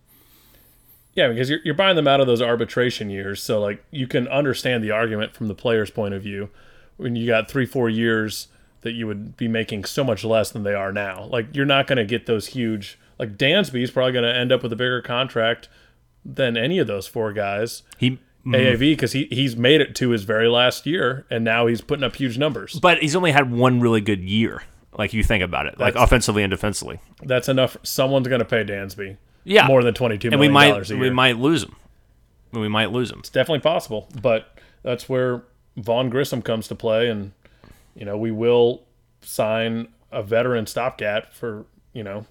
Yeah, 1.13 1.29
because 1.29 1.49
you're, 1.49 1.59
you're 1.63 1.73
buying 1.73 1.95
them 1.95 2.07
out 2.07 2.19
of 2.19 2.27
those 2.27 2.41
arbitration 2.41 3.09
years. 3.09 3.41
So, 3.41 3.61
like, 3.61 3.83
you 3.91 4.07
can 4.07 4.27
understand 4.27 4.83
the 4.83 4.91
argument 4.91 5.33
from 5.33 5.47
the 5.47 5.55
player's 5.55 5.89
point 5.89 6.13
of 6.13 6.21
view 6.21 6.49
when 6.97 7.15
you 7.15 7.25
got 7.25 7.49
three, 7.49 7.65
four 7.65 7.89
years 7.89 8.49
that 8.81 8.93
you 8.93 9.07
would 9.07 9.35
be 9.35 9.47
making 9.47 9.85
so 9.85 10.03
much 10.03 10.23
less 10.23 10.51
than 10.51 10.63
they 10.63 10.73
are 10.73 10.91
now. 10.91 11.25
Like, 11.25 11.47
you're 11.53 11.65
not 11.65 11.87
going 11.87 11.97
to 11.97 12.05
get 12.05 12.25
those 12.25 12.47
huge. 12.47 12.99
Like, 13.17 13.37
Dansby's 13.37 13.91
probably 13.91 14.11
going 14.11 14.25
to 14.25 14.35
end 14.35 14.51
up 14.51 14.61
with 14.61 14.73
a 14.73 14.75
bigger 14.75 15.01
contract 15.01 15.69
than 16.25 16.57
any 16.57 16.79
of 16.79 16.87
those 16.87 17.07
four 17.07 17.31
guys. 17.31 17.83
He 17.97 18.11
mm. 18.11 18.19
AAV 18.45 18.79
because 18.79 19.13
he, 19.13 19.27
he's 19.31 19.55
made 19.55 19.81
it 19.81 19.95
to 19.95 20.09
his 20.09 20.23
very 20.23 20.47
last 20.47 20.85
year 20.85 21.25
and 21.29 21.43
now 21.43 21.67
he's 21.67 21.81
putting 21.81 22.03
up 22.03 22.15
huge 22.15 22.37
numbers. 22.37 22.79
But 22.79 22.99
he's 22.99 23.15
only 23.15 23.31
had 23.31 23.51
one 23.51 23.79
really 23.79 24.01
good 24.01 24.21
year. 24.21 24.63
Like 24.97 25.13
you 25.13 25.23
think 25.23 25.43
about 25.43 25.65
it, 25.65 25.79
like 25.79 25.93
That's- 25.93 26.03
offensively 26.07 26.43
and 26.43 26.49
defensively. 26.51 26.99
That's 27.23 27.49
enough. 27.49 27.75
Someone's 27.83 28.27
going 28.27 28.39
to 28.39 28.45
pay 28.45 28.63
Dansby 28.63 29.17
Yeah, 29.43 29.67
more 29.67 29.83
than 29.83 29.93
twenty 29.93 30.17
two 30.17 30.29
and 30.29 30.39
we 30.39 30.47
million 30.47 30.53
might 30.53 30.69
dollars 30.69 30.91
a 30.91 30.95
year. 30.95 31.03
we 31.03 31.09
might 31.09 31.37
lose 31.37 31.63
him. 31.63 31.75
We 32.53 32.67
might 32.69 32.91
lose 32.91 33.11
him. 33.11 33.19
It's 33.19 33.29
definitely 33.29 33.59
possible, 33.59 34.07
but 34.21 34.57
that's 34.83 35.09
where 35.09 35.43
Vaughn 35.77 36.09
Grissom 36.09 36.41
comes 36.41 36.67
to 36.69 36.75
play, 36.75 37.09
and 37.09 37.33
you 37.95 38.05
know 38.05 38.17
we 38.17 38.31
will 38.31 38.83
sign 39.21 39.89
a 40.11 40.23
veteran 40.23 40.65
stopgap 40.67 41.33
for 41.33 41.65
you 41.93 42.03
know 42.03 42.25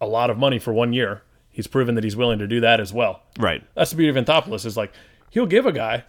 a 0.00 0.06
lot 0.06 0.28
of 0.30 0.36
money 0.36 0.58
for 0.58 0.72
one 0.74 0.92
year. 0.92 1.22
He's 1.48 1.66
proven 1.66 1.94
that 1.94 2.04
he's 2.04 2.16
willing 2.16 2.38
to 2.38 2.46
do 2.46 2.60
that 2.60 2.80
as 2.80 2.92
well. 2.92 3.22
Right. 3.38 3.62
That's 3.74 3.90
the 3.90 3.96
beauty 3.96 4.16
of 4.16 4.24
Anthopoulos 4.24 4.64
is 4.66 4.76
like 4.76 4.92
he'll 5.30 5.46
give 5.46 5.66
a 5.66 5.72
guy, 5.72 6.04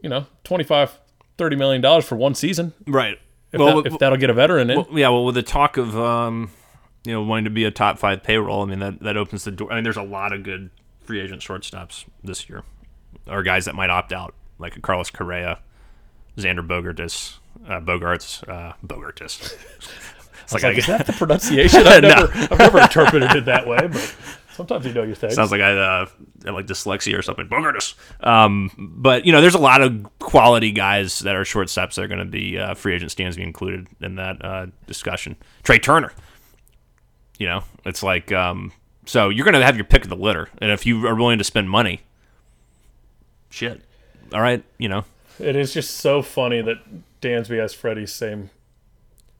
you 0.00 0.08
know, 0.08 0.26
25 0.44 0.98
30 1.38 1.56
million 1.56 1.82
dollars 1.82 2.04
for 2.06 2.16
one 2.16 2.34
season 2.34 2.72
Right. 2.86 3.18
If, 3.56 3.60
well, 3.60 3.82
that, 3.82 3.92
if 3.92 3.98
that'll 3.98 4.18
get 4.18 4.30
a 4.30 4.34
veteran 4.34 4.70
in. 4.70 4.76
well, 4.76 4.88
yeah. 4.92 5.08
Well, 5.08 5.24
with 5.24 5.34
the 5.34 5.42
talk 5.42 5.76
of 5.76 5.96
um, 5.98 6.50
you 7.04 7.12
know 7.12 7.22
wanting 7.22 7.44
to 7.44 7.50
be 7.50 7.64
a 7.64 7.70
top 7.70 7.98
five 7.98 8.22
payroll, 8.22 8.62
I 8.62 8.66
mean 8.66 8.78
that 8.78 9.00
that 9.00 9.16
opens 9.16 9.44
the 9.44 9.50
door. 9.50 9.72
I 9.72 9.76
mean, 9.76 9.84
there's 9.84 9.96
a 9.96 10.02
lot 10.02 10.32
of 10.32 10.42
good 10.42 10.70
free 11.02 11.20
agent 11.20 11.40
shortstops 11.42 12.04
this 12.24 12.48
year, 12.48 12.62
or 13.28 13.42
guys 13.42 13.64
that 13.66 13.74
might 13.74 13.90
opt 13.90 14.12
out, 14.12 14.34
like 14.58 14.76
a 14.76 14.80
Carlos 14.80 15.10
Correa, 15.10 15.60
Xander 16.36 16.66
Bogartis, 16.66 17.36
uh, 17.68 17.80
Bogarts, 17.80 18.46
uh, 18.48 18.72
Bogartis. 18.84 19.54
It's 20.46 20.52
like, 20.54 20.62
Like, 20.62 20.78
is 20.78 20.86
that 20.86 21.06
the 21.06 21.12
pronunciation? 21.12 21.84
I've 21.88 22.02
No. 22.02 22.08
never, 22.08 22.32
I've 22.32 22.58
never 22.60 22.80
interpreted 22.82 23.32
it 23.34 23.46
that 23.46 23.66
way, 23.66 23.78
but 23.88 24.14
sometimes 24.56 24.86
you 24.86 24.92
know 24.92 25.02
your 25.02 25.14
things. 25.14 25.34
sounds 25.34 25.50
like 25.50 25.60
I 25.60 25.76
uh, 25.76 26.06
have 26.06 26.14
like 26.54 26.66
dyslexia 26.66 27.18
or 27.18 27.22
something. 27.22 27.46
Bogartis. 27.48 27.94
Um, 28.26 28.70
but 28.76 29.26
you 29.26 29.32
know, 29.32 29.40
there's 29.40 29.54
a 29.54 29.58
lot 29.58 29.82
of 29.82 30.06
quality 30.18 30.72
guys 30.72 31.20
that 31.20 31.36
are 31.36 31.44
shortstops 31.44 31.94
that 31.94 32.02
are 32.02 32.08
going 32.08 32.18
to 32.18 32.24
be 32.24 32.58
uh, 32.58 32.74
free 32.74 32.94
agent 32.94 33.10
stands 33.10 33.36
be 33.36 33.42
included 33.42 33.86
in 34.00 34.16
that 34.16 34.44
uh, 34.44 34.66
discussion. 34.86 35.36
Trea 35.62 35.78
Turner. 35.78 36.12
You 37.38 37.46
know, 37.48 37.64
it's 37.84 38.02
like 38.02 38.32
um, 38.32 38.72
so 39.04 39.28
you're 39.28 39.44
going 39.44 39.54
to 39.54 39.64
have 39.64 39.76
your 39.76 39.84
pick 39.84 40.04
of 40.04 40.08
the 40.08 40.16
litter, 40.16 40.48
and 40.58 40.70
if 40.70 40.86
you 40.86 41.06
are 41.06 41.14
willing 41.14 41.38
to 41.38 41.44
spend 41.44 41.68
money, 41.68 42.00
shit, 43.50 43.82
all 44.32 44.40
right, 44.40 44.64
you 44.78 44.88
know, 44.88 45.04
It 45.38 45.54
is 45.54 45.72
just 45.74 45.96
so 45.98 46.22
funny 46.22 46.62
that 46.62 46.78
Dansby 47.20 47.58
has 47.58 47.74
Freddie's 47.74 48.12
same 48.12 48.50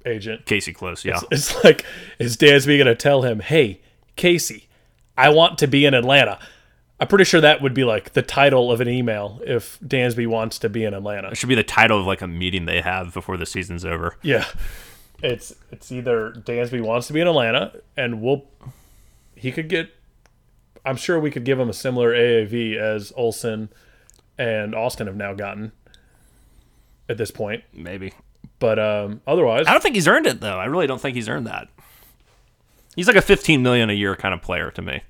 agent. 0.04 0.46
Casey 0.46 0.72
Close, 0.72 1.04
yeah, 1.04 1.20
It's 1.30 1.64
like, 1.64 1.84
is 2.18 2.36
Dansby 2.36 2.76
going 2.76 2.86
to 2.86 2.94
tell 2.94 3.22
him, 3.22 3.40
hey, 3.40 3.80
Casey, 4.14 4.65
I 5.16 5.28
want 5.30 5.58
to 5.58 5.66
be 5.66 5.84
in 5.84 5.94
Atlanta? 5.94 6.38
I'm 6.98 7.08
pretty 7.08 7.24
sure 7.24 7.40
that 7.42 7.60
would 7.60 7.74
be 7.74 7.84
like 7.84 8.14
the 8.14 8.22
title 8.22 8.72
of 8.72 8.80
an 8.80 8.88
email 8.88 9.40
if 9.44 9.78
Dansby 9.80 10.26
wants 10.26 10.58
to 10.60 10.68
be 10.70 10.84
in 10.84 10.94
Atlanta. 10.94 11.28
it 11.30 11.36
should 11.36 11.48
be 11.50 11.54
the 11.54 11.62
title 11.62 12.00
of 12.00 12.06
like 12.06 12.22
a 12.22 12.26
meeting 12.26 12.64
they 12.64 12.80
have 12.80 13.12
before 13.12 13.36
the 13.36 13.44
season's 13.46 13.84
over. 13.84 14.16
Yeah. 14.22 14.46
It's 15.22 15.54
it's 15.70 15.90
either 15.92 16.30
Dansby 16.32 16.80
wants 16.82 17.06
to 17.08 17.12
be 17.12 17.20
in 17.20 17.26
Atlanta 17.28 17.72
and 17.96 18.20
we'll 18.22 18.44
he 19.34 19.52
could 19.52 19.68
get 19.68 19.90
I'm 20.84 20.96
sure 20.96 21.18
we 21.18 21.30
could 21.30 21.44
give 21.44 21.58
him 21.60 21.68
a 21.68 21.72
similar 21.74 22.12
AAV 22.14 22.76
as 22.76 23.12
Olson 23.16 23.68
and 24.38 24.74
Austin 24.74 25.06
have 25.06 25.16
now 25.16 25.34
gotten 25.34 25.72
at 27.08 27.16
this 27.18 27.30
point. 27.30 27.64
Maybe 27.74 28.12
But 28.58 28.78
um 28.78 29.20
otherwise 29.26 29.66
I 29.66 29.72
don't 29.72 29.82
think 29.82 29.94
he's 29.96 30.08
earned 30.08 30.26
it 30.26 30.40
though. 30.40 30.58
I 30.58 30.64
really 30.66 30.86
don't 30.86 31.00
think 31.00 31.14
he's 31.14 31.28
earned 31.28 31.46
that. 31.46 31.68
He's 32.96 33.06
like 33.06 33.16
a 33.16 33.22
15 33.22 33.62
million 33.62 33.90
a 33.90 33.92
year 33.92 34.16
kind 34.16 34.34
of 34.34 34.42
player 34.42 34.70
to 34.72 34.82
me. 34.82 35.02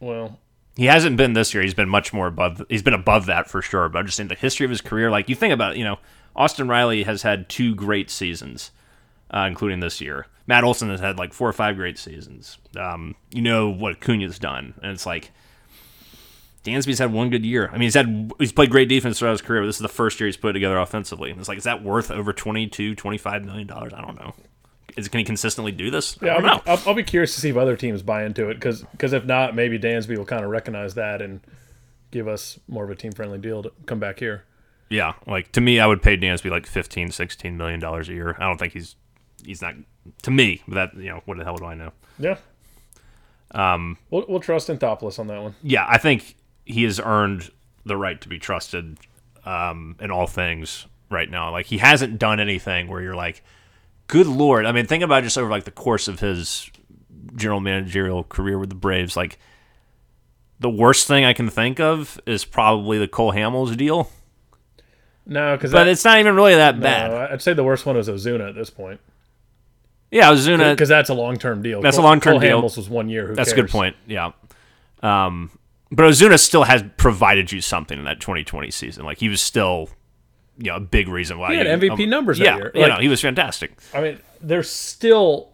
well 0.00 0.40
He 0.74 0.86
hasn't 0.86 1.16
been 1.16 1.34
this 1.34 1.52
year. 1.54 1.62
He's 1.62 1.74
been 1.74 1.88
much 1.88 2.12
more 2.12 2.26
above. 2.26 2.62
He's 2.68 2.82
been 2.82 2.94
above 2.94 3.26
that 3.26 3.48
for 3.48 3.62
sure. 3.62 3.88
But 3.88 4.00
I'm 4.00 4.06
just 4.06 4.18
in 4.18 4.28
the 4.28 4.34
history 4.34 4.64
of 4.64 4.70
his 4.70 4.80
career, 4.80 5.10
like 5.10 5.28
you 5.28 5.34
think 5.34 5.52
about, 5.52 5.74
it, 5.74 5.78
you 5.78 5.84
know, 5.84 5.98
Austin 6.34 6.66
Riley 6.66 7.02
has 7.02 7.22
had 7.22 7.48
two 7.48 7.74
great 7.74 8.10
seasons, 8.10 8.70
uh, 9.30 9.44
including 9.46 9.80
this 9.80 10.00
year. 10.00 10.26
Matt 10.46 10.64
Olson 10.64 10.88
has 10.88 11.00
had 11.00 11.18
like 11.18 11.32
four 11.32 11.48
or 11.48 11.52
five 11.52 11.76
great 11.76 11.98
seasons. 11.98 12.58
Um, 12.76 13.14
you 13.30 13.42
know 13.42 13.68
what 13.68 13.92
Acuna's 13.92 14.38
done, 14.38 14.74
and 14.82 14.92
it's 14.92 15.06
like 15.06 15.30
Dansby's 16.64 16.98
had 16.98 17.12
one 17.12 17.30
good 17.30 17.44
year. 17.44 17.68
I 17.68 17.72
mean, 17.72 17.82
he's 17.82 17.94
had 17.94 18.32
he's 18.38 18.52
played 18.52 18.70
great 18.70 18.88
defense 18.88 19.18
throughout 19.18 19.32
his 19.32 19.42
career. 19.42 19.62
But 19.62 19.66
this 19.66 19.76
is 19.76 19.82
the 19.82 19.88
first 19.88 20.18
year 20.20 20.26
he's 20.26 20.36
put 20.36 20.50
it 20.50 20.52
together 20.54 20.78
offensively. 20.78 21.30
And 21.30 21.38
it's 21.38 21.48
like, 21.48 21.58
is 21.58 21.64
that 21.64 21.82
worth 21.82 22.10
over 22.10 22.32
22, 22.32 22.94
25 22.94 23.44
million 23.44 23.66
dollars? 23.66 23.92
I 23.92 24.00
don't 24.00 24.16
know. 24.18 24.34
Is 24.96 25.08
can 25.08 25.18
he 25.18 25.24
consistently 25.24 25.72
do 25.72 25.90
this? 25.90 26.18
Yeah, 26.20 26.34
I'll 26.34 26.40
don't 26.40 26.64
be, 26.64 26.70
know. 26.70 26.74
I'll, 26.74 26.88
I'll 26.88 26.94
be 26.94 27.02
curious 27.02 27.34
to 27.34 27.40
see 27.40 27.48
if 27.48 27.56
other 27.56 27.76
teams 27.76 28.02
buy 28.02 28.24
into 28.24 28.48
it 28.50 28.54
because 28.54 28.82
because 28.82 29.12
if 29.12 29.24
not, 29.24 29.54
maybe 29.54 29.78
Dansby 29.78 30.16
will 30.16 30.24
kind 30.24 30.44
of 30.44 30.50
recognize 30.50 30.94
that 30.94 31.22
and 31.22 31.40
give 32.10 32.28
us 32.28 32.58
more 32.68 32.84
of 32.84 32.90
a 32.90 32.94
team 32.94 33.12
friendly 33.12 33.38
deal 33.38 33.62
to 33.62 33.72
come 33.86 33.98
back 33.98 34.18
here. 34.18 34.44
Yeah, 34.88 35.14
like 35.26 35.52
to 35.52 35.60
me, 35.60 35.80
I 35.80 35.86
would 35.86 36.02
pay 36.02 36.16
Dansby 36.16 36.50
like 36.50 36.66
15, 36.66 37.10
16 37.10 37.56
million 37.56 37.80
dollars 37.80 38.08
a 38.08 38.12
year. 38.12 38.36
I 38.38 38.46
don't 38.46 38.58
think 38.58 38.74
he's 38.74 38.96
he's 39.44 39.62
not 39.62 39.74
to 40.22 40.30
me. 40.30 40.62
But 40.68 40.74
that 40.74 41.02
you 41.02 41.10
know, 41.10 41.22
what 41.24 41.38
the 41.38 41.44
hell 41.44 41.56
do 41.56 41.64
I 41.64 41.74
know? 41.74 41.92
Yeah. 42.18 42.36
Um, 43.52 43.98
we'll, 44.10 44.24
we'll 44.28 44.40
trust 44.40 44.68
Anthopoulos 44.68 45.18
on 45.18 45.26
that 45.26 45.42
one. 45.42 45.54
Yeah, 45.62 45.86
I 45.88 45.98
think 45.98 46.36
he 46.64 46.84
has 46.84 47.00
earned 47.00 47.50
the 47.84 47.96
right 47.96 48.20
to 48.20 48.28
be 48.28 48.38
trusted 48.38 48.98
um, 49.44 49.96
in 50.00 50.10
all 50.10 50.26
things 50.26 50.86
right 51.10 51.30
now. 51.30 51.50
Like 51.50 51.66
he 51.66 51.78
hasn't 51.78 52.18
done 52.18 52.40
anything 52.40 52.88
where 52.88 53.00
you're 53.02 53.16
like, 53.16 53.42
good 54.06 54.26
lord. 54.26 54.66
I 54.66 54.72
mean, 54.72 54.86
think 54.86 55.02
about 55.02 55.22
just 55.22 55.38
over 55.38 55.50
like 55.50 55.64
the 55.64 55.70
course 55.70 56.08
of 56.08 56.20
his 56.20 56.70
general 57.36 57.60
managerial 57.60 58.24
career 58.24 58.58
with 58.58 58.68
the 58.68 58.74
Braves. 58.74 59.16
Like 59.16 59.38
the 60.60 60.70
worst 60.70 61.06
thing 61.06 61.24
I 61.24 61.32
can 61.32 61.48
think 61.48 61.80
of 61.80 62.20
is 62.26 62.44
probably 62.44 62.98
the 62.98 63.08
Cole 63.08 63.32
Hamels 63.32 63.76
deal. 63.76 64.10
No, 65.24 65.56
because 65.56 65.72
But 65.72 65.88
it's 65.88 66.04
not 66.04 66.18
even 66.18 66.34
really 66.34 66.54
that 66.54 66.80
bad. 66.80 67.12
I'd 67.12 67.42
say 67.42 67.52
the 67.52 67.64
worst 67.64 67.86
one 67.86 67.96
was 67.96 68.08
Ozuna 68.08 68.48
at 68.48 68.54
this 68.54 68.70
point. 68.70 69.00
Yeah, 70.10 70.30
Ozuna. 70.30 70.72
because 70.72 70.88
that's 70.88 71.08
a 71.08 71.14
long 71.14 71.36
term 71.36 71.62
deal. 71.62 71.80
That's 71.80 71.96
a 71.96 72.02
long-term 72.02 72.34
Cole 72.34 72.40
deal. 72.40 72.62
Hamels 72.62 72.76
was 72.76 72.88
one 72.88 73.08
year. 73.08 73.28
Who 73.28 73.34
That's 73.34 73.52
a 73.52 73.54
good 73.54 73.70
point. 73.70 73.96
Yeah. 74.06 74.32
Um, 75.02 75.50
but 75.90 76.04
Ozuna 76.04 76.38
still 76.38 76.64
has 76.64 76.84
provided 76.96 77.50
you 77.50 77.60
something 77.60 77.98
in 77.98 78.04
that 78.04 78.20
2020 78.20 78.70
season. 78.70 79.04
Like 79.04 79.18
he 79.18 79.28
was 79.28 79.40
still, 79.40 79.88
you 80.58 80.70
know, 80.70 80.76
a 80.76 80.80
big 80.80 81.08
reason 81.08 81.38
why 81.38 81.52
He 81.52 81.58
had 81.58 81.66
you- 81.82 81.90
MVP 81.90 82.08
numbers 82.08 82.38
that 82.38 82.44
Yeah, 82.44 82.56
year. 82.56 82.72
you 82.74 82.86
know, 82.88 82.96
he 82.98 83.08
was 83.08 83.20
fantastic. 83.20 83.72
I 83.94 84.00
mean, 84.00 84.18
there's 84.40 84.70
still 84.70 85.50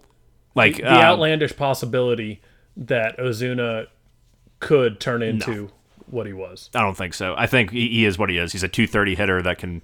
Like 0.55 0.77
the 0.77 0.87
um, 0.93 1.01
outlandish 1.01 1.57
possibility 1.57 2.41
that 2.77 3.19
Ozuna 3.19 3.87
could 4.61 5.01
turn 5.01 5.23
into 5.23 5.71
what 6.07 6.27
he 6.27 6.33
was. 6.33 6.71
I 6.75 6.81
don't 6.81 6.97
think 6.97 7.15
so. 7.15 7.35
I 7.37 7.47
think 7.47 7.71
he, 7.71 7.89
he 7.89 8.05
is 8.05 8.19
what 8.19 8.31
he 8.31 8.39
is. 8.39 8.53
He's 8.53 8.63
a 8.63 8.69
230 8.69 9.15
hitter 9.15 9.43
that 9.43 9.59
can 9.59 9.83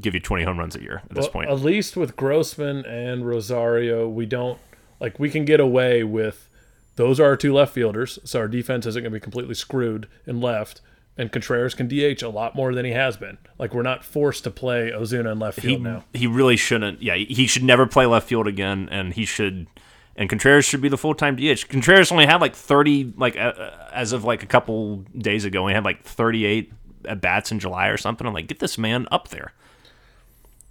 give 0.00 0.14
you 0.14 0.20
20 0.20 0.42
home 0.44 0.58
runs 0.58 0.74
a 0.74 0.82
year 0.82 1.02
at 1.04 1.10
this 1.14 1.24
Well, 1.24 1.30
point. 1.32 1.50
At 1.50 1.60
least 1.60 1.96
with 1.96 2.16
Grossman 2.16 2.84
and 2.86 3.26
Rosario, 3.26 4.08
we 4.08 4.26
don't 4.26 4.58
like 5.00 5.18
we 5.20 5.30
can 5.30 5.44
get 5.44 5.60
away 5.60 6.02
with 6.02 6.48
those 6.96 7.20
are 7.20 7.26
our 7.26 7.36
two 7.36 7.52
left 7.52 7.74
fielders, 7.74 8.18
so 8.24 8.40
our 8.40 8.48
defense 8.48 8.86
isn't 8.86 9.02
going 9.02 9.12
to 9.12 9.16
be 9.16 9.22
completely 9.22 9.54
screwed 9.54 10.08
in 10.26 10.40
left. 10.40 10.80
And 11.18 11.32
Contreras 11.32 11.74
can 11.74 11.88
DH 11.88 12.22
a 12.22 12.28
lot 12.28 12.54
more 12.54 12.74
than 12.74 12.84
he 12.84 12.90
has 12.92 13.16
been. 13.16 13.38
Like 13.58 13.72
we're 13.72 13.82
not 13.82 14.04
forced 14.04 14.44
to 14.44 14.50
play 14.50 14.90
Ozuna 14.94 15.32
in 15.32 15.38
left 15.38 15.60
he 15.60 15.68
field 15.68 15.82
now. 15.82 16.04
he 16.12 16.26
really 16.26 16.56
shouldn't. 16.56 17.02
Yeah, 17.02 17.14
he 17.14 17.46
should 17.46 17.64
never 17.64 17.86
play 17.86 18.04
left 18.04 18.28
field 18.28 18.46
again, 18.46 18.88
and 18.90 19.14
he 19.14 19.24
should. 19.24 19.66
And 20.14 20.28
Contreras 20.28 20.64
should 20.64 20.80
be 20.80 20.88
the 20.88 20.98
full 20.98 21.14
time 21.14 21.36
DH. 21.36 21.68
Contreras 21.68 22.10
only 22.12 22.26
had 22.26 22.40
like 22.40 22.54
30, 22.54 23.14
like 23.16 23.36
uh, 23.36 23.52
uh, 23.56 23.88
as 23.92 24.12
of 24.12 24.24
like 24.24 24.42
a 24.42 24.46
couple 24.46 25.04
days 25.16 25.44
ago, 25.44 25.66
he 25.66 25.74
had 25.74 25.84
like 25.84 26.02
38 26.04 26.72
at 27.06 27.20
bats 27.20 27.50
in 27.52 27.58
July 27.58 27.88
or 27.88 27.96
something. 27.96 28.26
I'm 28.26 28.34
like, 28.34 28.46
get 28.46 28.58
this 28.58 28.76
man 28.76 29.06
up 29.10 29.28
there. 29.28 29.52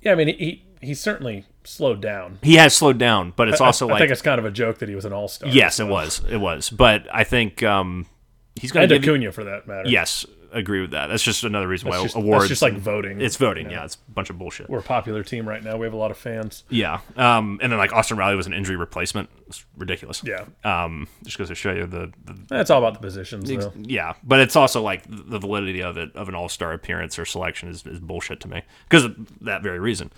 Yeah, 0.01 0.11
I 0.11 0.15
mean 0.15 0.27
he 0.27 0.63
he 0.81 0.93
certainly 0.93 1.45
slowed 1.63 2.01
down. 2.01 2.37
He 2.43 2.55
has 2.55 2.75
slowed 2.75 2.99
down, 2.99 3.33
but 3.35 3.49
it's 3.49 3.59
also 3.61 3.87
I, 3.87 3.89
I 3.89 3.91
like 3.93 3.99
think 4.01 4.11
it's 4.11 4.21
kind 4.21 4.37
of 4.37 4.45
a 4.45 4.51
joke 4.51 4.77
that 4.79 4.89
he 4.89 4.95
was 4.95 5.05
an 5.05 5.13
all 5.13 5.27
star. 5.27 5.49
yes, 5.49 5.79
it 5.79 5.87
was, 5.87 6.21
it 6.29 6.37
was. 6.37 6.69
But 6.69 7.07
I 7.11 7.23
think 7.23 7.63
um, 7.63 8.05
he's 8.59 8.71
going 8.71 8.87
to 8.89 8.95
you, 8.95 9.01
Acuna 9.01 9.31
for 9.31 9.43
that 9.45 9.67
matter. 9.67 9.89
yes, 9.89 10.25
agree 10.51 10.79
with 10.81 10.91
that. 10.91 11.07
That's 11.07 11.23
just 11.23 11.43
another 11.43 11.67
reason 11.67 11.89
That's 11.89 11.99
why 11.99 12.05
just, 12.05 12.15
awards. 12.15 12.43
that's 12.43 12.49
just 12.49 12.61
like 12.61 12.73
voting. 12.75 13.19
it's 13.19 13.35
voting. 13.35 13.69
Yeah, 13.69 13.83
it's 13.83 13.95
a 13.95 14.11
bunch 14.11 14.29
of 14.29 14.37
bullshit. 14.37 14.69
we're 14.69 14.79
a 14.79 14.83
popular 14.83 15.21
team 15.23 15.47
right 15.47 15.61
now. 15.63 15.75
We 15.77 15.85
have 15.85 15.93
a 15.93 15.97
lot 15.97 16.11
of 16.11 16.17
fans. 16.17 16.63
Yeah, 16.69 17.01
um, 17.17 17.59
and 17.61 17.71
then 17.71 17.77
like 17.77 17.91
Austin 17.91 18.17
Riley 18.17 18.35
was 18.37 18.47
an 18.47 18.53
injury 18.53 18.75
replacement. 18.77 19.29
It's 19.47 19.65
ridiculous. 19.77 20.23
Yeah, 20.23 20.45
Um, 20.63 21.07
just 21.23 21.37
goes 21.37 21.49
to 21.49 21.55
show 21.55 21.73
you 21.73 21.85
the, 21.85 22.11
the 22.23 22.37
that's 22.47 22.69
all 22.69 22.79
about 22.79 22.93
the 22.93 22.99
positions. 23.05 23.49
Though. 23.49 23.73
yeah, 23.75 24.13
but 24.23 24.39
it's 24.39 24.55
also 24.55 24.81
like 24.81 25.03
the 25.09 25.39
validity 25.39 25.81
of 25.83 25.97
it 25.97 26.15
of 26.15 26.29
an 26.29 26.35
All 26.35 26.47
Star 26.49 26.71
appearance 26.71 27.19
or 27.19 27.25
selection 27.25 27.69
is, 27.69 27.85
is 27.85 27.99
bullshit 27.99 28.39
to 28.41 28.47
me 28.47 28.61
because 28.87 29.03
of 29.03 29.15
that 29.41 29.61
very 29.61 29.79
reason. 29.79 30.11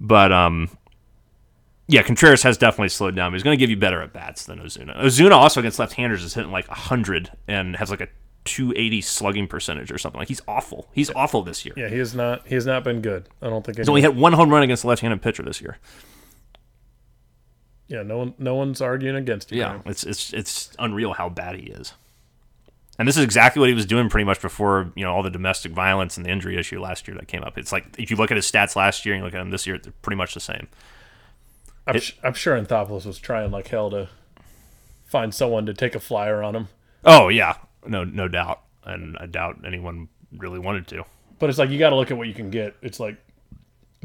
But 0.00 0.32
um, 0.32 0.70
yeah, 1.88 2.02
Contreras 2.02 2.42
has 2.42 2.58
definitely 2.58 2.90
slowed 2.90 3.16
down. 3.16 3.32
But 3.32 3.36
he's 3.36 3.42
going 3.42 3.58
to 3.58 3.60
give 3.60 3.70
you 3.70 3.76
better 3.76 4.02
at 4.02 4.12
bats 4.12 4.44
than 4.44 4.58
Ozuna. 4.60 4.96
Ozuna 4.98 5.32
also 5.32 5.60
against 5.60 5.78
left-handers 5.78 6.22
is 6.22 6.34
hitting 6.34 6.52
like 6.52 6.68
hundred 6.68 7.32
and 7.48 7.76
has 7.76 7.90
like 7.90 8.02
a 8.02 8.08
280 8.44 9.00
slugging 9.00 9.48
percentage 9.48 9.90
or 9.90 9.96
something. 9.96 10.18
Like 10.18 10.28
he's 10.28 10.42
awful. 10.46 10.88
He's 10.92 11.10
awful 11.10 11.42
this 11.42 11.64
year. 11.64 11.74
Yeah, 11.76 11.88
he 11.88 11.98
has 11.98 12.14
not. 12.14 12.46
He 12.46 12.54
has 12.54 12.66
not 12.66 12.84
been 12.84 13.00
good. 13.00 13.28
I 13.40 13.48
don't 13.48 13.64
think. 13.64 13.78
He's 13.78 13.88
only 13.88 14.02
hit 14.02 14.14
one 14.14 14.34
home 14.34 14.50
run 14.50 14.62
against 14.62 14.84
a 14.84 14.86
left-handed 14.86 15.22
pitcher 15.22 15.42
this 15.42 15.62
year. 15.62 15.78
Yeah, 17.88 18.02
no 18.02 18.18
one. 18.18 18.34
No 18.38 18.54
one's 18.54 18.82
arguing 18.82 19.16
against 19.16 19.50
you. 19.50 19.58
Yeah, 19.58 19.80
it's 19.86 20.04
it's 20.04 20.34
it's 20.34 20.76
unreal 20.78 21.14
how 21.14 21.30
bad 21.30 21.56
he 21.56 21.70
is. 21.70 21.94
And 22.98 23.06
this 23.06 23.16
is 23.16 23.24
exactly 23.24 23.60
what 23.60 23.68
he 23.68 23.74
was 23.74 23.86
doing 23.86 24.10
pretty 24.10 24.24
much 24.24 24.42
before 24.42 24.92
you 24.94 25.04
know 25.04 25.14
all 25.14 25.22
the 25.22 25.30
domestic 25.30 25.72
violence 25.72 26.18
and 26.18 26.26
the 26.26 26.30
injury 26.30 26.58
issue 26.58 26.80
last 26.80 27.08
year 27.08 27.16
that 27.16 27.28
came 27.28 27.42
up. 27.44 27.56
It's 27.56 27.72
like 27.72 27.98
if 27.98 28.10
you 28.10 28.16
look 28.16 28.30
at 28.30 28.36
his 28.36 28.50
stats 28.50 28.76
last 28.76 29.06
year 29.06 29.14
and 29.14 29.22
you 29.22 29.24
look 29.24 29.34
at 29.34 29.40
him 29.40 29.50
this 29.50 29.66
year, 29.66 29.78
they're 29.78 29.92
pretty 30.02 30.16
much 30.16 30.34
the 30.34 30.40
same. 30.40 30.68
I'm, 31.88 32.00
sh- 32.00 32.16
I'm 32.22 32.34
sure 32.34 32.60
Anthopoulos 32.60 33.06
was 33.06 33.18
trying 33.18 33.50
like 33.50 33.68
hell 33.68 33.90
to 33.90 34.08
find 35.06 35.34
someone 35.34 35.66
to 35.66 35.74
take 35.74 35.94
a 35.94 36.00
flyer 36.00 36.42
on 36.42 36.54
him. 36.54 36.68
Oh 37.04 37.28
yeah, 37.28 37.54
no 37.86 38.04
no 38.04 38.28
doubt, 38.28 38.62
and 38.84 39.16
I 39.18 39.26
doubt 39.26 39.58
anyone 39.66 40.08
really 40.36 40.58
wanted 40.58 40.86
to. 40.88 41.04
But 41.38 41.50
it's 41.50 41.58
like 41.58 41.70
you 41.70 41.78
got 41.78 41.90
to 41.90 41.96
look 41.96 42.10
at 42.10 42.16
what 42.16 42.28
you 42.28 42.34
can 42.34 42.50
get. 42.50 42.76
It's 42.82 43.00
like, 43.00 43.16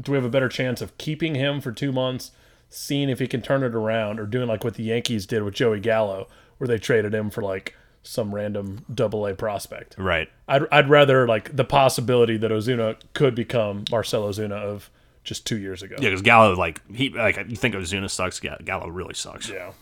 do 0.00 0.12
we 0.12 0.16
have 0.16 0.24
a 0.24 0.30
better 0.30 0.48
chance 0.48 0.80
of 0.80 0.96
keeping 0.98 1.34
him 1.34 1.60
for 1.60 1.72
two 1.72 1.92
months, 1.92 2.30
seeing 2.70 3.08
if 3.08 3.18
he 3.18 3.26
can 3.26 3.42
turn 3.42 3.62
it 3.62 3.74
around, 3.74 4.18
or 4.20 4.26
doing 4.26 4.48
like 4.48 4.64
what 4.64 4.74
the 4.74 4.84
Yankees 4.84 5.26
did 5.26 5.42
with 5.42 5.54
Joey 5.54 5.80
Gallo, 5.80 6.28
where 6.58 6.68
they 6.68 6.78
traded 6.78 7.14
him 7.14 7.30
for 7.30 7.42
like 7.42 7.74
some 8.02 8.34
random 8.34 8.84
double 8.92 9.26
A 9.26 9.34
prospect? 9.34 9.96
Right. 9.98 10.28
I'd, 10.46 10.62
I'd 10.70 10.88
rather 10.88 11.26
like 11.26 11.54
the 11.56 11.64
possibility 11.64 12.36
that 12.36 12.50
Ozuna 12.50 12.96
could 13.14 13.34
become 13.34 13.84
Marcell 13.90 14.28
Ozuna 14.28 14.52
of 14.52 14.90
just 15.24 15.46
two 15.46 15.58
years 15.58 15.82
ago. 15.82 15.96
Yeah, 15.98 16.10
because 16.10 16.22
Gallo 16.22 16.54
like 16.54 16.80
he 16.94 17.10
like 17.10 17.36
you 17.48 17.56
think 17.56 17.74
Ozuna 17.74 18.10
sucks. 18.10 18.38
Ga- 18.38 18.58
Gallo 18.64 18.88
really 18.88 19.14
sucks. 19.14 19.48
Yeah. 19.48 19.72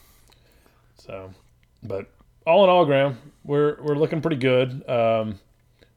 So, 0.98 1.32
but 1.82 2.06
all 2.46 2.64
in 2.64 2.70
all, 2.70 2.84
Graham, 2.86 3.18
we're 3.44 3.76
we're 3.82 3.96
looking 3.96 4.20
pretty 4.22 4.36
good. 4.36 4.88
Um, 4.88 5.40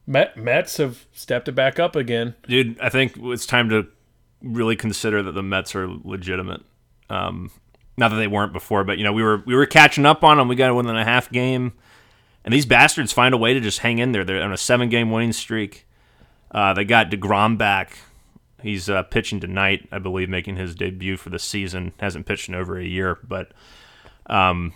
Met, 0.06 0.36
Mets 0.36 0.76
have 0.76 1.06
stepped 1.12 1.48
it 1.48 1.52
back 1.52 1.78
up 1.80 1.96
again. 1.96 2.34
Dude, 2.46 2.78
I 2.80 2.88
think 2.90 3.16
it's 3.16 3.46
time 3.46 3.68
to 3.70 3.88
really 4.42 4.76
consider 4.76 5.22
that 5.22 5.32
the 5.32 5.42
Mets 5.42 5.74
are 5.74 5.88
legitimate. 5.88 6.62
Um, 7.10 7.50
not 7.96 8.10
that 8.10 8.16
they 8.16 8.28
weren't 8.28 8.52
before, 8.52 8.84
but 8.84 8.98
you 8.98 9.04
know 9.04 9.12
we 9.12 9.22
were 9.22 9.42
we 9.46 9.54
were 9.54 9.66
catching 9.66 10.06
up 10.06 10.22
on 10.22 10.36
them. 10.36 10.48
We 10.48 10.56
got 10.56 10.70
a 10.70 10.74
one 10.74 10.86
and 10.88 10.98
a 10.98 11.04
half 11.04 11.30
game, 11.30 11.72
and 12.44 12.52
these 12.52 12.66
bastards 12.66 13.12
find 13.12 13.34
a 13.34 13.38
way 13.38 13.54
to 13.54 13.60
just 13.60 13.78
hang 13.78 13.98
in 13.98 14.12
there. 14.12 14.24
They're 14.24 14.42
on 14.42 14.52
a 14.52 14.56
seven 14.56 14.88
game 14.88 15.10
winning 15.10 15.32
streak. 15.32 15.86
Uh, 16.50 16.72
they 16.74 16.84
got 16.84 17.10
Degrom 17.10 17.58
back. 17.58 17.98
He's 18.66 18.90
uh, 18.90 19.04
pitching 19.04 19.38
tonight, 19.38 19.86
I 19.92 20.00
believe, 20.00 20.28
making 20.28 20.56
his 20.56 20.74
debut 20.74 21.16
for 21.16 21.30
the 21.30 21.38
season. 21.38 21.92
Hasn't 22.00 22.26
pitched 22.26 22.48
in 22.48 22.54
over 22.56 22.76
a 22.76 22.84
year, 22.84 23.16
but 23.22 23.52
um, 24.26 24.72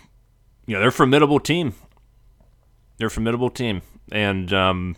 you 0.65 0.73
know 0.73 0.79
they're 0.79 0.87
a 0.87 0.93
formidable 0.93 1.41
team. 1.41 1.73
They're 2.95 3.07
a 3.07 3.11
formidable 3.11 3.49
team, 3.49 3.81
and 4.09 4.53
um, 4.53 4.95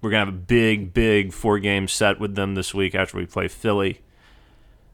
we're 0.00 0.10
gonna 0.10 0.26
have 0.26 0.34
a 0.34 0.38
big, 0.38 0.94
big 0.94 1.32
four 1.32 1.58
game 1.58 1.88
set 1.88 2.20
with 2.20 2.36
them 2.36 2.54
this 2.54 2.72
week 2.72 2.94
after 2.94 3.16
we 3.16 3.26
play 3.26 3.48
Philly. 3.48 4.00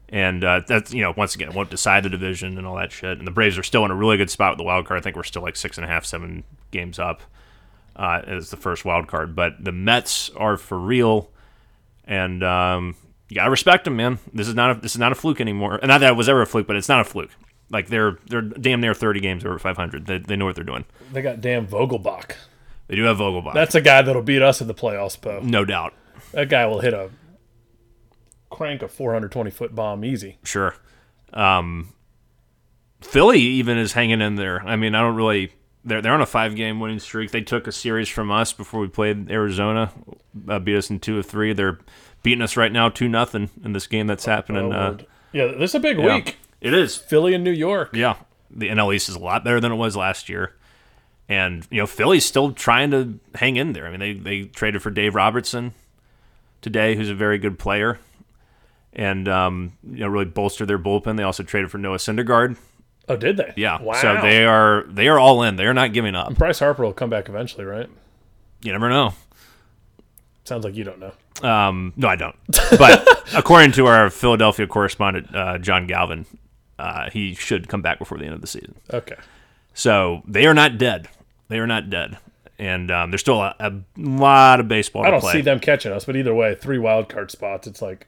And 0.09 0.43
uh, 0.43 0.61
that's 0.67 0.91
you 0.91 1.03
know 1.03 1.13
once 1.15 1.35
again 1.35 1.53
won't 1.53 1.69
decide 1.69 2.01
the 2.01 2.09
division 2.09 2.57
and 2.57 2.65
all 2.65 2.77
that 2.77 2.91
shit. 2.91 3.19
And 3.19 3.27
the 3.27 3.31
Braves 3.31 3.59
are 3.59 3.63
still 3.63 3.85
in 3.85 3.91
a 3.91 3.95
really 3.95 4.17
good 4.17 4.31
spot 4.31 4.53
with 4.53 4.57
the 4.57 4.63
wild 4.63 4.87
card. 4.87 4.99
I 4.99 5.03
think 5.03 5.15
we're 5.15 5.21
still 5.21 5.43
like 5.43 5.57
six 5.57 5.77
and 5.77 5.85
a 5.85 5.87
half, 5.87 6.05
seven 6.05 6.43
games 6.71 6.97
up 6.97 7.21
uh, 7.95 8.23
as 8.25 8.49
the 8.49 8.57
first 8.57 8.83
wild 8.83 9.07
card. 9.07 9.35
But 9.35 9.63
the 9.63 9.71
Mets 9.71 10.31
are 10.31 10.57
for 10.57 10.79
real, 10.79 11.29
and 12.03 12.43
um, 12.43 12.95
you 13.29 13.35
gotta 13.35 13.49
respect 13.51 13.85
them, 13.85 13.95
man. 13.95 14.19
This 14.33 14.47
is 14.47 14.55
not 14.55 14.77
a, 14.77 14.79
this 14.79 14.93
is 14.93 14.99
not 14.99 15.11
a 15.11 15.15
fluke 15.15 15.41
anymore. 15.41 15.75
And 15.75 15.87
not 15.89 15.99
that 15.99 16.11
it 16.11 16.15
was 16.15 16.29
ever 16.29 16.41
a 16.41 16.45
fluke, 16.45 16.67
but 16.67 16.75
it's 16.75 16.89
not 16.89 17.01
a 17.01 17.03
fluke. 17.03 17.31
Like 17.69 17.87
they're 17.87 18.17
they're 18.27 18.41
damn 18.41 18.81
near 18.81 18.93
thirty 18.93 19.19
games 19.19 19.45
over 19.45 19.57
five 19.59 19.77
hundred. 19.77 20.05
They, 20.05 20.19
they 20.19 20.35
know 20.35 20.45
what 20.45 20.55
they're 20.55 20.63
doing. 20.63 20.85
They 21.11 21.21
got 21.21 21.41
damn 21.41 21.65
Vogelbach. 21.67 22.33
They 22.87 22.95
do 22.95 23.03
have 23.03 23.17
Vogelbach, 23.17 23.53
That's 23.53 23.75
a 23.75 23.81
guy 23.81 24.01
that'll 24.01 24.21
beat 24.21 24.41
us 24.41 24.59
in 24.61 24.67
the 24.67 24.73
playoffs, 24.73 25.19
Poe. 25.19 25.39
no 25.41 25.63
doubt. 25.65 25.93
That 26.33 26.49
guy 26.49 26.65
will 26.67 26.81
hit 26.81 26.93
a 26.93 27.09
crank 28.49 28.81
a 28.83 28.87
420 28.87 29.49
foot 29.49 29.73
bomb 29.73 30.03
easy. 30.05 30.37
Sure. 30.43 30.75
Um, 31.31 31.93
Philly 33.01 33.39
even 33.39 33.77
is 33.77 33.93
hanging 33.93 34.21
in 34.21 34.35
there. 34.35 34.61
I 34.65 34.75
mean, 34.75 34.95
I 34.95 35.01
don't 35.01 35.15
really. 35.15 35.53
They're 35.85 36.01
they're 36.01 36.13
on 36.13 36.21
a 36.21 36.25
five 36.25 36.55
game 36.55 36.79
winning 36.79 36.99
streak. 36.99 37.31
They 37.31 37.41
took 37.41 37.67
a 37.67 37.71
series 37.71 38.07
from 38.09 38.31
us 38.31 38.53
before 38.53 38.79
we 38.79 38.87
played 38.87 39.29
Arizona, 39.31 39.91
uh, 40.47 40.59
beat 40.59 40.77
us 40.77 40.89
in 40.89 40.99
two 40.99 41.17
of 41.19 41.25
three. 41.25 41.51
They're 41.53 41.79
beating 42.23 42.41
us 42.41 42.57
right 42.57 42.71
now 42.71 42.89
two 42.89 43.07
nothing 43.07 43.49
in 43.63 43.73
this 43.73 43.87
game 43.87 44.07
that's 44.07 44.25
happening. 44.25 44.73
Oh, 44.73 44.77
uh, 44.77 44.97
yeah, 45.31 45.47
this 45.47 45.71
is 45.71 45.75
a 45.75 45.79
big 45.79 45.99
yeah. 45.99 46.15
week. 46.15 46.37
It 46.61 46.73
is. 46.73 46.95
Philly 46.95 47.33
and 47.33 47.43
New 47.43 47.51
York. 47.51 47.91
Yeah, 47.93 48.15
the 48.49 48.69
NL 48.69 48.95
East 48.95 49.09
is 49.09 49.15
a 49.15 49.19
lot 49.19 49.43
better 49.43 49.59
than 49.59 49.71
it 49.71 49.75
was 49.75 49.95
last 49.95 50.29
year, 50.29 50.55
and 51.27 51.67
you 51.69 51.79
know 51.81 51.87
Philly's 51.87 52.25
still 52.25 52.51
trying 52.53 52.91
to 52.91 53.19
hang 53.35 53.57
in 53.57 53.73
there. 53.73 53.85
I 53.85 53.91
mean, 53.91 53.99
they 53.99 54.13
they 54.13 54.43
traded 54.47 54.81
for 54.81 54.89
Dave 54.89 55.15
Robertson 55.15 55.73
today, 56.61 56.95
who's 56.95 57.09
a 57.09 57.15
very 57.15 57.37
good 57.37 57.59
player, 57.59 57.99
and 58.93 59.27
um, 59.27 59.73
you 59.83 59.99
know 59.99 60.07
really 60.07 60.25
bolstered 60.25 60.67
their 60.69 60.79
bullpen. 60.79 61.17
They 61.17 61.23
also 61.23 61.43
traded 61.43 61.69
for 61.69 61.77
Noah 61.77 61.97
Syndergaard. 61.97 62.57
Oh, 63.09 63.17
did 63.17 63.35
they? 63.35 63.51
Yeah, 63.57 63.81
Wow. 63.81 63.93
so 63.95 64.21
they 64.21 64.45
are 64.45 64.85
they 64.87 65.09
are 65.09 65.19
all 65.19 65.43
in. 65.43 65.57
They're 65.57 65.73
not 65.73 65.91
giving 65.91 66.15
up. 66.15 66.35
Bryce 66.35 66.59
Harper 66.59 66.83
will 66.83 66.93
come 66.93 67.09
back 67.09 67.27
eventually, 67.27 67.65
right? 67.65 67.89
You 68.61 68.71
never 68.71 68.89
know. 68.89 69.13
Sounds 70.45 70.63
like 70.63 70.75
you 70.75 70.85
don't 70.85 70.99
know. 70.99 71.11
Um, 71.41 71.93
no, 71.95 72.07
I 72.07 72.15
don't. 72.15 72.35
But 72.77 73.07
according 73.35 73.71
to 73.73 73.87
our 73.87 74.09
Philadelphia 74.09 74.67
correspondent 74.67 75.33
uh, 75.35 75.57
John 75.57 75.87
Galvin, 75.87 76.25
uh, 76.77 77.09
he 77.09 77.33
should 77.33 77.67
come 77.67 77.81
back 77.81 77.99
before 77.99 78.17
the 78.17 78.25
end 78.25 78.33
of 78.35 78.41
the 78.41 78.47
season. 78.47 78.75
Okay. 78.93 79.15
So 79.73 80.21
they 80.27 80.45
are 80.45 80.53
not 80.53 80.77
dead. 80.77 81.07
They 81.49 81.59
are 81.59 81.67
not 81.67 81.89
dead, 81.89 82.17
and 82.59 82.89
um, 82.91 83.11
there's 83.11 83.21
still 83.21 83.41
a, 83.41 83.55
a 83.59 83.73
lot 83.97 84.59
of 84.59 84.67
baseball 84.67 85.05
I 85.05 85.09
don't 85.11 85.21
see 85.21 85.41
them 85.41 85.59
catching 85.59 85.91
us, 85.91 86.05
but 86.05 86.15
either 86.15 86.33
way, 86.33 86.55
three 86.55 86.77
wild 86.77 87.09
card 87.09 87.31
spots. 87.31 87.67
It's 87.67 87.81
like 87.81 88.07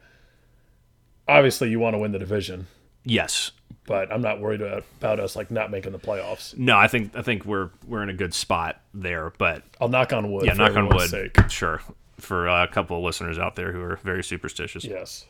obviously 1.28 1.70
you 1.70 1.80
want 1.80 1.94
to 1.96 1.98
win 1.98 2.12
the 2.12 2.20
division, 2.20 2.68
Yes. 3.04 3.52
but 3.86 4.12
I'm 4.12 4.22
not 4.22 4.40
worried 4.40 4.62
about, 4.62 4.84
about 5.00 5.20
us 5.20 5.36
like 5.36 5.52
not 5.52 5.70
making 5.72 5.92
the 5.92 6.00
playoffs. 6.00 6.58
No, 6.58 6.78
I 6.78 6.88
think 6.88 7.16
I 7.16 7.22
think 7.22 7.46
we're 7.46 7.70
we're 7.88 8.04
in 8.04 8.10
a 8.10 8.14
good 8.14 8.34
spot 8.34 8.80
there, 8.94 9.32
but 9.38 9.64
I'll 9.82 9.90
knock 9.90 10.14
on 10.14 10.32
wood. 10.32 10.46
yeah, 10.46 10.54
knock 10.54 10.76
on 10.76 10.88
wood. 10.90 11.10
Sake. 11.10 11.38
Sure. 11.50 11.82
For 12.18 12.48
a 12.48 12.68
couple 12.68 12.98
of 12.98 13.04
listeners 13.04 13.38
out 13.38 13.56
there 13.56 13.72
who 13.74 13.82
are 13.82 13.98
very 13.98 14.24
superstitious. 14.24 14.86
Yes. 14.86 15.26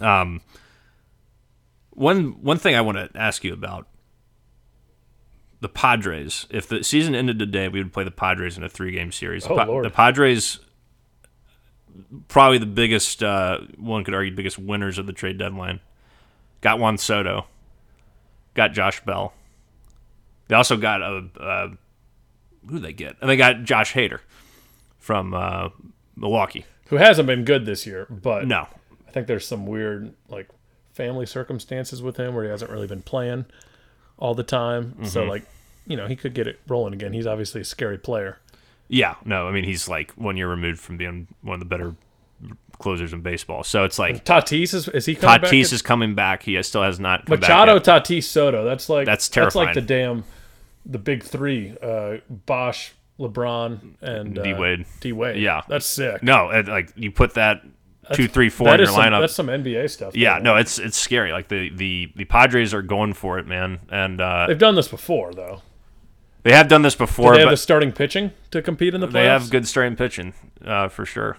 Um, 0.00 0.40
one 1.90 2.42
one 2.42 2.56
thing 2.58 2.74
I 2.74 2.80
want 2.80 2.96
to 2.96 3.10
ask 3.14 3.44
you 3.44 3.52
about 3.52 3.86
the 5.60 5.68
Padres. 5.68 6.46
If 6.50 6.68
the 6.68 6.82
season 6.82 7.14
ended 7.14 7.38
today, 7.38 7.68
we 7.68 7.82
would 7.82 7.92
play 7.92 8.04
the 8.04 8.10
Padres 8.10 8.56
in 8.56 8.64
a 8.64 8.68
three 8.68 8.92
game 8.92 9.12
series. 9.12 9.46
Oh, 9.46 9.54
Pa- 9.56 9.64
Lord. 9.64 9.84
The 9.84 9.90
Padres, 9.90 10.60
probably 12.28 12.58
the 12.58 12.66
biggest, 12.66 13.22
uh, 13.22 13.58
one 13.76 14.04
could 14.04 14.14
argue, 14.14 14.34
biggest 14.34 14.58
winners 14.58 14.98
of 14.98 15.06
the 15.06 15.12
trade 15.12 15.38
deadline. 15.38 15.80
Got 16.62 16.78
Juan 16.78 16.96
Soto. 16.98 17.46
Got 18.54 18.72
Josh 18.72 19.04
Bell. 19.04 19.34
They 20.48 20.56
also 20.56 20.76
got 20.76 21.02
a. 21.02 21.26
Uh, 21.38 21.68
who 22.68 22.78
they 22.78 22.92
get? 22.92 23.16
And 23.20 23.30
they 23.30 23.36
got 23.36 23.62
Josh 23.62 23.92
Hader 23.94 24.20
from 24.98 25.32
uh, 25.34 25.68
Milwaukee. 26.20 26.64
Who 26.88 26.96
hasn't 26.96 27.26
been 27.26 27.44
good 27.44 27.66
this 27.66 27.86
year, 27.86 28.06
but 28.10 28.46
No, 28.46 28.66
I 29.08 29.10
think 29.10 29.26
there's 29.26 29.46
some 29.46 29.66
weird 29.66 30.12
like 30.28 30.48
family 30.92 31.26
circumstances 31.26 32.02
with 32.02 32.16
him 32.16 32.34
where 32.34 32.44
he 32.44 32.50
hasn't 32.50 32.70
really 32.70 32.86
been 32.86 33.02
playing 33.02 33.46
all 34.18 34.34
the 34.34 34.42
time. 34.42 35.04
So 35.04 35.20
Mm-hmm. 35.22 35.30
like, 35.30 35.44
you 35.86 35.96
know, 35.96 36.06
he 36.06 36.16
could 36.16 36.34
get 36.34 36.46
it 36.46 36.60
rolling 36.68 36.92
again. 36.92 37.12
He's 37.12 37.26
obviously 37.26 37.60
a 37.62 37.64
scary 37.64 37.96
player. 37.98 38.38
Yeah, 38.88 39.14
no, 39.24 39.46
I 39.48 39.52
mean 39.52 39.64
he's 39.64 39.88
like 39.88 40.10
one 40.12 40.36
year 40.36 40.48
removed 40.48 40.80
from 40.80 40.96
being 40.96 41.28
one 41.42 41.54
of 41.54 41.60
the 41.60 41.66
better 41.66 41.94
closers 42.78 43.12
in 43.12 43.20
baseball. 43.20 43.62
So 43.62 43.84
it's 43.84 43.98
like 43.98 44.24
Tatis 44.24 44.74
is 44.74 44.88
is 44.88 45.06
he 45.06 45.14
coming 45.14 45.40
back? 45.42 45.50
Tatis 45.50 45.72
is 45.72 45.82
coming 45.82 46.14
back. 46.14 46.42
He 46.42 46.60
still 46.62 46.82
has 46.82 46.98
not 46.98 47.26
come 47.26 47.38
Machado, 47.38 47.78
back. 47.78 48.04
Tatis, 48.04 48.24
Soto. 48.24 48.64
That's 48.64 48.88
like 48.88 49.06
That's 49.06 49.28
terrifying. 49.28 49.66
That's 49.66 49.76
like 49.76 49.86
the 49.86 49.94
damn 49.94 50.24
the 50.86 50.98
big 50.98 51.22
three: 51.22 51.76
uh, 51.82 52.16
Bosh, 52.28 52.92
LeBron, 53.20 53.94
and 54.00 54.38
uh, 54.38 54.42
D-Wade. 54.42 54.86
D 55.00 55.12
Wade. 55.12 55.40
Yeah. 55.40 55.62
that's 55.68 55.86
sick. 55.86 56.22
No, 56.22 56.50
it, 56.50 56.66
like 56.66 56.92
you 56.96 57.10
put 57.10 57.34
that 57.34 57.62
two, 58.12 58.28
three, 58.28 58.48
four 58.48 58.72
in 58.72 58.78
your 58.78 58.86
some, 58.86 58.96
lineup. 58.96 59.20
That's 59.20 59.34
some 59.34 59.46
NBA 59.46 59.90
stuff. 59.90 60.16
yeah, 60.16 60.38
no, 60.38 60.56
it's 60.56 60.78
it's 60.78 60.96
scary. 60.96 61.32
Like 61.32 61.48
the 61.48 61.70
the 61.70 62.12
the 62.16 62.24
Padres 62.24 62.74
are 62.74 62.82
going 62.82 63.12
for 63.12 63.38
it, 63.38 63.46
man, 63.46 63.80
and 63.90 64.20
uh, 64.20 64.46
they've 64.46 64.58
done 64.58 64.74
this 64.74 64.88
before 64.88 65.32
though. 65.32 65.62
they 66.42 66.52
have 66.52 66.68
done 66.68 66.82
this 66.82 66.94
before, 66.94 67.34
They 67.34 67.40
have 67.40 67.50
the 67.50 67.56
starting 67.56 67.92
pitching 67.92 68.32
to 68.50 68.62
compete 68.62 68.94
in 68.94 69.00
the 69.00 69.06
playoffs. 69.06 69.12
they 69.12 69.24
have 69.26 69.50
good 69.50 69.68
starting 69.68 69.96
pitching 69.96 70.34
uh, 70.64 70.88
for 70.88 71.04
sure. 71.04 71.36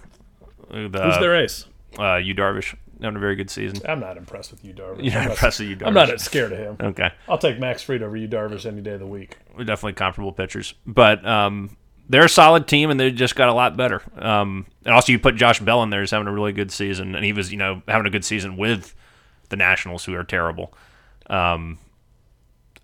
The, 0.70 1.02
Who's 1.02 1.18
their 1.18 1.36
ace? 1.36 1.66
uh, 1.98 2.16
you 2.16 2.34
Darvish 2.34 2.74
having 3.04 3.16
a 3.16 3.20
very 3.20 3.36
good 3.36 3.50
season. 3.50 3.80
I'm 3.88 4.00
not 4.00 4.16
impressed 4.16 4.50
with 4.50 4.64
you, 4.64 4.72
Darvish. 4.72 5.04
You're 5.04 5.12
I'm 5.12 5.18
not 5.18 5.24
not, 5.24 5.30
impressed 5.30 5.58
with 5.60 5.68
you, 5.68 5.76
Darvish. 5.76 5.86
I'm 5.86 5.94
not 5.94 6.20
scared 6.20 6.52
of 6.52 6.58
him. 6.58 6.76
Okay. 6.80 7.10
I'll 7.28 7.38
take 7.38 7.58
Max 7.58 7.82
Fried 7.82 8.02
over 8.02 8.16
you, 8.16 8.28
Darvish, 8.28 8.66
any 8.66 8.80
day 8.80 8.92
of 8.92 9.00
the 9.00 9.06
week. 9.06 9.36
We're 9.56 9.64
definitely 9.64 9.94
comparable 9.94 10.32
pitchers, 10.32 10.74
but 10.86 11.24
um, 11.26 11.76
they're 12.08 12.24
a 12.24 12.28
solid 12.28 12.66
team, 12.66 12.90
and 12.90 12.98
they 12.98 13.10
just 13.10 13.36
got 13.36 13.48
a 13.48 13.54
lot 13.54 13.76
better. 13.76 14.02
Um, 14.16 14.66
and 14.84 14.94
also, 14.94 15.12
you 15.12 15.18
put 15.18 15.36
Josh 15.36 15.60
Bell 15.60 15.82
in 15.82 15.90
there, 15.90 16.00
who's 16.00 16.10
having 16.10 16.28
a 16.28 16.32
really 16.32 16.52
good 16.52 16.70
season, 16.70 17.14
and 17.14 17.24
he 17.24 17.32
was, 17.32 17.50
you 17.50 17.58
know, 17.58 17.82
having 17.88 18.06
a 18.06 18.10
good 18.10 18.24
season 18.24 18.56
with 18.56 18.94
the 19.48 19.56
Nationals, 19.56 20.04
who 20.04 20.14
are 20.14 20.24
terrible. 20.24 20.74
Um, 21.28 21.78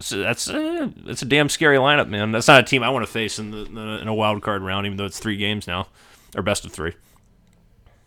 so 0.01 0.19
that's 0.19 0.49
uh, 0.49 0.89
that's 1.05 1.23
a 1.23 1.27
damn 1.27 1.49
scary 1.49 1.77
lineup, 1.77 2.09
man. 2.09 2.31
That's 2.31 2.49
not 2.49 2.61
a 2.61 2.67
team 2.67 2.83
I 2.83 2.91
want 2.91 3.05
to 3.05 3.11
face 3.11 3.39
in 3.39 3.51
the 3.51 3.99
in 4.01 4.09
a 4.09 4.15
wild 4.15 4.43
card 4.43 4.63
round, 4.63 4.87
even 4.87 4.97
though 4.97 5.07
it's 5.07 5.19
three 5.19 5.37
games 5.37 5.67
now, 5.67 5.89
or 6.37 6.43
best 6.43 6.65
of 6.65 6.73
three. 6.73 6.95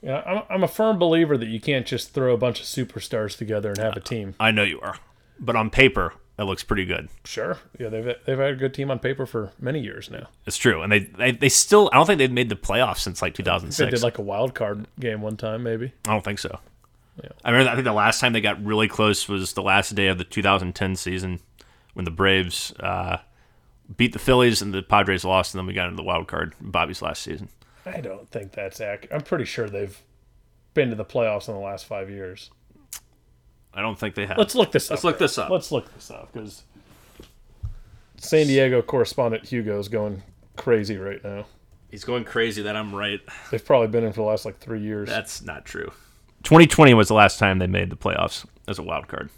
Yeah, 0.02 0.22
I'm, 0.26 0.44
I'm 0.50 0.64
a 0.64 0.68
firm 0.68 0.98
believer 0.98 1.38
that 1.38 1.48
you 1.48 1.60
can't 1.60 1.86
just 1.86 2.14
throw 2.14 2.34
a 2.34 2.38
bunch 2.38 2.60
of 2.60 2.66
superstars 2.66 3.38
together 3.38 3.70
and 3.70 3.78
have 3.78 3.96
a 3.96 4.00
team. 4.00 4.36
I 4.40 4.52
know 4.52 4.64
you 4.64 4.80
are, 4.82 4.98
but 5.40 5.56
on 5.56 5.70
paper, 5.70 6.14
it 6.40 6.44
looks 6.44 6.64
pretty 6.64 6.86
good. 6.86 7.08
Sure. 7.24 7.60
Yeah, 7.78 7.90
they've 7.90 8.16
they've 8.26 8.38
had 8.38 8.52
a 8.52 8.56
good 8.56 8.74
team 8.74 8.90
on 8.90 8.98
paper 9.00 9.26
for 9.28 9.52
many 9.60 9.80
years 9.80 10.10
now. 10.10 10.28
It's 10.48 10.58
true, 10.58 10.82
and 10.82 10.92
they, 10.92 11.00
they 11.00 11.32
they 11.32 11.50
still. 11.50 11.90
I 11.94 11.98
don't 11.98 12.08
think 12.08 12.18
they've 12.18 12.32
made 12.32 12.50
the 12.50 12.56
playoffs 12.56 13.00
since 13.00 13.22
like 13.22 13.36
2006. 13.36 13.78
They 13.78 13.92
did 13.96 14.04
like 14.04 14.18
a 14.18 14.24
wild 14.24 14.56
card 14.56 14.88
game 15.00 15.22
one 15.22 15.38
time, 15.38 15.62
maybe. 15.62 15.94
I 16.08 16.12
don't 16.12 16.24
think 16.24 16.40
so. 16.40 16.60
Yeah. 17.22 17.30
I 17.44 17.52
remember. 17.52 17.72
I 17.72 17.76
think 17.76 17.86
the 17.86 17.94
last 17.94 18.20
time 18.20 18.34
they 18.34 18.42
got 18.42 18.64
really 18.64 18.88
close 18.88 19.28
was 19.30 19.54
the 19.54 19.62
last 19.62 19.94
day 19.94 20.08
of 20.08 20.18
the 20.18 20.24
2010 20.24 20.96
season 20.96 21.42
when 21.94 22.06
the 22.06 22.12
Braves 22.12 22.74
uh, 22.80 23.18
beat 23.98 24.14
the 24.14 24.20
Phillies 24.20 24.62
and 24.64 24.74
the 24.74 24.82
Padres 24.82 25.24
lost, 25.24 25.54
and 25.54 25.60
then 25.60 25.68
we 25.68 25.74
got 25.74 25.86
into 25.86 25.98
the 25.98 26.04
wild 26.04 26.28
card. 26.28 26.56
Bobby's 26.60 27.02
last 27.04 27.22
season. 27.22 27.50
I 27.86 28.02
don't 28.02 28.30
think 28.30 28.52
that's 28.52 28.80
accurate. 28.80 29.14
I'm 29.14 29.22
pretty 29.22 29.46
sure 29.46 29.70
they've 29.70 30.00
been 30.74 30.90
to 30.90 30.96
the 30.96 31.06
playoffs 31.06 31.48
in 31.48 31.54
the 31.54 31.60
last 31.60 31.86
five 31.86 32.10
years. 32.10 32.52
I 33.74 33.82
don't 33.82 33.98
think 33.98 34.16
they 34.16 34.26
have. 34.26 34.38
Let's 34.38 34.56
look 34.56 34.72
this 34.72 34.90
up. 34.92 34.96
Let's 34.96 35.04
look 35.04 35.18
this 35.18 35.38
up. 35.38 35.50
Let's 35.50 35.72
look 35.72 35.94
this 35.94 36.12
up 36.12 36.32
because 36.34 36.64
San 38.18 38.48
Diego 38.48 38.82
correspondent 38.82 39.46
Hugo 39.46 39.80
is 39.80 39.88
going 39.88 40.24
crazy 40.58 40.98
right 40.98 41.24
now. 41.24 41.46
He's 41.90 42.04
going 42.04 42.24
crazy 42.24 42.62
that 42.62 42.76
I'm 42.76 42.94
right. 42.94 43.20
They've 43.50 43.64
probably 43.64 43.88
been 43.88 44.04
in 44.04 44.12
for 44.14 44.22
the 44.22 44.28
last 44.28 44.46
like 44.46 44.60
three 44.60 44.82
years. 44.82 45.10
That's 45.10 45.42
not 45.42 45.66
true. 45.66 45.92
2020 46.44 46.94
was 46.94 47.08
the 47.08 47.14
last 47.14 47.38
time 47.38 47.60
they 47.60 47.68
made 47.68 47.90
the 47.90 47.98
playoffs 47.98 48.46
as 48.68 48.80
a 48.80 48.84
wild 48.84 49.08
card. 49.08 49.30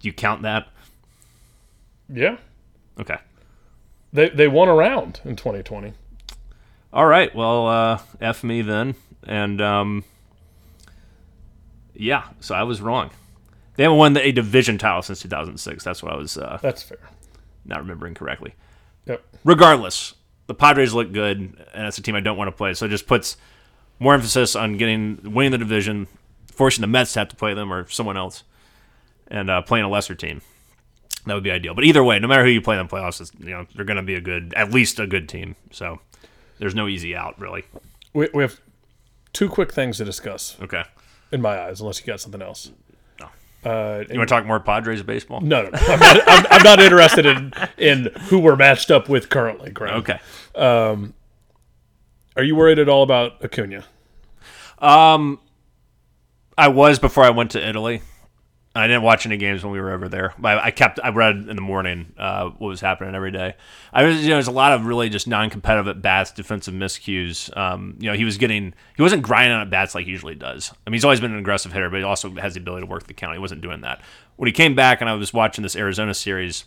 Do 0.00 0.08
you 0.08 0.12
count 0.12 0.42
that? 0.42 0.68
yeah. 2.12 2.36
Okay. 3.00 3.18
they 4.12 4.28
they 4.30 4.48
won 4.48 4.68
a 4.68 4.74
round 4.74 5.20
in 5.24 5.36
2020. 5.36 5.92
All 6.92 7.06
right. 7.06 7.34
Well, 7.34 7.66
uh, 7.66 7.98
F 8.20 8.42
me 8.42 8.62
then. 8.62 8.94
And 9.24 9.60
um, 9.60 10.04
yeah, 11.94 12.28
so 12.40 12.54
I 12.54 12.62
was 12.62 12.80
wrong. 12.80 13.10
They 13.76 13.82
haven't 13.84 13.98
won 13.98 14.16
a 14.16 14.32
division 14.32 14.78
title 14.78 15.02
since 15.02 15.20
2006. 15.20 15.84
That's 15.84 16.02
what 16.02 16.12
I 16.12 16.16
was 16.16 16.36
uh, 16.36 16.58
That's 16.62 16.82
fair. 16.82 16.98
not 17.64 17.80
remembering 17.80 18.14
correctly. 18.14 18.54
Yep. 19.06 19.22
Regardless, 19.44 20.14
the 20.46 20.54
Padres 20.54 20.94
look 20.94 21.12
good, 21.12 21.38
and 21.74 21.86
it's 21.86 21.98
a 21.98 22.02
team 22.02 22.14
I 22.14 22.20
don't 22.20 22.36
want 22.36 22.48
to 22.48 22.56
play. 22.56 22.74
So 22.74 22.86
it 22.86 22.90
just 22.90 23.06
puts 23.06 23.36
more 24.00 24.14
emphasis 24.14 24.56
on 24.56 24.76
getting 24.76 25.20
winning 25.32 25.52
the 25.52 25.58
division, 25.58 26.08
forcing 26.50 26.80
the 26.80 26.86
Mets 26.88 27.12
to 27.12 27.20
have 27.20 27.28
to 27.28 27.36
play 27.36 27.54
them 27.54 27.72
or 27.72 27.88
someone 27.88 28.16
else, 28.16 28.42
and 29.28 29.50
uh, 29.50 29.62
playing 29.62 29.84
a 29.84 29.88
lesser 29.88 30.14
team. 30.14 30.40
That 31.26 31.34
would 31.34 31.44
be 31.44 31.50
ideal. 31.50 31.74
But 31.74 31.84
either 31.84 32.02
way, 32.02 32.18
no 32.18 32.26
matter 32.28 32.44
who 32.44 32.50
you 32.50 32.62
play 32.62 32.78
in 32.78 32.86
the 32.86 32.90
playoffs, 32.92 33.20
it's, 33.20 33.32
you 33.38 33.50
know 33.50 33.66
they're 33.74 33.84
going 33.84 33.96
to 33.98 34.02
be 34.02 34.14
a 34.14 34.20
good, 34.20 34.54
at 34.56 34.72
least 34.72 34.98
a 34.98 35.06
good 35.06 35.28
team. 35.28 35.56
So 35.70 36.00
there's 36.58 36.74
no 36.74 36.88
easy 36.88 37.14
out, 37.16 37.38
really. 37.40 37.64
We, 38.12 38.28
we 38.34 38.42
have 38.42 38.60
two 39.32 39.48
quick 39.48 39.72
things 39.72 39.96
to 39.98 40.04
discuss 40.04 40.56
Okay. 40.60 40.82
in 41.32 41.40
my 41.42 41.60
eyes, 41.60 41.80
unless 41.80 42.00
you 42.00 42.06
got 42.06 42.20
something 42.20 42.42
else. 42.42 42.70
No. 43.20 43.26
Uh, 43.70 44.04
You 44.10 44.18
want 44.18 44.28
to 44.28 44.34
talk 44.34 44.46
more 44.46 44.60
Padres 44.60 45.02
baseball? 45.02 45.40
no, 45.40 45.62
no, 45.64 45.70
no. 45.70 45.78
I'm 45.88 46.00
not, 46.00 46.20
I'm, 46.28 46.46
I'm 46.50 46.62
not 46.62 46.80
interested 46.80 47.26
in 47.26 47.52
in 47.76 48.10
who 48.28 48.38
we're 48.38 48.56
matched 48.56 48.90
up 48.90 49.08
with 49.08 49.28
currently. 49.28 49.70
Graham. 49.70 49.96
Okay. 50.00 50.18
Are 50.56 52.42
you 52.44 52.54
worried 52.54 52.78
at 52.78 52.88
all 52.88 53.02
about 53.02 53.44
Acuna? 53.44 53.84
Um, 54.78 55.40
I 56.56 56.68
was 56.68 56.98
before 57.00 57.24
I 57.24 57.30
went 57.30 57.50
to 57.52 57.68
Italy. 57.68 58.00
I 58.78 58.86
didn't 58.86 59.02
watch 59.02 59.26
any 59.26 59.36
games 59.36 59.64
when 59.64 59.72
we 59.72 59.80
were 59.80 59.92
over 59.92 60.08
there. 60.08 60.34
But 60.38 60.58
I, 60.58 60.66
I 60.66 60.70
kept. 60.70 61.00
I 61.02 61.08
read 61.10 61.36
in 61.36 61.56
the 61.56 61.62
morning 61.62 62.12
uh, 62.16 62.50
what 62.50 62.68
was 62.68 62.80
happening 62.80 63.14
every 63.14 63.32
day. 63.32 63.54
I 63.92 64.04
was, 64.04 64.22
you 64.22 64.28
know, 64.28 64.36
there's 64.36 64.46
a 64.46 64.52
lot 64.52 64.72
of 64.72 64.86
really 64.86 65.08
just 65.08 65.26
non-competitive 65.26 65.88
at 65.88 66.02
bats, 66.02 66.30
defensive 66.30 66.74
miscues. 66.74 67.54
Um, 67.56 67.96
you 67.98 68.10
know, 68.10 68.16
he 68.16 68.24
was 68.24 68.38
getting. 68.38 68.74
He 68.96 69.02
wasn't 69.02 69.22
grinding 69.22 69.58
at 69.58 69.70
bats 69.70 69.94
like 69.94 70.04
he 70.04 70.10
usually 70.10 70.34
does. 70.34 70.72
I 70.86 70.90
mean, 70.90 70.94
he's 70.94 71.04
always 71.04 71.20
been 71.20 71.32
an 71.32 71.38
aggressive 71.38 71.72
hitter, 71.72 71.90
but 71.90 71.98
he 71.98 72.04
also 72.04 72.30
has 72.36 72.54
the 72.54 72.60
ability 72.60 72.86
to 72.86 72.90
work 72.90 73.06
the 73.06 73.14
count. 73.14 73.34
He 73.34 73.40
wasn't 73.40 73.60
doing 73.62 73.80
that 73.80 74.00
when 74.36 74.46
he 74.46 74.52
came 74.52 74.74
back, 74.74 75.00
and 75.00 75.10
I 75.10 75.14
was 75.14 75.32
watching 75.32 75.62
this 75.62 75.76
Arizona 75.76 76.14
series. 76.14 76.64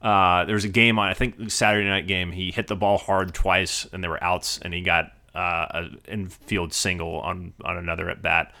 Uh, 0.00 0.46
there 0.46 0.54
was 0.54 0.64
a 0.64 0.68
game 0.68 0.98
on, 0.98 1.08
I 1.08 1.14
think 1.14 1.50
Saturday 1.50 1.86
night 1.86 2.06
game. 2.06 2.32
He 2.32 2.50
hit 2.50 2.66
the 2.66 2.76
ball 2.76 2.96
hard 2.96 3.34
twice, 3.34 3.86
and 3.92 4.02
there 4.02 4.10
were 4.10 4.24
outs, 4.24 4.58
and 4.62 4.72
he 4.72 4.80
got 4.80 5.12
uh, 5.34 5.66
an 5.74 6.00
infield 6.08 6.72
single 6.72 7.20
on 7.20 7.52
on 7.62 7.76
another 7.76 8.08
at 8.08 8.22
bat. 8.22 8.54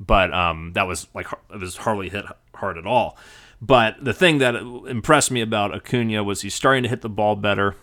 But 0.00 0.32
um, 0.32 0.72
that 0.74 0.86
was 0.86 1.08
like 1.14 1.26
it 1.52 1.60
was 1.60 1.76
hardly 1.76 2.08
hit 2.08 2.24
hard 2.54 2.78
at 2.78 2.86
all. 2.86 3.16
But 3.60 4.02
the 4.02 4.12
thing 4.12 4.38
that 4.38 4.54
impressed 4.54 5.30
me 5.30 5.40
about 5.40 5.74
Acuna 5.74 6.22
was 6.22 6.42
he's 6.42 6.54
starting 6.54 6.84
to 6.84 6.88
hit 6.88 7.00
the 7.00 7.08
ball 7.08 7.34
better, 7.34 7.74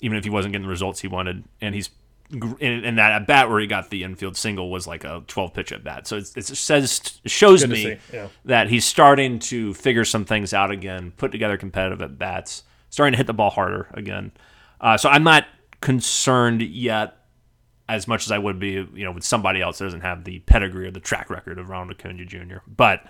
even 0.00 0.16
if 0.16 0.24
he 0.24 0.30
wasn't 0.30 0.52
getting 0.52 0.66
the 0.66 0.70
results 0.70 1.00
he 1.00 1.08
wanted, 1.08 1.44
and 1.60 1.74
he's 1.74 1.90
and 2.32 2.60
and 2.60 2.98
that 2.98 3.12
at 3.12 3.26
bat 3.26 3.50
where 3.50 3.60
he 3.60 3.66
got 3.66 3.90
the 3.90 4.04
infield 4.04 4.36
single 4.36 4.70
was 4.70 4.86
like 4.86 5.04
a 5.04 5.22
12 5.26 5.52
pitch 5.52 5.72
at 5.72 5.84
bat. 5.84 6.06
So 6.06 6.16
it's, 6.16 6.36
it 6.36 6.46
says 6.46 7.20
it 7.24 7.30
shows 7.30 7.66
me 7.66 7.98
yeah. 8.12 8.28
that 8.44 8.68
he's 8.68 8.84
starting 8.84 9.38
to 9.40 9.74
figure 9.74 10.04
some 10.04 10.24
things 10.24 10.54
out 10.54 10.70
again, 10.70 11.12
put 11.16 11.32
together 11.32 11.56
competitive 11.56 12.00
at 12.02 12.18
bats, 12.18 12.62
starting 12.88 13.12
to 13.12 13.16
hit 13.18 13.26
the 13.26 13.34
ball 13.34 13.50
harder 13.50 13.88
again. 13.92 14.32
Uh, 14.80 14.96
so 14.96 15.08
I'm 15.08 15.24
not 15.24 15.46
concerned 15.80 16.62
yet 16.62 17.19
as 17.94 18.08
much 18.08 18.24
as 18.26 18.32
I 18.32 18.38
would 18.38 18.58
be, 18.58 18.70
you 18.94 19.04
know, 19.04 19.12
with 19.12 19.24
somebody 19.24 19.60
else 19.60 19.78
that 19.78 19.84
doesn't 19.86 20.00
have 20.02 20.24
the 20.24 20.38
pedigree 20.40 20.86
or 20.86 20.90
the 20.90 21.00
track 21.00 21.28
record 21.30 21.58
of 21.58 21.68
Ronald 21.68 21.90
Acuna 21.98 22.24
Jr. 22.24 22.58
But 22.66 23.04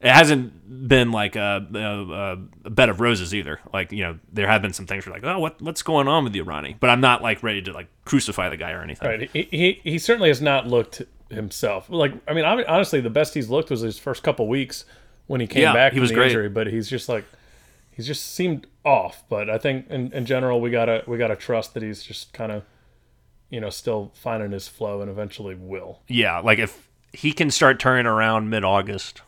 it 0.00 0.10
hasn't 0.12 0.88
been 0.88 1.12
like 1.12 1.36
a, 1.36 1.66
a, 1.74 2.66
a 2.66 2.70
bed 2.70 2.88
of 2.88 3.00
roses 3.00 3.34
either. 3.34 3.60
Like 3.72 3.92
you 3.92 4.02
know, 4.02 4.18
there 4.32 4.46
have 4.46 4.62
been 4.62 4.72
some 4.72 4.86
things 4.86 5.06
where 5.06 5.14
like, 5.14 5.24
oh, 5.24 5.38
what 5.38 5.60
what's 5.60 5.82
going 5.82 6.08
on 6.08 6.24
with 6.24 6.32
the 6.32 6.40
Irani? 6.40 6.76
But 6.78 6.90
I'm 6.90 7.00
not 7.00 7.22
like 7.22 7.42
ready 7.42 7.60
to 7.62 7.72
like 7.72 7.88
crucify 8.04 8.48
the 8.48 8.56
guy 8.56 8.72
or 8.72 8.82
anything. 8.82 9.08
Right. 9.08 9.30
He, 9.32 9.48
he 9.50 9.80
he 9.82 9.98
certainly 9.98 10.28
has 10.30 10.40
not 10.40 10.66
looked 10.66 11.02
himself. 11.30 11.90
Like 11.90 12.14
I 12.26 12.32
mean, 12.34 12.44
honestly, 12.44 13.00
the 13.00 13.10
best 13.10 13.34
he's 13.34 13.50
looked 13.50 13.70
was 13.70 13.80
his 13.80 13.98
first 13.98 14.22
couple 14.22 14.48
weeks 14.48 14.84
when 15.26 15.40
he 15.40 15.46
came 15.46 15.62
Yeah, 15.62 15.74
back 15.74 15.92
he 15.92 15.98
from 15.98 16.02
was 16.02 16.10
the 16.10 16.14
great. 16.16 16.28
injury. 16.28 16.48
But 16.48 16.68
he's 16.68 16.88
just 16.88 17.08
like 17.08 17.24
he's 17.90 18.06
just 18.06 18.32
seemed 18.34 18.66
off. 18.86 19.22
But 19.28 19.50
I 19.50 19.58
think 19.58 19.88
in, 19.90 20.10
in 20.14 20.24
general, 20.24 20.62
we 20.62 20.70
gotta 20.70 21.04
we 21.06 21.18
gotta 21.18 21.36
trust 21.36 21.74
that 21.74 21.82
he's 21.82 22.02
just 22.02 22.32
kind 22.32 22.52
of 22.52 22.62
you 23.50 23.60
know 23.60 23.70
still 23.70 24.12
finding 24.14 24.52
his 24.52 24.68
flow 24.68 25.00
and 25.00 25.10
eventually 25.10 25.54
will. 25.54 26.00
Yeah, 26.08 26.38
like 26.38 26.58
if 26.58 26.88
he 27.12 27.32
can 27.32 27.50
start 27.50 27.78
turning 27.78 28.06
around 28.06 28.48
mid 28.48 28.64
August 28.64 29.22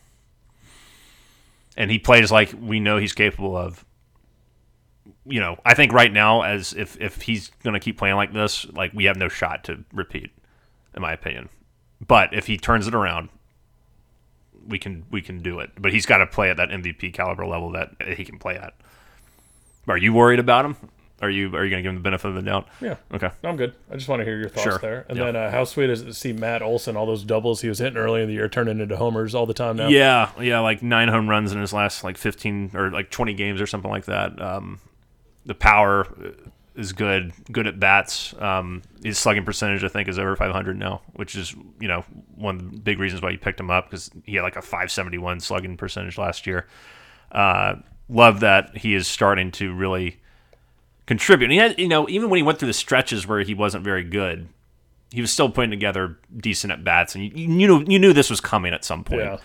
and 1.76 1.90
he 1.90 1.98
plays 1.98 2.30
like 2.30 2.54
we 2.60 2.80
know 2.80 2.96
he's 2.98 3.12
capable 3.12 3.56
of, 3.56 3.84
you 5.26 5.40
know, 5.40 5.58
I 5.64 5.74
think 5.74 5.92
right 5.92 6.12
now 6.12 6.42
as 6.42 6.72
if 6.72 6.98
if 7.00 7.22
he's 7.22 7.50
gonna 7.62 7.80
keep 7.80 7.98
playing 7.98 8.16
like 8.16 8.32
this, 8.32 8.64
like 8.72 8.92
we 8.94 9.04
have 9.04 9.16
no 9.16 9.28
shot 9.28 9.64
to 9.64 9.84
repeat, 9.92 10.30
in 10.94 11.02
my 11.02 11.12
opinion. 11.12 11.48
But 12.06 12.32
if 12.34 12.46
he 12.46 12.56
turns 12.56 12.86
it 12.86 12.94
around, 12.94 13.28
we 14.66 14.78
can 14.78 15.04
we 15.10 15.22
can 15.22 15.42
do 15.42 15.60
it. 15.60 15.70
But 15.78 15.92
he's 15.92 16.06
got 16.06 16.18
to 16.18 16.26
play 16.26 16.50
at 16.50 16.56
that 16.56 16.70
MVP 16.70 17.12
caliber 17.12 17.46
level 17.46 17.72
that 17.72 17.94
he 18.16 18.24
can 18.24 18.38
play 18.38 18.56
at. 18.56 18.74
Are 19.88 19.96
you 19.96 20.12
worried 20.12 20.38
about 20.38 20.64
him? 20.64 20.76
Are 21.22 21.30
you 21.30 21.54
are 21.54 21.64
you 21.64 21.70
gonna 21.70 21.82
give 21.82 21.90
him 21.90 21.94
the 21.96 22.00
benefit 22.02 22.28
of 22.28 22.34
the 22.34 22.42
doubt? 22.42 22.66
Yeah. 22.80 22.96
Okay. 23.14 23.30
I'm 23.44 23.56
good. 23.56 23.74
I 23.90 23.94
just 23.94 24.08
want 24.08 24.20
to 24.20 24.24
hear 24.24 24.36
your 24.38 24.48
thoughts 24.48 24.64
Sure. 24.64 24.78
there. 24.78 25.06
And 25.08 25.16
Yeah. 25.16 25.24
then, 25.26 25.36
uh, 25.36 25.50
how 25.52 25.62
sweet 25.64 25.88
is 25.88 26.02
it 26.02 26.06
to 26.06 26.14
see 26.14 26.32
Matt 26.32 26.62
Olson, 26.62 26.96
all 26.96 27.06
those 27.06 27.22
doubles 27.22 27.60
he 27.62 27.68
was 27.68 27.78
hitting 27.78 27.96
early 27.96 28.22
in 28.22 28.26
the 28.28 28.34
year, 28.34 28.48
turning 28.48 28.80
into 28.80 28.96
homers 28.96 29.32
all 29.34 29.46
the 29.46 29.54
time 29.54 29.76
now? 29.76 29.86
Yeah, 29.88 30.30
yeah, 30.40 30.58
like 30.58 30.82
nine 30.82 31.06
home 31.08 31.30
runs 31.30 31.52
in 31.52 31.60
his 31.60 31.72
last 31.72 32.02
like 32.02 32.18
fifteen 32.18 32.72
or 32.74 32.90
like 32.90 33.10
twenty 33.10 33.34
games 33.34 33.60
or 33.60 33.66
something 33.68 33.90
like 33.90 34.06
that. 34.06 34.40
Um, 34.42 34.80
the 35.46 35.54
power 35.54 36.08
is 36.74 36.92
good, 36.92 37.32
good 37.52 37.66
at 37.66 37.78
bats. 37.78 38.34
Um, 38.40 38.82
his 39.04 39.18
slugging 39.18 39.44
percentage, 39.44 39.84
I 39.84 39.88
think, 39.88 40.08
is 40.08 40.18
over 40.18 40.34
five 40.34 40.50
hundred 40.52 40.76
now, 40.78 41.02
which 41.12 41.36
is 41.36 41.54
you 41.78 41.86
know 41.86 42.04
one 42.34 42.56
of 42.56 42.72
the 42.72 42.78
big 42.80 42.98
reasons 42.98 43.22
why 43.22 43.30
you 43.30 43.38
picked 43.38 43.60
him 43.60 43.70
up 43.70 43.84
because 43.90 44.10
he 44.24 44.34
had 44.36 44.42
like 44.42 44.56
a 44.56 44.62
five 44.62 44.90
seventy 44.90 45.18
one 45.18 45.38
slugging 45.38 45.76
percentage 45.76 46.18
last 46.18 46.48
year. 46.48 46.66
Uh, 47.30 47.76
love 48.08 48.40
that 48.40 48.76
he 48.78 48.94
is 48.94 49.06
starting 49.06 49.50
to 49.52 49.72
really 49.72 50.18
contribute. 51.06 51.46
And 51.46 51.52
he 51.52 51.58
had, 51.58 51.78
you 51.78 51.88
know, 51.88 52.08
even 52.08 52.30
when 52.30 52.38
he 52.38 52.42
went 52.42 52.58
through 52.58 52.68
the 52.68 52.72
stretches 52.72 53.26
where 53.26 53.40
he 53.40 53.54
wasn't 53.54 53.84
very 53.84 54.04
good, 54.04 54.48
he 55.10 55.20
was 55.20 55.32
still 55.32 55.50
putting 55.50 55.70
together 55.70 56.18
decent 56.36 56.72
at 56.72 56.84
bats, 56.84 57.14
and 57.14 57.24
you, 57.24 57.30
you 57.34 57.48
knew 57.48 57.84
you 57.86 57.98
knew 57.98 58.12
this 58.12 58.30
was 58.30 58.40
coming 58.40 58.72
at 58.72 58.84
some 58.84 59.04
point. 59.04 59.22
Yeah. 59.22 59.36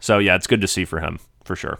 So 0.00 0.18
yeah, 0.18 0.36
it's 0.36 0.46
good 0.46 0.60
to 0.60 0.68
see 0.68 0.84
for 0.84 1.00
him 1.00 1.18
for 1.44 1.56
sure. 1.56 1.78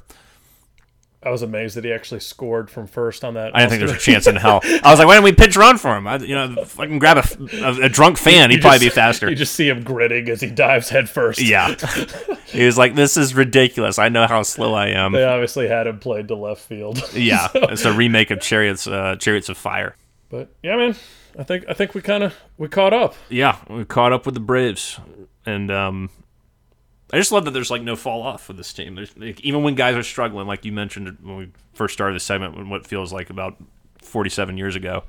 I 1.24 1.30
was 1.30 1.42
amazed 1.42 1.76
that 1.76 1.84
he 1.84 1.92
actually 1.92 2.20
scored 2.20 2.70
from 2.70 2.86
first 2.86 3.24
on 3.24 3.34
that. 3.34 3.54
I 3.56 3.60
didn't 3.60 3.70
think 3.70 3.80
there's 3.80 3.92
a 4.02 4.04
chance 4.04 4.26
in 4.26 4.36
hell. 4.36 4.60
I 4.62 4.90
was 4.90 4.98
like, 4.98 5.06
why 5.08 5.14
don't 5.14 5.24
we 5.24 5.32
pitch 5.32 5.56
run 5.56 5.78
for 5.78 5.96
him? 5.96 6.06
I, 6.06 6.16
you 6.18 6.34
know, 6.34 6.54
if 6.58 6.78
I 6.78 6.86
can 6.86 6.98
grab 6.98 7.16
a, 7.18 7.56
a, 7.64 7.84
a 7.84 7.88
drunk 7.88 8.18
fan, 8.18 8.50
he'd 8.50 8.56
You 8.56 8.62
probably 8.62 8.80
be 8.80 8.88
faster. 8.90 9.28
You 9.30 9.36
just 9.36 9.54
see 9.54 9.68
him 9.68 9.82
gritting 9.82 10.28
as 10.28 10.40
he 10.40 10.50
dives 10.50 10.88
head 10.88 11.08
first. 11.08 11.40
yeah, 11.40 11.74
he 12.46 12.64
was 12.66 12.76
like, 12.78 12.94
this 12.94 13.16
is 13.16 13.34
ridiculous. 13.34 13.98
I 13.98 14.08
know 14.08 14.26
how 14.26 14.42
slow 14.42 14.74
I 14.74 14.88
am. 14.88 15.12
They 15.12 15.24
obviously 15.24 15.68
had 15.68 15.86
him 15.86 15.98
played 15.98 16.28
to 16.28 16.34
left 16.34 16.60
field. 16.62 17.02
Yeah, 17.14 17.48
it's 17.54 17.84
a 17.84 17.92
remake 17.92 18.30
of 18.30 18.40
Chariots, 18.40 18.86
uh, 18.86 19.16
Chariots 19.16 19.48
of 19.48 19.56
Fire. 19.56 19.96
But 20.28 20.48
yeah, 20.62 20.76
man, 20.76 20.96
I 21.38 21.42
think 21.44 21.64
I 21.68 21.74
think 21.74 21.94
we 21.94 22.02
kind 22.02 22.22
of 22.24 22.34
we 22.58 22.68
caught 22.68 22.92
up. 22.92 23.14
Yeah, 23.28 23.56
we 23.70 23.84
caught 23.84 24.12
up 24.12 24.26
with 24.26 24.34
the 24.34 24.40
Braves, 24.40 24.98
and 25.46 25.70
um, 25.70 26.10
I 27.14 27.16
just 27.16 27.30
love 27.30 27.44
that 27.44 27.52
there's 27.52 27.70
like 27.70 27.82
no 27.82 27.94
fall 27.94 28.22
off 28.22 28.42
for 28.42 28.54
this 28.54 28.72
team. 28.72 28.96
There's 28.96 29.16
like, 29.16 29.40
even 29.42 29.62
when 29.62 29.76
guys 29.76 29.94
are 29.94 30.02
struggling, 30.02 30.48
like 30.48 30.64
you 30.64 30.72
mentioned 30.72 31.16
when 31.22 31.36
we 31.36 31.48
first 31.72 31.94
started 31.94 32.16
the 32.16 32.18
segment, 32.18 32.56
when 32.56 32.68
what 32.68 32.88
feels 32.88 33.12
like 33.12 33.30
about 33.30 33.56
47 33.98 34.58
years 34.58 34.74
ago, 34.74 35.04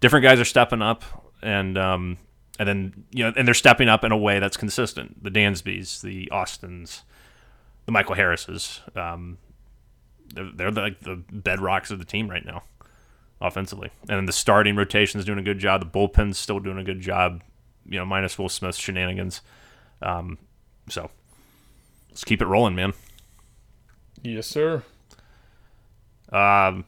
different 0.00 0.22
guys 0.22 0.38
are 0.38 0.44
stepping 0.44 0.82
up, 0.82 1.02
and 1.40 1.78
um, 1.78 2.18
and 2.58 2.68
then 2.68 3.04
you 3.10 3.24
know, 3.24 3.32
and 3.38 3.48
they're 3.48 3.54
stepping 3.54 3.88
up 3.88 4.04
in 4.04 4.12
a 4.12 4.18
way 4.18 4.38
that's 4.38 4.58
consistent. 4.58 5.24
The 5.24 5.30
Dansbys, 5.30 6.02
the 6.02 6.30
Austins, 6.30 7.04
the 7.86 7.92
Michael 7.92 8.16
Harrises, 8.16 8.82
um, 8.94 9.38
they're, 10.34 10.50
they're 10.52 10.72
like 10.72 11.00
the 11.00 11.16
bedrocks 11.32 11.90
of 11.90 12.00
the 12.00 12.04
team 12.04 12.28
right 12.28 12.44
now, 12.44 12.64
offensively. 13.40 13.88
And 14.10 14.18
then 14.18 14.26
the 14.26 14.32
starting 14.32 14.76
rotation 14.76 15.20
is 15.20 15.24
doing 15.24 15.38
a 15.38 15.42
good 15.42 15.58
job. 15.58 15.80
The 15.80 15.86
bullpen's 15.98 16.36
still 16.36 16.60
doing 16.60 16.76
a 16.76 16.84
good 16.84 17.00
job. 17.00 17.42
You 17.88 17.98
know, 17.98 18.04
minus 18.04 18.38
Will 18.38 18.50
Smith's 18.50 18.78
shenanigans. 18.78 19.40
Um, 20.02 20.36
so 20.88 21.10
let's 22.10 22.24
keep 22.24 22.42
it 22.42 22.46
rolling, 22.46 22.74
man. 22.74 22.92
Yes, 24.22 24.46
sir. 24.46 24.82
Um, 26.32 26.84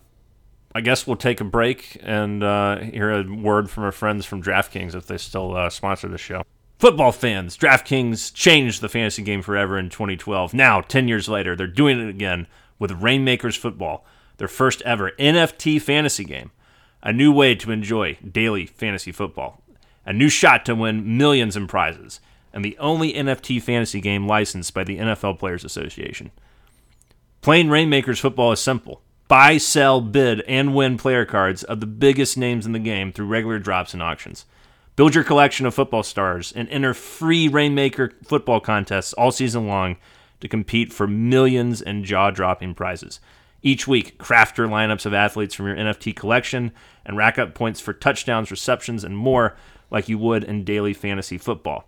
I 0.74 0.80
guess 0.82 1.06
we'll 1.06 1.16
take 1.16 1.40
a 1.40 1.44
break 1.44 1.98
and 2.02 2.42
uh, 2.42 2.78
hear 2.80 3.10
a 3.10 3.22
word 3.22 3.70
from 3.70 3.84
our 3.84 3.92
friends 3.92 4.26
from 4.26 4.42
DraftKings 4.42 4.94
if 4.94 5.06
they 5.06 5.18
still 5.18 5.56
uh, 5.56 5.70
sponsor 5.70 6.08
the 6.08 6.18
show. 6.18 6.42
Football 6.78 7.12
fans, 7.12 7.56
DraftKings 7.56 8.34
changed 8.34 8.82
the 8.82 8.88
fantasy 8.88 9.22
game 9.22 9.40
forever 9.40 9.78
in 9.78 9.88
2012. 9.88 10.52
Now, 10.52 10.82
10 10.82 11.08
years 11.08 11.28
later, 11.28 11.56
they're 11.56 11.66
doing 11.66 11.98
it 11.98 12.10
again 12.10 12.46
with 12.78 13.02
Rainmakers 13.02 13.56
Football, 13.56 14.04
their 14.36 14.48
first 14.48 14.82
ever 14.82 15.12
NFT 15.12 15.80
fantasy 15.80 16.24
game. 16.24 16.50
A 17.02 17.12
new 17.12 17.32
way 17.32 17.54
to 17.54 17.70
enjoy 17.70 18.18
daily 18.30 18.66
fantasy 18.66 19.12
football. 19.12 19.62
A 20.04 20.12
new 20.12 20.28
shot 20.28 20.66
to 20.66 20.74
win 20.74 21.16
millions 21.16 21.56
in 21.56 21.66
prizes. 21.66 22.20
And 22.56 22.64
the 22.64 22.78
only 22.78 23.12
NFT 23.12 23.60
fantasy 23.60 24.00
game 24.00 24.26
licensed 24.26 24.72
by 24.72 24.82
the 24.82 24.96
NFL 24.96 25.38
Players 25.38 25.62
Association. 25.62 26.30
Playing 27.42 27.68
Rainmakers 27.68 28.18
football 28.18 28.50
is 28.50 28.60
simple. 28.60 29.02
Buy, 29.28 29.58
sell, 29.58 30.00
bid, 30.00 30.40
and 30.48 30.74
win 30.74 30.96
player 30.96 31.26
cards 31.26 31.64
of 31.64 31.80
the 31.80 31.86
biggest 31.86 32.38
names 32.38 32.64
in 32.64 32.72
the 32.72 32.78
game 32.78 33.12
through 33.12 33.26
regular 33.26 33.58
drops 33.58 33.92
and 33.92 34.02
auctions. 34.02 34.46
Build 34.96 35.14
your 35.14 35.22
collection 35.22 35.66
of 35.66 35.74
football 35.74 36.02
stars 36.02 36.50
and 36.56 36.66
enter 36.70 36.94
free 36.94 37.46
Rainmaker 37.46 38.12
football 38.24 38.60
contests 38.60 39.12
all 39.12 39.32
season 39.32 39.68
long 39.68 39.98
to 40.40 40.48
compete 40.48 40.94
for 40.94 41.06
millions 41.06 41.82
in 41.82 42.04
jaw 42.04 42.30
dropping 42.30 42.74
prizes. 42.74 43.20
Each 43.60 43.86
week, 43.86 44.16
craft 44.16 44.56
your 44.56 44.66
lineups 44.66 45.04
of 45.04 45.12
athletes 45.12 45.54
from 45.54 45.66
your 45.66 45.76
NFT 45.76 46.16
collection 46.16 46.72
and 47.04 47.18
rack 47.18 47.38
up 47.38 47.54
points 47.54 47.82
for 47.82 47.92
touchdowns, 47.92 48.50
receptions, 48.50 49.04
and 49.04 49.14
more 49.14 49.58
like 49.90 50.08
you 50.08 50.16
would 50.16 50.42
in 50.42 50.64
daily 50.64 50.94
fantasy 50.94 51.36
football. 51.36 51.86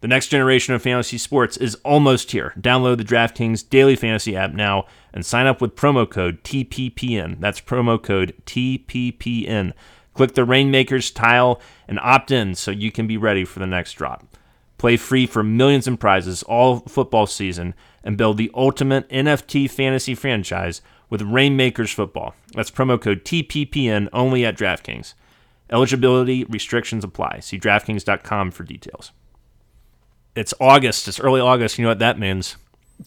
The 0.00 0.08
next 0.08 0.28
generation 0.28 0.72
of 0.72 0.80
fantasy 0.80 1.18
sports 1.18 1.58
is 1.58 1.74
almost 1.84 2.32
here. 2.32 2.54
Download 2.58 2.96
the 2.96 3.04
DraftKings 3.04 3.68
Daily 3.68 3.96
Fantasy 3.96 4.34
app 4.34 4.52
now 4.52 4.86
and 5.12 5.26
sign 5.26 5.46
up 5.46 5.60
with 5.60 5.76
promo 5.76 6.08
code 6.08 6.42
TPPN. 6.42 7.38
That's 7.38 7.60
promo 7.60 8.02
code 8.02 8.34
TPPN. 8.46 9.74
Click 10.14 10.32
the 10.32 10.44
Rainmakers 10.46 11.10
tile 11.10 11.60
and 11.86 12.00
opt 12.00 12.30
in 12.30 12.54
so 12.54 12.70
you 12.70 12.90
can 12.90 13.06
be 13.06 13.18
ready 13.18 13.44
for 13.44 13.58
the 13.58 13.66
next 13.66 13.92
drop. 13.92 14.36
Play 14.78 14.96
free 14.96 15.26
for 15.26 15.42
millions 15.42 15.86
in 15.86 15.98
prizes 15.98 16.42
all 16.44 16.80
football 16.80 17.26
season 17.26 17.74
and 18.02 18.16
build 18.16 18.38
the 18.38 18.50
ultimate 18.54 19.06
NFT 19.10 19.70
fantasy 19.70 20.14
franchise 20.14 20.80
with 21.10 21.20
Rainmakers 21.20 21.92
Football. 21.92 22.34
That's 22.54 22.70
promo 22.70 22.98
code 22.98 23.22
TPPN 23.22 24.08
only 24.14 24.46
at 24.46 24.56
DraftKings. 24.56 25.12
Eligibility 25.68 26.44
restrictions 26.44 27.04
apply. 27.04 27.40
See 27.40 27.58
DraftKings.com 27.58 28.52
for 28.52 28.64
details. 28.64 29.12
It's 30.34 30.54
August. 30.60 31.08
It's 31.08 31.20
early 31.20 31.40
August. 31.40 31.78
You 31.78 31.84
know 31.84 31.90
what 31.90 31.98
that 32.00 32.18
means? 32.18 32.56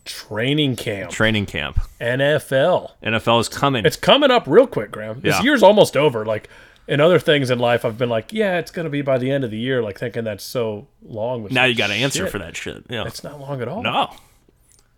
Training 0.06 0.76
camp, 0.76 1.12
Training 1.12 1.46
camp. 1.46 1.80
NFL. 2.02 2.92
NFL 3.04 3.40
is 3.42 3.48
coming. 3.50 3.86
It's 3.86 3.96
coming 3.96 4.32
up 4.32 4.46
real 4.48 4.66
quick, 4.68 4.92
Graham. 4.92 5.22
This 5.22 5.36
Yeah. 5.36 5.44
year's 5.44 5.62
almost 5.64 5.96
over. 5.96 6.26
Like 6.26 6.50
in 6.88 7.00
other 7.00 7.20
things 7.20 7.50
in 7.52 7.60
life, 7.60 7.86
I've 7.86 7.98
been 7.98 8.10
like, 8.10 8.34
yeah, 8.34 8.58
it's 8.58 8.72
going 8.72 8.86
to 8.86 8.90
be 8.90 9.02
by 9.04 9.18
the 9.20 9.30
end 9.32 9.44
of 9.44 9.52
the 9.52 9.58
year. 9.58 9.82
Like 9.84 10.00
thinking 10.00 10.24
that's 10.24 10.44
so 10.44 10.88
long. 11.04 11.48
now 11.52 11.66
you 11.66 11.76
got 11.76 11.88
to 11.88 11.94
answer 11.94 12.28
for 12.28 12.40
that 12.40 12.58
shit. 12.58 12.84
Yeah. 12.90 13.06
It's 13.06 13.24
not 13.24 13.40
long 13.40 13.62
at 13.62 13.68
all. 13.68 13.84
No. 13.84 14.10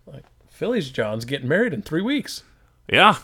Like 0.06 0.24
Phillies 0.50 0.90
John's 0.90 1.24
getting 1.26 1.46
married 1.48 1.72
in 1.74 1.82
three 1.82 2.02
weeks. 2.02 2.42
Yeah. 2.90 3.16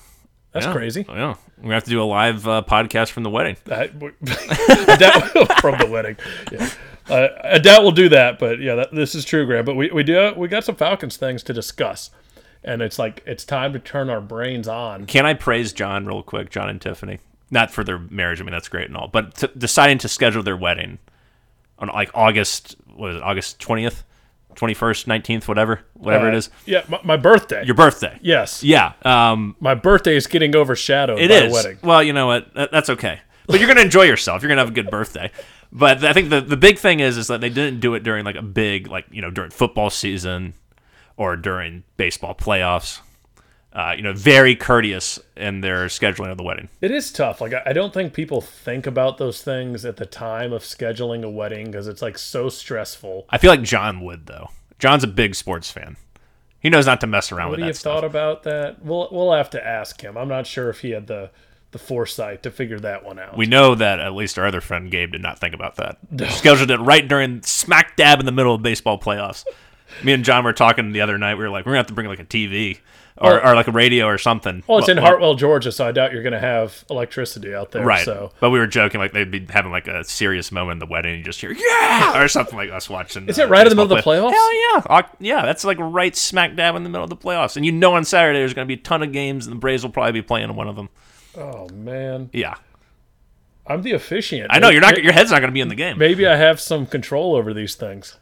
That's 0.53 0.67
Yeah. 0.67 0.73
crazy. 0.73 1.07
Yeah. 1.09 1.35
We 1.63 1.73
have 1.73 1.85
to 1.85 1.91
do 1.91 2.03
a 2.03 2.05
live 2.05 2.47
uh, 2.47 2.63
podcast 2.69 3.11
from 3.13 3.23
the 3.23 3.31
wedding. 3.31 3.57
I 3.71 3.87
doubt, 3.87 5.23
from 5.61 5.79
the 5.79 5.89
wedding. 5.91 6.17
Yeah. 6.53 6.69
Uh, 7.09 7.29
I 7.45 7.59
doubt 7.59 7.83
we'll 7.83 7.91
do 7.93 8.09
that, 8.11 8.39
but 8.39 8.61
yeah, 8.61 8.75
that, 8.77 8.93
this 8.95 9.15
is 9.15 9.25
true, 9.25 9.45
Graham. 9.47 9.65
But 9.65 9.75
we, 9.75 9.91
we 9.91 10.03
do 10.03 10.33
we 10.37 10.49
got 10.49 10.65
some 10.65 10.77
Falcons 10.77 11.17
things 11.17 11.43
to 11.45 11.53
discuss, 11.53 12.11
and 12.63 12.81
it's 12.83 12.99
like 12.99 13.23
it's 13.27 13.45
time 13.45 13.73
to 13.73 13.79
turn 13.79 14.09
our 14.11 14.21
brains 14.21 14.69
on. 14.69 15.07
Can 15.07 15.27
I 15.27 15.35
praise 15.35 15.73
John 15.73 16.07
real 16.07 16.23
quick, 16.23 16.51
John 16.51 16.69
and 16.69 16.81
Tiffany? 16.81 17.19
Not 17.51 17.71
for 17.71 17.85
their 17.85 17.99
marriage. 17.99 18.41
I 18.41 18.45
mean, 18.45 18.53
that's 18.53 18.69
great 18.69 18.87
and 18.87 18.97
all, 18.97 19.09
but 19.09 19.35
t- 19.35 19.49
deciding 19.59 19.99
to 19.99 20.09
schedule 20.09 20.43
their 20.43 20.57
wedding 20.57 20.99
on 21.79 21.89
like 21.89 22.11
August, 22.15 22.77
what 22.95 23.11
is 23.11 23.17
it, 23.17 23.23
August 23.23 23.59
20th, 23.59 24.05
21st, 24.55 25.07
19th, 25.07 25.49
whatever, 25.49 25.81
whatever 25.95 26.29
it 26.29 26.35
Uh, 26.35 26.39
is. 26.39 26.51
Yeah, 26.67 26.85
my, 26.89 27.01
my 27.05 27.17
birthday. 27.17 27.65
Your 27.67 27.75
birthday. 27.75 28.19
yes, 28.23 28.63
Yeah. 28.63 28.93
Um, 29.05 29.57
my 29.61 29.75
birthday 29.75 30.15
is 30.17 30.27
getting 30.27 30.55
overshadowed 30.55 31.19
It 31.21 31.29
by 31.31 31.35
is. 31.35 31.49
the 31.51 31.55
wedding. 31.55 31.79
Well, 31.83 32.03
you 32.03 32.13
know 32.13 32.27
what? 32.27 32.55
That's 32.55 32.89
okay. 32.91 33.21
But 33.49 33.59
you're 33.59 33.69
gonna 33.69 33.81
enjoy 33.83 34.03
yourself. 34.05 34.41
You're 34.43 34.49
gonna 34.49 34.61
have 34.61 34.71
a 34.71 34.75
good 34.75 34.91
birthday. 34.91 35.31
But 35.73 36.05
I 36.05 36.13
think 36.13 36.29
the 36.29 36.43
the 36.43 36.57
big 36.57 36.79
thing 36.79 37.01
is 37.01 37.17
is 37.17 37.29
that 37.29 37.41
they 37.41 37.49
didn't 37.49 37.81
do 37.81 37.95
it 37.95 38.03
during 38.03 38.25
like 38.25 38.37
a 38.37 38.43
big 38.43 38.89
like 38.89 39.07
you 39.11 39.23
know 39.23 39.31
during 39.31 39.51
football 39.51 39.89
season 39.89 40.53
or 41.17 41.35
during 41.35 41.85
baseball 41.97 42.35
playoffs. 42.35 43.01
Uh, 43.73 43.95
you 43.97 44.03
know, 44.03 44.13
very 44.13 44.55
courteous 44.55 45.19
in 45.35 45.63
their 45.63 45.87
scheduling 45.87 46.31
of 46.31 46.37
the 46.37 46.45
wedding. 46.45 46.69
It 46.83 46.91
is 46.91 47.11
tough. 47.11 47.41
Like 47.41 47.55
I, 47.65 47.73
don't 47.73 47.95
think 47.95 48.13
people 48.13 48.43
think 48.43 48.87
about 48.87 49.17
those 49.17 49.41
things 49.41 49.87
at 49.87 49.97
the 49.97 50.05
time 50.05 50.53
of 50.53 50.63
scheduling 50.63 51.25
a 51.25 51.31
wedding 51.31 51.71
because 51.71 51.87
it's 51.87 52.03
like 52.03 52.19
so 52.19 52.51
stressful. 52.51 53.25
I 53.31 53.39
feel 53.39 53.51
like 53.51 53.63
John 53.63 54.03
would 54.03 54.27
though. 54.27 54.51
John's 54.79 55.05
a 55.05 55.07
big 55.07 55.35
sports 55.35 55.71
fan. 55.71 55.97
He 56.61 56.69
knows 56.69 56.85
not 56.85 57.01
to 57.01 57.07
mess 57.07 57.33
around 57.33 57.49
Would 57.49 57.61
with 57.61 57.61
that 57.61 57.67
have 57.69 57.77
stuff. 57.79 57.95
thought 57.95 58.05
about 58.05 58.43
that? 58.43 58.85
We'll 58.85 59.09
we'll 59.11 59.33
have 59.33 59.49
to 59.51 59.67
ask 59.67 60.03
him. 60.03 60.19
I'm 60.19 60.29
not 60.29 60.47
sure 60.47 60.69
if 60.69 60.81
he 60.81 60.91
had 60.91 61.07
the 61.07 61.31
the 61.73 61.79
foresight 61.79 62.43
to 62.45 62.51
figure 62.51 62.79
that 62.81 63.05
one 63.05 63.19
out. 63.19 63.37
we 63.37 63.47
know 63.47 63.75
that 63.75 63.99
at 63.99 64.15
least 64.15 64.39
our 64.39 64.47
other 64.47 64.61
friend 64.61 64.91
Gabe 64.91 65.13
did 65.13 65.23
not 65.23 65.39
think 65.39 65.55
about 65.55 65.77
that. 65.77 65.99
Scheduled 66.31 66.71
it 66.71 66.79
right 66.81 67.07
during 67.07 67.43
smack 67.43 67.97
dab 67.97 68.21
in 68.21 68.27
the 68.27 68.33
middle 68.33 68.55
of 68.55 68.63
baseball 68.63 68.99
playoffs. 68.99 69.45
Me 70.03 70.13
and 70.13 70.25
John 70.25 70.45
were 70.45 70.53
talking 70.53 70.93
the 70.93 71.01
other 71.01 71.19
night. 71.19 71.35
We 71.35 71.45
were 71.45 71.51
like, 71.51 71.67
we're 71.67 71.73
gonna 71.73 71.81
have 71.81 71.87
to 71.89 71.93
bring 71.95 72.07
like 72.09 72.21
a 72.21 72.25
TV 72.25 72.79
or, 73.19 73.33
Well- 73.33 73.53
or 73.53 73.55
like 73.55 73.69
a 73.69 73.73
radio 73.73 74.07
or 74.07 74.17
something. 74.17 74.63
well, 74.67 74.79
it's 74.79 74.89
in 74.89 74.97
Well, 74.97 75.05
Hartwell, 75.07 75.35
Georgia, 75.35 75.71
so 75.71 75.87
I 75.87 75.93
doubt 75.93 76.13
you're 76.13 76.23
going 76.23 76.33
to 76.33 76.39
have 76.41 76.83
electricity 76.89 77.55
out 77.55 77.71
there. 77.71 77.85
Right. 77.85 78.05
So 78.05 78.33
But 78.41 78.51
we 78.51 78.59
were 78.59 78.67
joking 78.67 79.01
like 79.03 79.13
they'd 79.13 79.31
be 79.31 79.47
having 79.51 79.71
like 79.71 79.87
a 79.89 80.03
serious 80.03 80.51
moment 80.51 80.77
in 80.77 80.79
the 80.79 80.91
wedding. 80.91 81.11
And 81.13 81.19
you 81.19 81.25
just 81.25 81.39
hear 81.41 81.53
yeah 81.53 82.23
or 82.23 82.27
something 82.29 82.57
like 82.57 82.71
us 82.71 82.89
watching. 82.89 83.29
Is 83.29 83.39
it 83.39 83.51
right 83.51 83.67
in 83.67 83.69
the 83.71 83.77
middle 83.77 83.93
of 83.97 84.03
the 84.03 84.11
playoffs? 84.11 84.33
Hell 84.33 84.55
yeah, 84.89 85.03
yeah. 85.21 85.45
That's 85.45 85.63
like 85.65 85.77
right 85.79 86.17
smack 86.17 86.57
dab 86.57 86.75
in 86.75 86.85
the 86.85 86.89
middle 86.91 87.05
of 87.05 87.11
the 87.11 87.17
playoffs. 87.17 87.57
And 87.57 87.67
you 87.67 87.73
know 87.73 87.95
on 87.95 88.05
Saturday 88.07 88.39
there's 88.39 88.55
going 88.55 88.67
to 88.67 88.75
be 88.75 88.81
a 88.81 88.83
ton 88.83 89.03
of 89.03 89.13
games, 89.13 89.47
and 89.47 89.55
the 89.57 89.61
Braves 89.61 89.83
will 89.83 89.91
probably 89.93 90.13
be 90.13 90.23
playing 90.23 90.49
in 90.49 90.57
one 90.57 90.69
of 90.69 90.77
them. 90.77 90.89
Oh 91.37 91.69
man, 91.71 92.31
Yeah, 92.33 92.55
I'm 93.67 93.83
the 93.83 93.93
officiant. 93.93 94.49
I 94.51 94.59
know 94.59 94.69
you're 94.69 94.81
not. 94.81 95.03
Your 95.03 95.13
head's 95.13 95.31
not 95.31 95.41
going 95.41 95.51
to 95.51 95.55
be 95.55 95.61
in 95.61 95.69
the 95.69 95.75
game. 95.75 95.97
Maybe 95.99 96.27
I 96.27 96.37
have 96.37 96.61
some 96.61 96.85
control 96.87 97.35
over 97.35 97.55
these 97.55 97.75
things. 97.75 98.19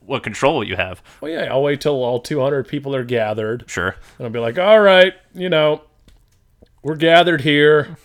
What 0.00 0.22
control 0.24 0.56
will 0.56 0.64
you 0.64 0.76
have? 0.76 1.00
Well, 1.20 1.30
yeah, 1.30 1.44
I'll 1.44 1.62
wait 1.62 1.80
till 1.80 2.02
all 2.02 2.18
200 2.20 2.66
people 2.66 2.94
are 2.94 3.04
gathered, 3.04 3.64
Sure. 3.68 3.94
and 4.18 4.26
I'll 4.26 4.32
be 4.32 4.40
like, 4.40 4.58
"All 4.58 4.80
right, 4.80 5.14
you 5.32 5.48
know, 5.48 5.82
we're 6.82 6.96
gathered 6.96 7.42
here 7.42 7.96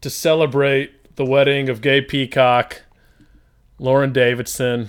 to 0.00 0.08
celebrate 0.10 1.14
the 1.16 1.26
wedding 1.26 1.68
of 1.68 1.82
Gabe 1.82 2.08
Peacock, 2.08 2.82
Lauren 3.78 4.12
Davidson. 4.12 4.88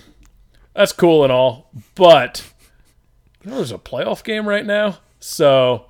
That's 0.74 0.94
cool 0.94 1.24
and 1.24 1.34
all, 1.34 1.70
but 1.96 2.50
you 3.44 3.50
know, 3.52 3.58
there's 3.58 3.72
a 3.74 3.78
playoff 3.78 4.24
game 4.24 4.48
right 4.48 4.66
now, 4.66 5.00
so 5.20 5.87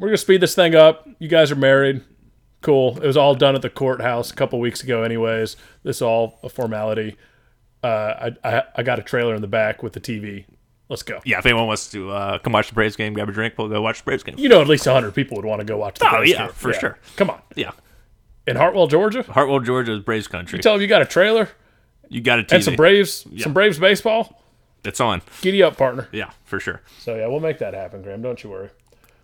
we're 0.00 0.08
gonna 0.08 0.16
speed 0.16 0.40
this 0.40 0.54
thing 0.56 0.74
up. 0.74 1.06
You 1.20 1.28
guys 1.28 1.52
are 1.52 1.56
married." 1.56 2.02
Cool. 2.62 2.98
It 3.02 3.06
was 3.06 3.16
all 3.16 3.34
done 3.34 3.54
at 3.54 3.62
the 3.62 3.70
courthouse 3.70 4.30
a 4.30 4.34
couple 4.34 4.58
weeks 4.60 4.82
ago, 4.82 5.02
anyways. 5.02 5.56
This 5.82 5.96
is 5.96 6.02
all 6.02 6.38
a 6.42 6.48
formality. 6.48 7.16
Uh, 7.82 8.30
I, 8.44 8.48
I 8.58 8.62
I 8.76 8.82
got 8.82 8.98
a 8.98 9.02
trailer 9.02 9.34
in 9.34 9.40
the 9.40 9.46
back 9.48 9.82
with 9.82 9.94
the 9.94 10.00
TV. 10.00 10.44
Let's 10.90 11.02
go. 11.02 11.20
Yeah. 11.24 11.38
If 11.38 11.46
anyone 11.46 11.66
wants 11.68 11.90
to 11.92 12.10
uh, 12.10 12.38
come 12.38 12.52
watch 12.52 12.68
the 12.68 12.74
Braves 12.74 12.96
game, 12.96 13.14
grab 13.14 13.28
a 13.28 13.32
drink, 13.32 13.54
we'll 13.56 13.68
go 13.68 13.80
watch 13.80 13.98
the 13.98 14.04
Braves 14.04 14.24
game. 14.24 14.34
You 14.36 14.48
know, 14.48 14.60
at 14.60 14.66
least 14.66 14.84
100 14.86 15.14
people 15.14 15.36
would 15.36 15.44
want 15.44 15.60
to 15.60 15.64
go 15.64 15.76
watch 15.78 15.98
the 16.00 16.06
Oh, 16.06 16.16
Braves 16.18 16.32
yeah, 16.32 16.46
game. 16.46 16.52
for 16.52 16.72
sure. 16.74 16.98
Come 17.16 17.30
on. 17.30 17.40
Yeah. 17.54 17.70
In 18.48 18.56
Hartwell, 18.56 18.88
Georgia, 18.88 19.22
Hartwell, 19.22 19.60
Georgia 19.60 19.92
is 19.92 20.00
Braves 20.00 20.26
country. 20.26 20.58
You 20.58 20.62
tell 20.62 20.72
them 20.72 20.82
you 20.82 20.88
got 20.88 21.00
a 21.00 21.06
trailer 21.06 21.48
You 22.08 22.20
got 22.20 22.40
a 22.40 22.42
TV. 22.42 22.54
and 22.56 22.64
some 22.64 22.74
Braves, 22.76 23.24
some 23.38 23.52
Braves 23.54 23.78
baseball. 23.78 24.42
it's 24.84 24.98
on. 25.00 25.22
Giddy 25.42 25.62
up, 25.62 25.76
partner. 25.76 26.08
Yeah, 26.10 26.30
for 26.44 26.58
sure. 26.58 26.82
So 26.98 27.14
yeah, 27.14 27.28
we'll 27.28 27.38
make 27.40 27.58
that 27.60 27.72
happen, 27.72 28.02
Graham. 28.02 28.20
Don't 28.20 28.42
you 28.42 28.50
worry. 28.50 28.70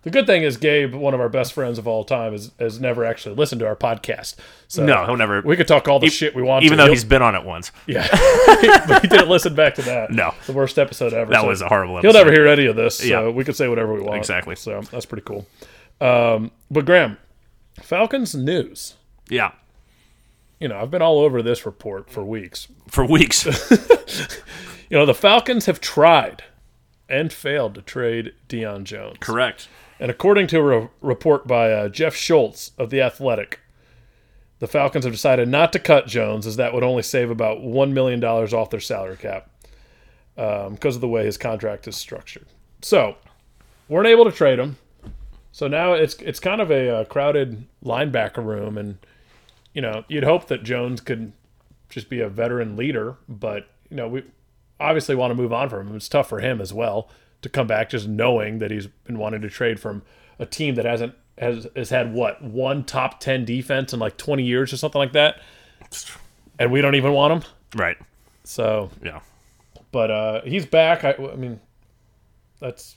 The 0.07 0.11
good 0.11 0.25
thing 0.25 0.43
is 0.43 0.55
Gabe, 0.55 0.93
one 0.95 1.13
of 1.13 1.19
our 1.19 1.27
best 1.27 1.51
friends 1.51 1.77
of 1.77 1.85
all 1.85 2.05
time, 2.05 2.31
has, 2.31 2.51
has 2.59 2.79
never 2.79 3.03
actually 3.03 3.35
listened 3.35 3.59
to 3.59 3.67
our 3.67 3.75
podcast. 3.75 4.35
So 4.69 4.85
No, 4.85 5.05
he'll 5.05 5.17
never. 5.17 5.41
we 5.41 5.57
could 5.57 5.67
talk 5.67 5.89
all 5.89 5.99
the 5.99 6.09
shit 6.09 6.33
we 6.33 6.41
want. 6.41 6.63
even 6.63 6.77
to. 6.77 6.85
though 6.85 6.89
he's 6.89 7.03
been 7.03 7.21
on 7.21 7.35
it 7.35 7.43
once. 7.43 7.73
yeah, 7.87 8.07
but 8.87 9.01
he 9.01 9.09
didn't 9.09 9.27
listen 9.27 9.53
back 9.53 9.75
to 9.75 9.81
that. 9.81 10.11
No. 10.11 10.33
the 10.45 10.53
worst 10.53 10.79
episode 10.79 11.11
ever. 11.13 11.31
That 11.31 11.41
So 11.41 11.47
was 11.47 11.61
a 11.61 11.67
horrible 11.67 11.97
episode. 11.97 12.13
He'll 12.13 12.23
never 12.25 12.31
hear 12.31 12.47
any 12.47 12.67
of 12.67 12.77
this, 12.77 12.99
so 12.99 13.03
Yeah. 13.05 13.27
we 13.29 13.43
could 13.43 13.57
say 13.57 13.67
whatever 13.67 13.93
we 13.93 13.99
want. 14.01 14.17
Exactly. 14.17 14.55
So 14.55 14.79
that's 14.91 15.05
pretty 15.05 15.23
cool. 15.25 15.45
Um, 15.99 16.51
but 16.71 16.85
Graham, 16.85 17.17
Falcons 17.81 18.33
news. 18.33 18.95
Yeah. 19.29 19.51
You 20.59 20.69
know, 20.69 20.79
I've 20.79 20.89
been 20.89 21.01
all 21.01 21.19
over 21.19 21.41
this 21.41 21.65
report 21.65 22.09
for 22.09 22.23
weeks. 22.23 22.67
For 22.87 23.05
weeks. 23.05 23.45
You 24.89 24.97
know, 24.97 25.05
the 25.05 25.13
Falcons 25.13 25.65
have 25.65 25.81
tried 25.81 26.45
and 27.09 27.33
failed 27.33 27.75
to 27.75 27.81
trade 27.81 28.31
Deion 28.47 28.85
Jones. 28.85 29.17
Correct. 29.19 29.67
And 29.99 30.11
according 30.11 30.47
to 30.47 30.59
a 30.59 30.63
re- 30.63 30.89
report 31.01 31.47
by 31.47 31.71
uh, 31.71 31.89
Jeff 31.89 32.15
Schultz 32.15 32.71
of 32.77 32.89
The 32.89 33.01
Athletic, 33.01 33.59
the 34.59 34.67
Falcons 34.67 35.05
have 35.05 35.13
decided 35.13 35.47
not 35.47 35.71
to 35.73 35.79
cut 35.79 36.07
Jones, 36.07 36.47
as 36.47 36.55
that 36.55 36.73
would 36.73 36.83
only 36.83 37.03
save 37.03 37.29
about 37.29 37.59
$1 37.59 37.91
million 37.91 38.23
off 38.23 38.69
their 38.69 38.79
salary 38.79 39.17
cap 39.17 39.49
because 40.35 40.95
of 40.95 41.01
the 41.01 41.07
way 41.07 41.25
his 41.25 41.37
contract 41.37 41.87
is 41.87 41.95
structured. 41.95 42.47
So, 42.81 43.15
weren't 43.87 44.07
able 44.07 44.25
to 44.25 44.31
trade 44.31 44.59
him. 44.59 44.77
So 45.51 45.67
now 45.67 45.93
it's 45.93 46.13
it's 46.15 46.39
kind 46.39 46.61
of 46.61 46.69
a, 46.69 46.89
uh 46.89 47.05
crowded 47.05 47.65
linebacker 47.83 48.45
room, 48.45 48.77
and 48.77 48.99
you 49.73 49.81
know 49.81 50.03
you'd 50.07 50.23
hope 50.23 50.49
that 50.49 50.61
Jones 50.61 51.01
could 51.01 51.33
just 51.89 52.09
be 52.09 52.19
a 52.19 52.29
veteran 52.29 52.75
leader, 52.75 53.15
but 53.27 53.67
you 53.89 53.97
know 53.97 54.07
we 54.07 54.23
obviously 54.79 55.15
want 55.15 55.31
to 55.31 55.35
move 55.35 55.51
on 55.51 55.67
from 55.67 55.87
him. 55.87 55.95
It's 55.95 56.07
tough 56.07 56.29
for 56.29 56.41
him 56.41 56.61
as 56.61 56.73
well 56.73 57.09
to 57.41 57.49
come 57.49 57.67
back 57.67 57.89
just 57.89 58.07
knowing 58.07 58.59
that 58.59 58.71
he's 58.71 58.87
been 58.87 59.17
wanting 59.17 59.41
to 59.41 59.49
trade 59.49 59.79
from 59.79 60.01
a 60.39 60.45
team 60.45 60.75
that 60.75 60.85
hasn't 60.85 61.13
has 61.37 61.67
has 61.75 61.89
had 61.89 62.13
what 62.13 62.41
one 62.43 62.83
top 62.83 63.19
ten 63.19 63.45
defense 63.45 63.93
in 63.93 63.99
like 63.99 64.17
twenty 64.17 64.43
years 64.43 64.73
or 64.73 64.77
something 64.77 64.99
like 64.99 65.13
that, 65.13 65.39
and 66.59 66.71
we 66.71 66.81
don't 66.81 66.95
even 66.95 67.13
want 67.13 67.33
him. 67.43 67.51
Right. 67.75 67.97
So, 68.43 68.89
Yeah. 69.03 69.19
but 69.91 70.09
uh, 70.09 70.41
he's 70.43 70.65
back. 70.65 71.03
I, 71.03 71.13
I 71.13 71.35
mean, 71.35 71.59
that's 72.59 72.95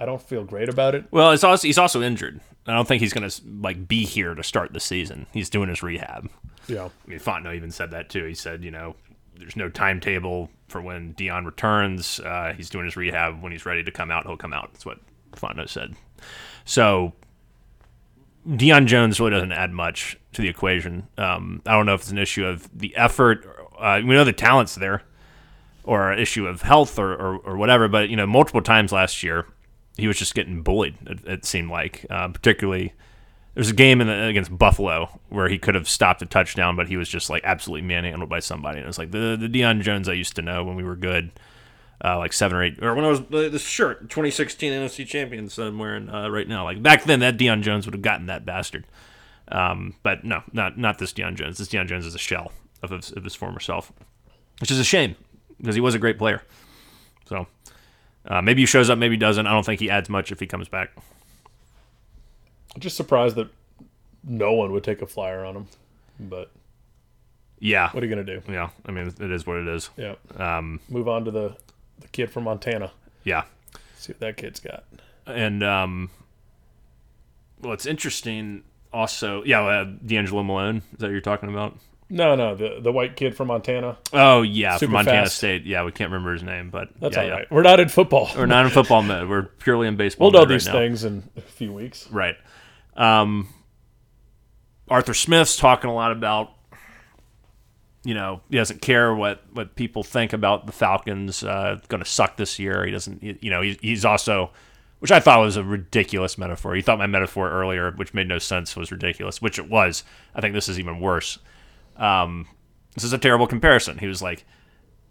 I 0.00 0.04
don't 0.06 0.20
feel 0.22 0.44
great 0.44 0.68
about 0.68 0.94
it. 0.94 1.04
Well, 1.10 1.32
it's 1.32 1.44
also 1.44 1.66
he's 1.66 1.78
also 1.78 2.02
injured. 2.02 2.40
I 2.66 2.72
don't 2.74 2.88
think 2.88 3.00
he's 3.00 3.12
going 3.12 3.28
to 3.28 3.42
like 3.60 3.86
be 3.86 4.04
here 4.04 4.34
to 4.34 4.42
start 4.42 4.72
the 4.72 4.80
season. 4.80 5.26
He's 5.32 5.48
doing 5.48 5.68
his 5.68 5.82
rehab. 5.82 6.28
Yeah. 6.66 6.86
I 6.86 7.08
mean, 7.10 7.20
Fontenot 7.20 7.54
even 7.54 7.70
said 7.70 7.92
that 7.92 8.08
too. 8.10 8.24
He 8.24 8.34
said, 8.34 8.64
you 8.64 8.72
know, 8.72 8.96
there's 9.38 9.54
no 9.54 9.68
timetable 9.68 10.50
for 10.68 10.80
when 10.80 11.14
Deion 11.14 11.44
returns. 11.44 12.20
Uh, 12.20 12.52
he's 12.56 12.70
doing 12.70 12.84
his 12.84 12.96
rehab. 12.96 13.42
When 13.42 13.52
he's 13.52 13.66
ready 13.66 13.82
to 13.84 13.90
come 13.90 14.10
out, 14.10 14.26
he'll 14.26 14.36
come 14.36 14.52
out. 14.52 14.72
That's 14.72 14.86
what 14.86 14.98
Fontenot 15.32 15.68
said. 15.68 15.94
So 16.64 17.12
Deion 18.48 18.86
Jones 18.86 19.18
really 19.18 19.32
doesn't 19.32 19.52
add 19.52 19.72
much 19.72 20.16
to 20.32 20.42
the 20.42 20.48
equation. 20.48 21.08
Um, 21.18 21.62
I 21.66 21.72
don't 21.72 21.86
know 21.86 21.94
if 21.94 22.02
it's 22.02 22.10
an 22.10 22.18
issue 22.18 22.46
of 22.46 22.68
the 22.76 22.94
effort. 22.96 23.46
Uh, 23.78 24.00
we 24.04 24.14
know 24.14 24.24
the 24.24 24.32
talent's 24.32 24.74
there, 24.74 25.02
or 25.84 26.12
an 26.12 26.18
issue 26.18 26.46
of 26.46 26.62
health, 26.62 26.98
or, 26.98 27.12
or, 27.12 27.36
or 27.38 27.56
whatever. 27.56 27.88
But 27.88 28.08
you 28.08 28.16
know, 28.16 28.26
multiple 28.26 28.62
times 28.62 28.92
last 28.92 29.22
year, 29.22 29.46
he 29.96 30.06
was 30.06 30.18
just 30.18 30.34
getting 30.34 30.62
bullied. 30.62 30.96
It, 31.06 31.18
it 31.26 31.44
seemed 31.44 31.70
like, 31.70 32.06
uh, 32.10 32.28
particularly 32.28 32.92
there's 33.56 33.70
a 33.70 33.74
game 33.74 34.02
in 34.02 34.06
the, 34.06 34.26
against 34.26 34.56
Buffalo 34.56 35.18
where 35.30 35.48
he 35.48 35.58
could 35.58 35.74
have 35.74 35.88
stopped 35.88 36.20
a 36.20 36.26
touchdown, 36.26 36.76
but 36.76 36.88
he 36.88 36.98
was 36.98 37.08
just 37.08 37.30
like 37.30 37.42
absolutely 37.42 37.88
manhandled 37.88 38.28
by 38.28 38.38
somebody. 38.38 38.80
And 38.80 38.86
it's 38.86 38.98
like 38.98 39.12
the 39.12 39.34
the 39.40 39.48
Deion 39.48 39.80
Jones 39.80 40.10
I 40.10 40.12
used 40.12 40.36
to 40.36 40.42
know 40.42 40.62
when 40.62 40.76
we 40.76 40.84
were 40.84 40.94
good, 40.94 41.30
uh, 42.04 42.18
like 42.18 42.34
seven 42.34 42.58
or 42.58 42.62
eight, 42.62 42.82
or 42.82 42.94
when 42.94 43.06
I 43.06 43.08
was 43.08 43.20
uh, 43.20 43.48
this 43.48 43.62
shirt 43.62 44.10
2016 44.10 44.70
NFC 44.70 45.06
champions 45.06 45.56
that 45.56 45.68
I'm 45.68 45.78
wearing 45.78 46.10
uh, 46.10 46.28
right 46.28 46.46
now. 46.46 46.64
Like 46.64 46.82
back 46.82 47.04
then, 47.04 47.20
that 47.20 47.38
Deion 47.38 47.62
Jones 47.62 47.86
would 47.86 47.94
have 47.94 48.02
gotten 48.02 48.26
that 48.26 48.44
bastard. 48.44 48.84
Um, 49.48 49.94
but 50.02 50.22
no, 50.22 50.42
not 50.52 50.76
not 50.76 50.98
this 50.98 51.14
Deion 51.14 51.34
Jones. 51.34 51.56
This 51.56 51.68
Deion 51.68 51.86
Jones 51.86 52.04
is 52.04 52.14
a 52.14 52.18
shell 52.18 52.52
of 52.82 52.90
his, 52.90 53.10
of 53.12 53.24
his 53.24 53.34
former 53.34 53.60
self, 53.60 53.90
which 54.60 54.70
is 54.70 54.78
a 54.78 54.84
shame 54.84 55.16
because 55.56 55.74
he 55.74 55.80
was 55.80 55.94
a 55.94 55.98
great 55.98 56.18
player. 56.18 56.42
So 57.26 57.46
uh, 58.26 58.42
maybe 58.42 58.60
he 58.60 58.66
shows 58.66 58.90
up, 58.90 58.98
maybe 58.98 59.14
he 59.14 59.18
doesn't. 59.18 59.46
I 59.46 59.52
don't 59.52 59.64
think 59.64 59.80
he 59.80 59.88
adds 59.88 60.10
much 60.10 60.30
if 60.30 60.40
he 60.40 60.46
comes 60.46 60.68
back. 60.68 60.90
I'm 62.76 62.80
just 62.80 62.96
surprised 62.96 63.36
that 63.36 63.48
no 64.22 64.52
one 64.52 64.70
would 64.72 64.84
take 64.84 65.00
a 65.00 65.06
flyer 65.06 65.44
on 65.46 65.56
him. 65.56 65.66
But 66.20 66.50
Yeah, 67.58 67.90
what 67.92 68.02
are 68.02 68.06
you 68.06 68.14
gonna 68.14 68.22
do? 68.24 68.42
yeah. 68.52 68.68
I 68.84 68.92
mean, 68.92 69.06
it 69.18 69.30
is 69.30 69.46
what 69.46 69.56
it 69.56 69.66
is. 69.66 69.88
Yeah. 69.96 70.14
Um, 70.36 70.80
Move 70.90 71.08
on 71.08 71.24
to 71.24 71.30
the 71.30 71.56
the 72.00 72.08
kid 72.08 72.30
from 72.30 72.44
Montana. 72.44 72.92
yeah. 73.24 73.44
See 73.96 74.12
what 74.12 74.20
that 74.20 74.36
kid's 74.36 74.60
got. 74.60 74.84
and 75.26 75.64
um, 75.64 76.10
well, 77.62 77.72
it's 77.72 77.86
interesting. 77.86 78.62
Also, 78.92 79.42
yeah, 79.44 79.62
uh, 79.62 79.84
D'Angelo 79.84 80.42
Malone. 80.42 80.76
Is 80.92 80.98
that 80.98 81.06
what 81.06 81.12
you're 81.12 81.20
talking 81.22 81.48
about? 81.48 81.76
No, 82.10 82.34
no, 82.36 82.54
the 82.54 82.78
the 82.80 82.92
white 82.92 83.16
kid 83.16 83.34
from 83.34 83.48
Montana. 83.48 83.96
Oh 84.12 84.42
yeah, 84.42 84.74
Super 84.76 84.86
from 84.88 84.92
Montana 84.92 85.22
fast. 85.22 85.36
State. 85.38 85.64
Yeah, 85.64 85.82
we 85.84 85.92
can't 85.92 86.10
remember 86.12 86.32
his 86.34 86.42
name, 86.42 86.68
but 86.70 86.90
That's 87.00 87.16
yeah, 87.16 87.22
all 87.22 87.28
yeah. 87.28 87.44
We're 87.50 87.62
not 87.62 87.80
in 87.80 87.88
football. 87.88 88.28
We're 88.36 88.46
not 88.46 88.66
in 88.66 88.70
football 88.70 89.02
mode. 89.02 89.28
We're 89.28 89.42
purely 89.44 89.88
in 89.88 89.96
baseball. 89.96 90.26
We'll 90.30 90.40
know 90.42 90.46
right 90.46 90.52
these 90.54 90.66
now. 90.66 90.72
things 90.74 91.04
in 91.04 91.24
a 91.36 91.40
few 91.40 91.72
weeks. 91.72 92.06
Right. 92.10 92.36
Um, 92.96 93.48
Arthur 94.88 95.14
Smith's 95.14 95.56
talking 95.56 95.90
a 95.90 95.94
lot 95.94 96.12
about, 96.12 96.50
you 98.04 98.14
know, 98.14 98.40
he 98.50 98.56
doesn't 98.56 98.80
care 98.82 99.14
what, 99.14 99.42
what 99.52 99.74
people 99.74 100.02
think 100.02 100.32
about 100.32 100.66
the 100.66 100.72
Falcons 100.72 101.42
uh, 101.42 101.78
going 101.88 102.02
to 102.02 102.08
suck 102.08 102.36
this 102.36 102.58
year. 102.58 102.84
He 102.84 102.92
doesn't, 102.92 103.22
you 103.22 103.50
know, 103.50 103.62
he, 103.62 103.78
he's 103.80 104.04
also, 104.04 104.50
which 105.00 105.10
I 105.10 105.20
thought 105.20 105.40
was 105.40 105.56
a 105.56 105.64
ridiculous 105.64 106.38
metaphor. 106.38 106.74
He 106.74 106.82
thought 106.82 106.98
my 106.98 107.06
metaphor 107.06 107.50
earlier, 107.50 107.90
which 107.92 108.14
made 108.14 108.28
no 108.28 108.38
sense, 108.38 108.76
was 108.76 108.92
ridiculous, 108.92 109.42
which 109.42 109.58
it 109.58 109.68
was. 109.68 110.04
I 110.34 110.40
think 110.40 110.54
this 110.54 110.68
is 110.68 110.78
even 110.78 111.00
worse. 111.00 111.38
Um, 111.96 112.46
this 112.94 113.04
is 113.04 113.12
a 113.12 113.18
terrible 113.18 113.46
comparison. 113.46 113.98
He 113.98 114.06
was 114.06 114.22
like, 114.22 114.44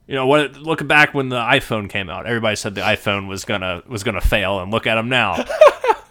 you 0.08 0.16
know 0.16 0.28
what? 0.28 0.58
Look 0.58 0.88
back 0.88 1.14
when 1.14 1.30
the 1.30 1.40
iPhone 1.40 1.90
came 1.90 2.10
out. 2.10 2.26
Everybody 2.26 2.56
said 2.56 2.76
the 2.76 2.82
iPhone 2.82 3.28
was 3.28 3.44
gonna 3.44 3.82
was 3.88 4.04
gonna 4.04 4.22
fail, 4.22 4.60
and 4.60 4.72
look 4.72 4.86
at 4.86 4.98
him 4.98 5.10
now. 5.10 5.44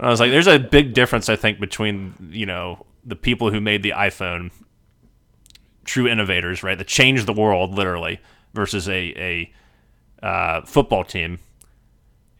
And 0.00 0.06
I 0.06 0.10
was 0.10 0.18
like, 0.18 0.30
there's 0.30 0.46
a 0.46 0.58
big 0.58 0.94
difference, 0.94 1.28
I 1.28 1.36
think, 1.36 1.60
between, 1.60 2.14
you 2.32 2.46
know, 2.46 2.86
the 3.04 3.16
people 3.16 3.50
who 3.50 3.60
made 3.60 3.82
the 3.82 3.90
iPhone, 3.90 4.50
true 5.84 6.08
innovators, 6.08 6.62
right, 6.62 6.78
that 6.78 6.86
changed 6.86 7.26
the 7.26 7.34
world, 7.34 7.74
literally, 7.74 8.18
versus 8.54 8.88
a, 8.88 9.52
a 10.22 10.26
uh, 10.26 10.62
football 10.62 11.04
team. 11.04 11.38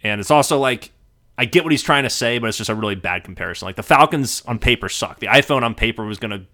And 0.02 0.22
it's 0.22 0.30
also 0.30 0.58
like, 0.58 0.90
I 1.36 1.44
get 1.44 1.62
what 1.62 1.70
he's 1.70 1.82
trying 1.82 2.04
to 2.04 2.10
say, 2.10 2.38
but 2.38 2.48
it's 2.48 2.56
just 2.56 2.70
a 2.70 2.74
really 2.74 2.94
bad 2.94 3.24
comparison. 3.24 3.66
Like, 3.66 3.76
the 3.76 3.82
Falcons 3.82 4.42
on 4.46 4.58
paper 4.58 4.88
suck. 4.88 5.18
The 5.20 5.26
iPhone 5.26 5.62
on 5.62 5.74
paper 5.74 6.06
was 6.06 6.18
going 6.18 6.30
to 6.30 6.46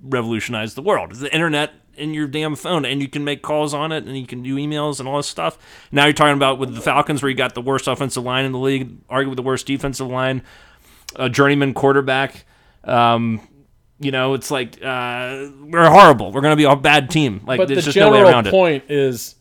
revolutionize 0.00 0.74
the 0.74 0.82
world. 0.82 1.10
The 1.10 1.34
internet 1.34 1.72
in 1.96 2.14
your 2.14 2.26
damn 2.26 2.56
phone, 2.56 2.84
and 2.84 3.00
you 3.00 3.08
can 3.08 3.24
make 3.24 3.42
calls 3.42 3.74
on 3.74 3.92
it, 3.92 4.04
and 4.04 4.16
you 4.16 4.26
can 4.26 4.42
do 4.42 4.56
emails 4.56 4.98
and 4.98 5.08
all 5.08 5.16
this 5.16 5.28
stuff. 5.28 5.58
Now 5.90 6.04
you're 6.04 6.12
talking 6.12 6.36
about 6.36 6.58
with 6.58 6.74
the 6.74 6.80
Falcons, 6.80 7.22
where 7.22 7.30
you 7.30 7.36
got 7.36 7.54
the 7.54 7.60
worst 7.60 7.86
offensive 7.88 8.22
line 8.22 8.44
in 8.44 8.52
the 8.52 8.58
league, 8.58 9.06
arguably 9.08 9.36
the 9.36 9.42
worst 9.42 9.66
defensive 9.66 10.08
line, 10.08 10.42
a 11.16 11.28
journeyman 11.28 11.74
quarterback. 11.74 12.44
Um, 12.84 13.46
you 14.02 14.10
know, 14.10 14.34
it's 14.34 14.50
like 14.50 14.82
uh, 14.82 15.48
we're 15.60 15.88
horrible. 15.88 16.32
We're 16.32 16.40
going 16.40 16.52
to 16.52 16.56
be 16.56 16.64
a 16.64 16.74
bad 16.74 17.10
team. 17.10 17.40
Like 17.46 17.58
But 17.58 17.68
there's 17.68 17.84
the 17.84 17.92
just 17.92 17.96
no 17.96 18.10
way 18.10 18.18
general 18.18 18.32
around 18.32 18.48
point 18.48 18.84
is, 18.88 19.36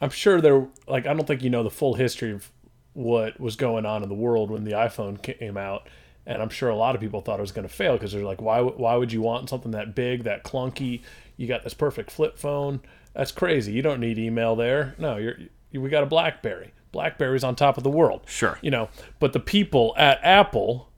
I'm 0.00 0.10
sure 0.10 0.40
there. 0.40 0.66
Like, 0.86 1.06
I 1.06 1.14
don't 1.14 1.26
think 1.26 1.42
you 1.42 1.50
know 1.50 1.62
the 1.62 1.70
full 1.70 1.94
history 1.94 2.32
of 2.32 2.50
what 2.92 3.40
was 3.40 3.56
going 3.56 3.86
on 3.86 4.02
in 4.02 4.08
the 4.08 4.14
world 4.14 4.50
when 4.50 4.64
the 4.64 4.72
iPhone 4.72 5.20
came 5.22 5.56
out, 5.56 5.88
and 6.26 6.42
I'm 6.42 6.50
sure 6.50 6.68
a 6.68 6.76
lot 6.76 6.94
of 6.94 7.00
people 7.00 7.22
thought 7.22 7.38
it 7.38 7.42
was 7.42 7.52
going 7.52 7.66
to 7.66 7.74
fail 7.74 7.94
because 7.94 8.12
they're 8.12 8.24
like, 8.24 8.42
why? 8.42 8.60
Why 8.60 8.96
would 8.96 9.12
you 9.12 9.22
want 9.22 9.48
something 9.48 9.70
that 9.70 9.94
big, 9.94 10.24
that 10.24 10.44
clunky? 10.44 11.02
You 11.36 11.46
got 11.46 11.62
this 11.64 11.74
perfect 11.74 12.10
flip 12.10 12.38
phone. 12.38 12.80
That's 13.14 13.32
crazy. 13.32 13.72
You 13.72 13.82
don't 13.82 14.00
need 14.00 14.18
email 14.18 14.56
there. 14.56 14.94
No, 14.98 15.16
you're. 15.16 15.36
You, 15.70 15.80
we 15.80 15.88
got 15.90 16.02
a 16.04 16.06
BlackBerry. 16.06 16.72
BlackBerry's 16.92 17.42
on 17.42 17.56
top 17.56 17.76
of 17.76 17.82
the 17.82 17.90
world. 17.90 18.22
Sure. 18.26 18.58
You 18.62 18.70
know, 18.70 18.88
but 19.18 19.32
the 19.32 19.40
people 19.40 19.92
at 19.98 20.20
Apple 20.22 20.88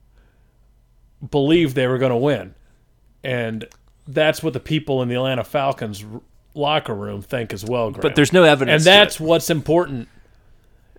believed 1.31 1.75
they 1.75 1.87
were 1.87 1.97
going 1.97 2.11
to 2.11 2.17
win. 2.17 2.53
And 3.23 3.65
that's 4.07 4.43
what 4.43 4.53
the 4.53 4.59
people 4.59 5.01
in 5.01 5.09
the 5.09 5.15
Atlanta 5.15 5.43
Falcons 5.43 6.03
r- 6.03 6.21
locker 6.53 6.93
room 6.93 7.23
think 7.23 7.53
as 7.53 7.65
well, 7.65 7.89
Graham. 7.89 8.01
But 8.03 8.15
there's 8.15 8.31
no 8.31 8.43
evidence. 8.43 8.85
and 8.85 8.85
that's 8.85 9.19
what's 9.19 9.49
important 9.49 10.07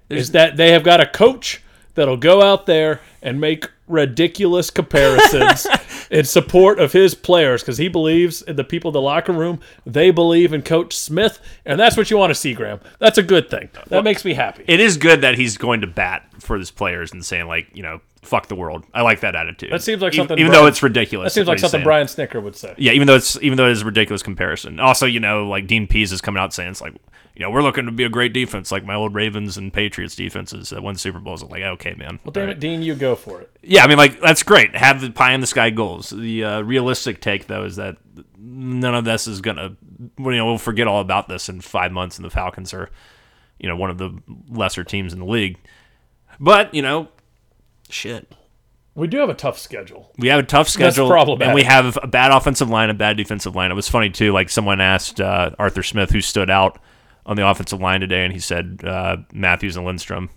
is 0.09 0.33
that 0.33 0.57
they 0.57 0.73
have 0.73 0.83
got 0.83 1.01
a 1.01 1.07
coach 1.07 1.63
that'll 1.95 2.17
go 2.17 2.43
out 2.43 2.67
there 2.67 3.01
and 3.23 3.41
make 3.41 3.71
ridiculous 3.89 4.71
comparisons 4.71 5.67
in 6.11 6.25
support 6.25 6.79
of 6.79 6.93
his 6.93 7.15
players 7.15 7.63
because 7.63 7.79
he 7.79 7.89
believes 7.89 8.43
in 8.43 8.57
the 8.57 8.65
people 8.65 8.91
in 8.91 8.93
the 8.93 9.01
locker 9.01 9.33
room. 9.33 9.61
They 9.85 10.11
believe 10.11 10.53
in 10.53 10.63
Coach 10.63 10.97
Smith, 10.97 11.41
and 11.65 11.79
that's 11.79 11.97
what 11.97 12.11
you 12.11 12.17
want 12.17 12.31
to 12.31 12.35
see, 12.35 12.55
Graham. 12.55 12.81
That's 12.99 13.19
a 13.19 13.23
good 13.23 13.51
thing. 13.51 13.71
That 13.89 14.05
makes 14.05 14.25
me 14.25 14.35
happy. 14.35 14.65
it 14.67 14.81
is 14.81 14.97
good 14.97 15.21
that 15.23 15.37
he's 15.37 15.57
going 15.57 15.81
to 15.81 15.87
bat 15.87 16.25
for 16.41 16.57
his 16.57 16.71
players 16.71 17.13
and 17.13 17.25
saying 17.25 17.47
like, 17.47 17.69
you 17.75 17.83
know, 17.83 18.01
fuck 18.23 18.49
the 18.49 18.55
world. 18.55 18.85
I 18.93 19.03
like 19.03 19.21
that 19.21 19.35
attitude. 19.35 19.71
That 19.73 19.83
seems 19.83 20.03
like 20.03 20.13
something 20.13 20.39
even 20.39 20.51
Brian- 20.51 20.65
though 20.65 20.69
it's 20.69 20.83
ridiculous. 20.83 21.33
that 21.33 21.35
seems 21.35 21.49
like 21.49 21.59
something 21.59 21.79
saying. 21.79 21.85
Brian 21.85 22.07
Snitker 22.07 22.43
would 22.43 22.57
say. 22.57 22.75
Yeah, 22.77 22.93
even 22.93 23.07
though 23.07 23.17
it's 23.17 23.41
even 23.43 23.57
though 23.57 23.67
it 23.67 23.73
is 23.73 23.83
a 23.83 23.85
ridiculous 23.85 24.23
comparison. 24.23 24.81
Also, 24.81 25.07
you 25.07 25.21
know, 25.21 25.47
like 25.49 25.67
Dean 25.67 25.87
Pees 25.87 26.13
is 26.13 26.21
coming 26.21 26.41
out 26.41 26.53
saying 26.53 26.71
it's 26.71 26.81
like, 26.81 26.95
you 27.35 27.43
know, 27.43 27.51
we're 27.51 27.63
looking 27.63 27.87
to 27.87 27.93
be 27.93 28.05
a 28.05 28.09
great 28.09 28.33
defense, 28.33 28.73
like 28.73 28.85
my 28.85 28.95
old 28.95 29.15
Ravens 29.15 29.57
and 29.57 29.73
Patriots 29.73 30.17
defenses 30.17 30.71
that 30.71 30.83
won 30.83 30.97
Super 30.97 31.21
Bowls. 31.21 31.43
I'm 31.43 31.49
like, 31.49 31.63
okay, 31.63 31.95
man. 31.95 32.19
Well, 32.25 32.33
damn 32.33 32.49
it, 32.49 32.59
Dean, 32.61 32.83
you 32.83 32.95
go 32.95 33.15
for 33.15 33.41
it. 33.41 33.51
Yeah, 33.63 33.85
I 33.85 33.87
mean, 33.87 33.99
like 33.99 34.21
that's 34.21 34.43
great. 34.43 34.75
Have 34.75 35.01
the 35.01 35.11
pie 35.11 35.33
in 35.33 35.41
the 35.41 35.47
sky 35.47 35.71
goals. 35.71 36.11
The 36.11 36.45
uh, 36.45 36.61
realistic 36.63 37.21
take, 37.21 37.47
though, 37.47 37.65
is 37.65 37.77
that 37.77 37.97
none 38.37 38.95
of 38.95 39.05
this 39.05 39.27
is 39.27 39.41
gonna. 39.41 39.77
You 40.19 40.33
know, 40.33 40.47
we'll 40.47 40.59
forget 40.59 40.87
all 40.87 41.01
about 41.01 41.29
this 41.29 41.49
in 41.49 41.61
five 41.61 41.93
months, 41.93 42.17
and 42.19 42.25
the 42.25 42.31
Falcons 42.31 42.73
are, 42.75 42.91
you 43.59 43.69
know, 43.69 43.77
one 43.77 43.91
of 43.91 43.99
the 43.99 44.17
lesser 44.49 44.85
teams 44.85 45.13
in 45.13 45.21
the 45.21 45.27
league. 45.27 45.59
But 46.41 46.73
you 46.75 46.83
know, 46.83 47.09
shit. 47.91 48.33
We 48.95 49.07
do 49.07 49.19
have 49.19 49.29
a 49.29 49.35
tough 49.35 49.59
schedule. 49.59 50.13
We 50.19 50.27
have 50.29 50.41
a 50.41 50.43
tough 50.43 50.69
schedule, 50.69 51.09
problematic. 51.09 51.47
and 51.47 51.55
we 51.55 51.63
have 51.63 51.97
a 52.03 52.09
bad 52.09 52.33
offensive 52.33 52.69
line, 52.69 52.91
a 52.91 52.95
bad 52.95 53.17
defensive 53.17 53.55
line. 53.55 53.71
It 53.71 53.75
was 53.75 53.89
funny 53.89 54.11
too. 54.11 54.33
Like 54.33 54.51
someone 54.51 54.81
asked 54.81 55.21
uh, 55.21 55.51
Arthur 55.57 55.85
Smith 55.85 56.11
who 56.11 56.21
stood 56.21 56.51
out 56.51 56.81
on 57.25 57.37
the 57.37 57.47
offensive 57.49 57.81
line 57.81 58.01
today, 58.01 58.25
and 58.25 58.33
he 58.33 58.41
said 58.41 58.81
uh, 58.85 59.19
Matthews 59.33 59.77
and 59.77 59.87
Lindstrom, 59.87 60.31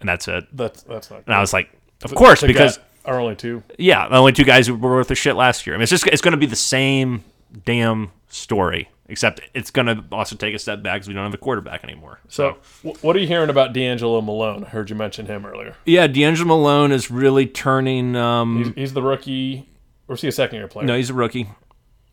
and 0.00 0.08
that's 0.08 0.28
it. 0.28 0.44
That's 0.50 0.82
that's 0.84 1.10
not. 1.10 1.24
And 1.26 1.34
I 1.34 1.40
was 1.40 1.52
like, 1.52 1.70
of 2.04 2.14
course, 2.14 2.40
because 2.40 2.78
guy- 2.78 2.84
are 3.04 3.20
only 3.20 3.36
two. 3.36 3.62
yeah, 3.78 4.08
the 4.08 4.16
only 4.16 4.32
two 4.32 4.44
guys 4.44 4.66
who 4.66 4.74
were 4.74 4.96
worth 4.96 5.10
a 5.10 5.14
shit 5.14 5.36
last 5.36 5.66
year. 5.66 5.74
I 5.74 5.78
mean, 5.78 5.82
it's 5.82 5.90
just 5.90 6.06
it's 6.06 6.22
going 6.22 6.32
to 6.32 6.38
be 6.38 6.46
the 6.46 6.56
same 6.56 7.22
damn 7.66 8.12
story, 8.28 8.88
except 9.08 9.40
it's 9.54 9.70
going 9.70 9.86
to 9.86 10.04
also 10.12 10.36
take 10.36 10.54
a 10.54 10.58
step 10.58 10.82
back 10.82 10.96
because 10.96 11.08
we 11.08 11.14
don't 11.14 11.24
have 11.24 11.34
a 11.34 11.38
quarterback 11.38 11.82
anymore. 11.84 12.20
So, 12.28 12.58
wh- 12.82 13.02
what 13.02 13.16
are 13.16 13.18
you 13.18 13.26
hearing 13.26 13.50
about 13.50 13.72
D'Angelo 13.72 14.20
Malone? 14.20 14.64
I 14.64 14.68
heard 14.68 14.90
you 14.90 14.96
mention 14.96 15.26
him 15.26 15.46
earlier. 15.46 15.74
yeah, 15.86 16.06
D'Angelo 16.06 16.48
Malone 16.48 16.92
is 16.92 17.10
really 17.10 17.46
turning. 17.46 18.14
Um, 18.16 18.58
He's, 18.64 18.74
he's 18.74 18.92
the 18.92 19.02
rookie, 19.02 19.68
or 20.08 20.14
is 20.16 20.20
he 20.20 20.28
a 20.28 20.32
second 20.32 20.58
year 20.58 20.68
player? 20.68 20.86
no, 20.86 20.96
he's 20.96 21.10
a 21.10 21.14
rookie. 21.14 21.48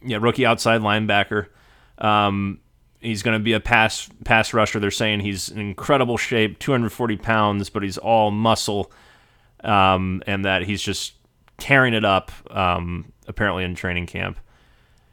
Yeah, 0.01 0.17
rookie 0.21 0.45
outside 0.45 0.81
linebacker. 0.81 1.47
Um, 1.97 2.59
he's 2.99 3.23
going 3.23 3.37
to 3.37 3.43
be 3.43 3.53
a 3.53 3.59
pass 3.59 4.09
pass 4.23 4.53
rusher. 4.53 4.79
They're 4.79 4.91
saying 4.91 5.21
he's 5.21 5.49
in 5.49 5.59
incredible 5.59 6.17
shape, 6.17 6.59
240 6.59 7.17
pounds, 7.17 7.69
but 7.69 7.83
he's 7.83 7.97
all 7.97 8.31
muscle, 8.31 8.91
um, 9.63 10.21
and 10.27 10.45
that 10.45 10.63
he's 10.63 10.81
just 10.81 11.13
tearing 11.57 11.93
it 11.93 12.05
up. 12.05 12.31
Um, 12.51 13.11
apparently 13.27 13.63
in 13.63 13.73
training 13.75 14.05
camp, 14.05 14.39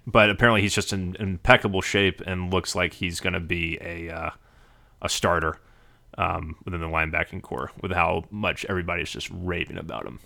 but 0.07 0.31
apparently 0.31 0.63
he's 0.63 0.75
just 0.75 0.93
in 0.93 1.17
impeccable 1.19 1.83
shape 1.83 2.21
and 2.27 2.53
looks 2.53 2.75
like 2.75 2.95
he's 2.95 3.21
going 3.21 3.33
to 3.35 3.41
be 3.41 3.79
a 3.81 4.11
uh, 4.11 4.31
a 5.01 5.09
starter. 5.09 5.59
um, 6.19 6.57
within 6.65 6.81
the 6.81 6.87
linebacking 6.87 7.43
core 7.43 7.71
with 7.81 7.93
how 7.93 8.25
much 8.31 8.65
everybody's 8.69 9.11
just 9.11 9.31
raving 9.33 9.79
about 9.79 10.07
him. 10.07 10.21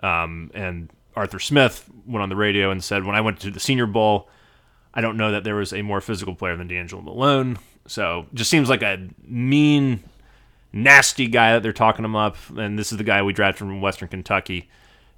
Um, 0.00 0.50
and 0.54 0.90
Arthur 1.16 1.38
Smith 1.38 1.88
went 2.06 2.22
on 2.22 2.28
the 2.28 2.36
radio 2.36 2.70
and 2.70 2.82
said, 2.82 3.04
when 3.04 3.16
I 3.16 3.20
went 3.20 3.40
to 3.40 3.50
the 3.50 3.60
Senior 3.60 3.86
Bowl, 3.86 4.28
I 4.92 5.00
don't 5.00 5.16
know 5.16 5.32
that 5.32 5.44
there 5.44 5.56
was 5.56 5.72
a 5.72 5.82
more 5.82 6.00
physical 6.00 6.34
player 6.34 6.56
than 6.56 6.68
D'Angelo 6.68 7.02
Malone. 7.02 7.58
So 7.86 8.26
just 8.34 8.50
seems 8.50 8.68
like 8.68 8.82
a 8.82 9.08
mean, 9.26 10.04
nasty 10.72 11.26
guy 11.26 11.52
that 11.52 11.62
they're 11.62 11.72
talking 11.72 12.04
him 12.04 12.16
up. 12.16 12.36
And 12.56 12.78
this 12.78 12.92
is 12.92 12.98
the 12.98 13.04
guy 13.04 13.22
we 13.22 13.32
drafted 13.32 13.58
from 13.58 13.80
Western 13.80 14.08
Kentucky 14.08 14.68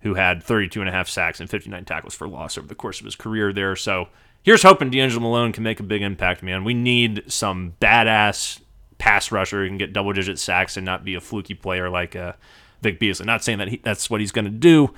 who 0.07 0.14
had 0.14 0.40
32 0.40 0.80
and 0.80 0.88
a 0.88 0.92
half 0.92 1.09
sacks 1.09 1.40
and 1.40 1.50
59 1.50 1.84
tackles 1.84 2.14
for 2.14 2.28
loss 2.28 2.57
over 2.57 2.66
the 2.66 2.76
course 2.76 3.00
of 3.00 3.04
his 3.04 3.16
career 3.16 3.52
there. 3.52 3.74
So 3.74 4.09
here's 4.44 4.62
hoping 4.62 4.88
D'Angelo 4.88 5.20
Malone 5.20 5.50
can 5.52 5.64
make 5.64 5.80
a 5.80 5.82
big 5.82 6.00
impact, 6.00 6.44
man. 6.44 6.62
We 6.62 6.74
need 6.74 7.24
some 7.26 7.74
badass 7.80 8.61
pass 8.98 9.32
rusher 9.32 9.62
who 9.62 9.68
can 9.68 9.78
get 9.78 9.92
double 9.92 10.12
digit 10.12 10.38
sacks 10.38 10.76
and 10.76 10.86
not 10.86 11.04
be 11.04 11.16
a 11.16 11.20
fluky 11.20 11.54
player 11.54 11.90
like 11.90 12.14
uh, 12.14 12.34
Vic 12.82 13.00
Beasley. 13.00 13.26
Not 13.26 13.42
saying 13.42 13.59
that 13.59 13.68
he, 13.68 13.80
that's 13.82 14.09
what 14.09 14.20
he's 14.20 14.30
going 14.30 14.44
to 14.44 14.50
do, 14.50 14.94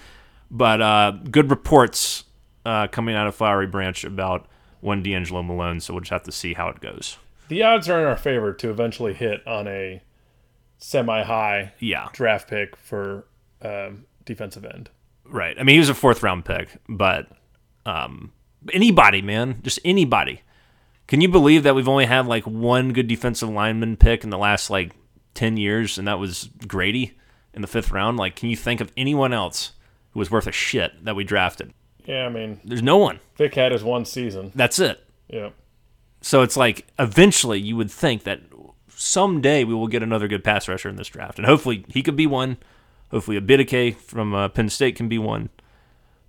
but 0.51 0.83
uh, 0.83 1.13
good 1.31 1.51
reports 1.51 2.25
uh, 2.67 2.87
coming 2.89 3.15
out 3.15 3.27
of 3.27 3.35
Flowery 3.35 3.67
Branch 3.67 4.05
about 4.05 4.47
one 4.81 5.03
D'Angelo 5.03 5.43
Malone. 5.43 5.81
So 5.81 5.95
we'll 5.95 6.03
just 6.03 6.11
have 6.11 6.25
to 6.25 6.33
see 6.33 6.53
how 6.53 6.69
it 6.69 6.81
goes. 6.81 7.17
The 7.49 7.63
odds 7.63 7.89
are 7.89 7.99
in 7.99 8.05
our 8.05 8.17
favor 8.17 8.53
to 8.53 8.69
eventually 8.69 9.15
hit 9.15 9.45
on 9.47 9.67
a 9.67 10.03
semi-high 10.77 11.73
Yeah, 11.79 12.09
draft 12.13 12.49
pick 12.49 12.77
for 12.77 13.25
um, 13.63 14.05
defensive 14.27 14.65
end. 14.65 14.91
Right. 15.29 15.59
I 15.59 15.63
mean, 15.63 15.75
he 15.75 15.79
was 15.79 15.89
a 15.89 15.95
fourth 15.95 16.23
round 16.23 16.45
pick, 16.45 16.69
but 16.89 17.29
um, 17.87 18.33
anybody, 18.73 19.23
man, 19.23 19.61
just 19.63 19.79
anybody. 19.85 20.43
Can 21.07 21.21
you 21.21 21.29
believe 21.29 21.63
that 21.63 21.75
we've 21.75 21.89
only 21.89 22.05
had 22.07 22.27
like 22.27 22.45
one 22.45 22.93
good 22.93 23.09
defensive 23.09 23.49
lineman 23.49 23.97
pick 23.97 24.25
in 24.25 24.31
the 24.31 24.39
last 24.39 24.69
like 24.69 24.95
10 25.35 25.57
years, 25.57 25.99
and 25.99 26.07
that 26.07 26.19
was 26.19 26.51
Grady 26.67 27.17
in 27.55 27.63
the 27.63 27.69
fifth 27.69 27.91
round? 27.91 28.19
Like, 28.19 28.37
can 28.37 28.51
you 28.51 28.57
think 28.57 28.81
of 28.81 28.93
anyone 28.97 29.33
else 29.33 29.73
who 30.11 30.19
was 30.19 30.31
worth 30.31 30.47
a 30.47 30.53
shit 30.53 31.05
that 31.05 31.17
we 31.17 31.25
drafted? 31.25 31.73
Yeah, 32.05 32.27
I 32.27 32.29
mean, 32.29 32.61
There's 32.65 32.83
no 32.83 32.97
one. 32.97 33.21
Vic 33.37 33.55
had 33.55 33.73
his 33.73 33.85
one 33.85 34.05
season. 34.05 34.53
That's 34.55 34.79
it. 34.79 35.05
Yeah. 35.29 35.51
So 36.21 36.43
it's 36.43 36.57
like 36.57 36.87
eventually 36.99 37.61
you 37.61 37.77
would 37.77 37.91
think 37.91 38.25
that 38.25 38.41
someday 38.89 39.65
we 39.65 39.75
will 39.75 39.87
get 39.87 40.03
another 40.03 40.27
good 40.27 40.43
pass 40.43 40.69
rusher 40.69 40.89
in 40.89 40.97
this 40.97 41.09
draft, 41.09 41.39
and 41.39 41.47
hopefully 41.47 41.85
he 41.89 42.03
could 42.03 42.17
be 42.17 42.27
one. 42.27 42.57
Hopefully 43.11 43.41
Ebiketie 43.41 43.97
from 43.97 44.35
uh, 44.35 44.49
Penn 44.49 44.69
State 44.69 44.97
can 44.97 45.09
be 45.09 45.19
one. 45.19 45.49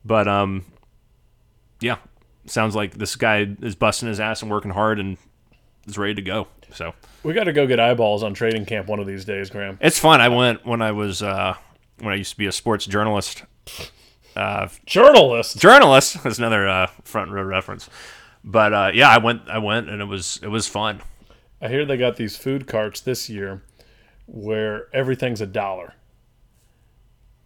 But 0.06 0.28
um, 0.28 0.66
yeah, 1.82 1.98
sounds 2.46 2.76
like 2.76 2.94
this 2.98 3.16
guy 3.16 3.48
is 3.62 3.76
busting 3.76 4.08
his 4.08 4.20
ass 4.20 4.42
and 4.42 4.50
working 4.50 4.72
hard 4.72 5.00
and 5.00 5.18
is 5.88 5.98
ready 5.98 6.16
to 6.16 6.22
go. 6.22 6.48
So 6.72 6.94
We 7.24 7.34
got 7.34 7.46
to 7.46 7.54
go 7.54 7.68
get 7.68 7.80
eyeballs 7.80 8.24
on 8.24 8.34
trading 8.34 8.66
camp 8.66 8.88
one 8.88 9.00
of 9.00 9.08
these 9.08 9.26
days, 9.26 9.50
Graham. 9.50 9.78
it's 9.82 10.00
fun. 10.00 10.22
I 10.22 10.30
went 10.30 10.66
when 10.66 10.82
I 10.82 10.92
was 10.92 11.22
uh, 11.22 11.56
when 12.00 12.14
I 12.14 12.18
used 12.18 12.32
to 12.32 12.38
be 12.38 12.46
a 12.46 12.52
sports 12.52 12.86
journalist. 12.86 13.44
Journalist. 14.86 15.58
Journalist 15.58 16.26
is 16.26 16.38
another 16.38 16.68
uh, 16.68 16.88
front 17.04 17.32
row 17.32 17.44
reference. 17.44 17.90
But 18.44 18.74
uh, 18.74 18.92
yeah, 18.94 19.10
I 19.10 19.18
went. 19.18 19.50
I 19.50 19.58
went, 19.58 19.90
and 19.90 20.02
it 20.02 20.06
was 20.06 20.40
it 20.42 20.48
was 20.48 20.68
fun. 20.68 21.02
I 21.62 21.68
hear 21.68 21.86
they 21.86 21.98
got 21.98 22.16
these 22.16 22.38
food 22.38 22.68
carts 22.68 23.02
this 23.02 23.30
year 23.30 23.64
where 24.28 24.88
everything's 24.94 25.42
a 25.42 25.46
dollar. 25.46 25.94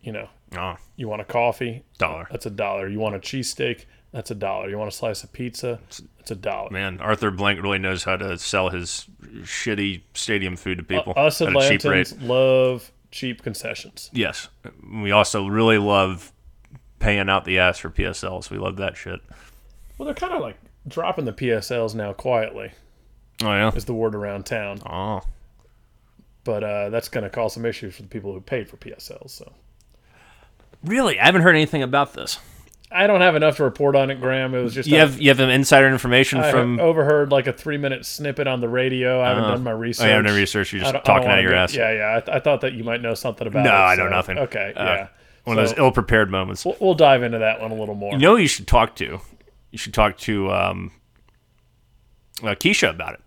You 0.04 0.12
know, 0.12 0.30
Oh, 0.58 0.76
you 0.98 1.08
want 1.08 1.22
a 1.22 1.26
coffee? 1.26 1.84
dollar. 1.98 2.28
That's 2.30 2.46
a 2.46 2.50
dollar. 2.52 2.88
You 2.88 3.00
want 3.00 3.16
a 3.16 3.20
cheesesteak? 3.20 3.86
That's 4.12 4.30
a 4.30 4.36
dollar. 4.36 4.70
You 4.70 4.78
want 4.78 4.92
a 4.94 4.96
slice 4.96 5.24
of 5.24 5.34
pizza? 5.34 5.80
It's 6.20 6.30
a 6.30 6.36
dollar. 6.36 6.70
Man, 6.70 7.00
Arthur 7.00 7.32
Blank 7.32 7.64
really 7.64 7.80
knows 7.80 8.04
how 8.04 8.18
to 8.18 8.38
sell 8.38 8.70
his 8.70 9.08
shitty 9.42 10.02
stadium 10.14 10.56
food 10.56 10.78
to 10.78 10.84
people 10.84 11.14
uh, 11.18 11.22
Us 11.22 11.42
at 11.42 11.56
a 11.56 11.70
cheap 11.70 11.84
rate. 11.86 12.08
Atlantans 12.08 12.28
love 12.28 12.92
cheap 13.12 13.42
concessions. 13.42 14.10
Yes, 14.14 14.50
we 14.92 15.12
also 15.12 15.48
really 15.48 15.78
love 15.80 16.32
paying 17.00 17.30
out 17.30 17.46
the 17.46 17.58
ass 17.60 17.80
for 17.80 17.90
PSLs. 17.90 18.50
We 18.52 18.58
love 18.60 18.78
that 18.78 18.96
shit. 18.96 19.20
Well, 19.98 20.06
they're 20.06 20.14
kind 20.14 20.34
of 20.34 20.42
like 20.42 20.58
dropping 20.88 21.26
the 21.26 21.34
PSLs 21.34 21.96
now 21.96 22.14
quietly, 22.14 22.72
Oh 23.42 23.48
yeah. 23.52 23.72
is 23.74 23.86
the 23.86 23.94
word 23.96 24.14
around 24.16 24.46
town. 24.46 24.80
Oh, 24.86 25.22
But 26.44 26.64
uh, 26.64 26.90
that's 26.90 27.10
going 27.10 27.24
to 27.24 27.30
cause 27.30 27.54
some 27.54 27.66
issues 27.66 27.96
for 27.96 28.04
the 28.04 28.08
people 28.10 28.34
who 28.34 28.42
paid 28.42 28.70
for 28.70 28.78
PSLs. 28.78 29.32
So 29.32 29.52
really? 30.84 31.20
I 31.20 31.26
haven't 31.26 31.42
heard 31.42 31.56
anything 31.56 31.84
about 31.84 32.14
this. 32.14 32.40
I 32.92 33.08
don't 33.08 33.22
have 33.22 33.36
enough 33.36 33.58
to 33.58 33.64
report 33.64 33.96
on 33.96 34.12
it, 34.12 34.22
Graham. 34.22 34.54
It 34.54 34.62
was 34.62 34.76
just 34.76 34.88
You 34.88 35.00
have 35.00 35.20
you 35.20 35.30
have 35.30 35.40
an 35.40 35.50
insider 35.50 35.88
information 35.88 36.40
I 36.40 36.52
from. 36.52 36.80
overheard 36.80 37.32
like 37.32 37.48
a 37.48 37.54
three 37.54 37.78
minute 37.78 38.06
snippet 38.06 38.46
on 38.48 38.62
the 38.62 38.70
radio. 38.70 39.20
I 39.20 39.30
haven't 39.30 39.44
Uh, 39.46 39.52
done 39.52 39.64
my 39.64 39.72
Oh, 39.72 39.76
research. 39.78 40.06
you 40.06 40.12
haven't 40.12 40.26
done 40.28 40.36
research. 40.36 40.74
You're 40.74 40.84
just 40.84 41.04
talking 41.04 41.28
out 41.28 41.40
of 41.40 41.44
your 41.44 41.56
ass. 41.56 41.74
Yeah, 41.76 41.92
yeah. 41.92 42.18
I, 42.18 42.20
th- 42.20 42.36
I 42.38 42.40
thought 42.40 42.62
that 42.62 42.74
you 42.74 42.84
might 42.84 43.02
know 43.02 43.16
something 43.16 43.48
about 43.48 43.62
it. 43.66 43.70
No, 43.70 43.74
it. 43.74 43.78
I 43.78 43.96
know 43.96 44.06
so- 44.06 44.10
nothing. 44.10 44.38
Okay, 44.38 44.74
Uh, 44.76 44.84
yeah. 44.84 45.08
One 45.46 45.58
of 45.58 45.68
those 45.68 45.78
ill-prepared 45.78 46.30
moments. 46.32 46.64
We'll, 46.64 46.78
we'll 46.80 46.94
dive 46.94 47.22
into 47.24 47.40
that 47.40 47.60
one 47.60 47.72
a 47.72 47.76
little 47.76 47.96
more. 47.96 48.14
You 48.14 48.20
know, 48.20 48.36
who 48.36 48.44
you 48.44 48.48
should 48.48 48.68
talk 48.68 48.96
to. 48.98 49.20
You 49.72 49.78
should 49.78 49.94
talk 49.94 50.18
to 50.20 50.50
um, 50.54 50.92
uh, 52.44 52.50
Keisha 52.56 52.90
about 52.92 53.16
it. 53.16 53.20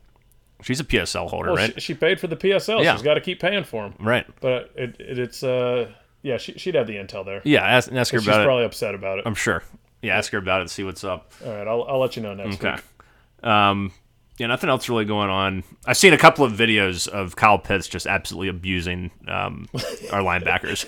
She's 0.62 0.80
a 0.80 0.84
PSL 0.84 1.28
holder, 1.28 1.48
well, 1.48 1.56
right? 1.56 1.74
she, 1.74 1.80
she 1.80 1.94
paid 1.94 2.18
for 2.18 2.26
the 2.28 2.36
PSL. 2.36 2.82
Yeah. 2.82 2.94
She's 2.94 3.02
got 3.02 3.14
to 3.14 3.20
keep 3.20 3.40
paying 3.40 3.64
for 3.64 3.82
them. 3.82 3.94
right. 4.00 4.26
But 4.40 4.70
it, 4.76 4.96
it 5.00 5.18
it's 5.18 5.42
uh 5.42 5.90
yeah, 6.26 6.36
she, 6.38 6.54
she'd 6.58 6.74
have 6.74 6.86
the 6.88 6.96
intel 6.96 7.24
there. 7.24 7.40
Yeah. 7.44 7.62
Ask, 7.64 7.92
ask 7.92 8.12
her 8.12 8.18
She's 8.18 8.26
about 8.26 8.40
it. 8.40 8.42
She's 8.42 8.46
probably 8.46 8.64
upset 8.64 8.94
about 8.96 9.18
it. 9.18 9.26
I'm 9.26 9.34
sure. 9.36 9.62
Yeah. 10.02 10.16
Ask 10.18 10.32
her 10.32 10.38
about 10.38 10.58
it. 10.58 10.62
and 10.62 10.70
See 10.70 10.82
what's 10.84 11.04
up. 11.04 11.32
All 11.44 11.52
right, 11.54 11.66
I'll, 11.66 11.84
I'll 11.84 11.98
let 12.00 12.16
you 12.16 12.22
know 12.22 12.34
next 12.34 12.56
Okay. 12.62 12.74
week. 12.74 13.48
Um, 13.48 13.92
yeah, 14.38 14.48
nothing 14.48 14.68
else 14.68 14.88
really 14.88 15.04
going 15.04 15.30
on. 15.30 15.62
I've 15.86 15.96
seen 15.96 16.12
a 16.12 16.18
couple 16.18 16.44
of 16.44 16.52
videos 16.52 17.06
of 17.08 17.36
Kyle 17.36 17.58
Pitts 17.58 17.86
just 17.88 18.06
absolutely 18.06 18.48
abusing 18.48 19.10
um, 19.28 19.68
our 20.12 20.20
linebackers, 20.20 20.84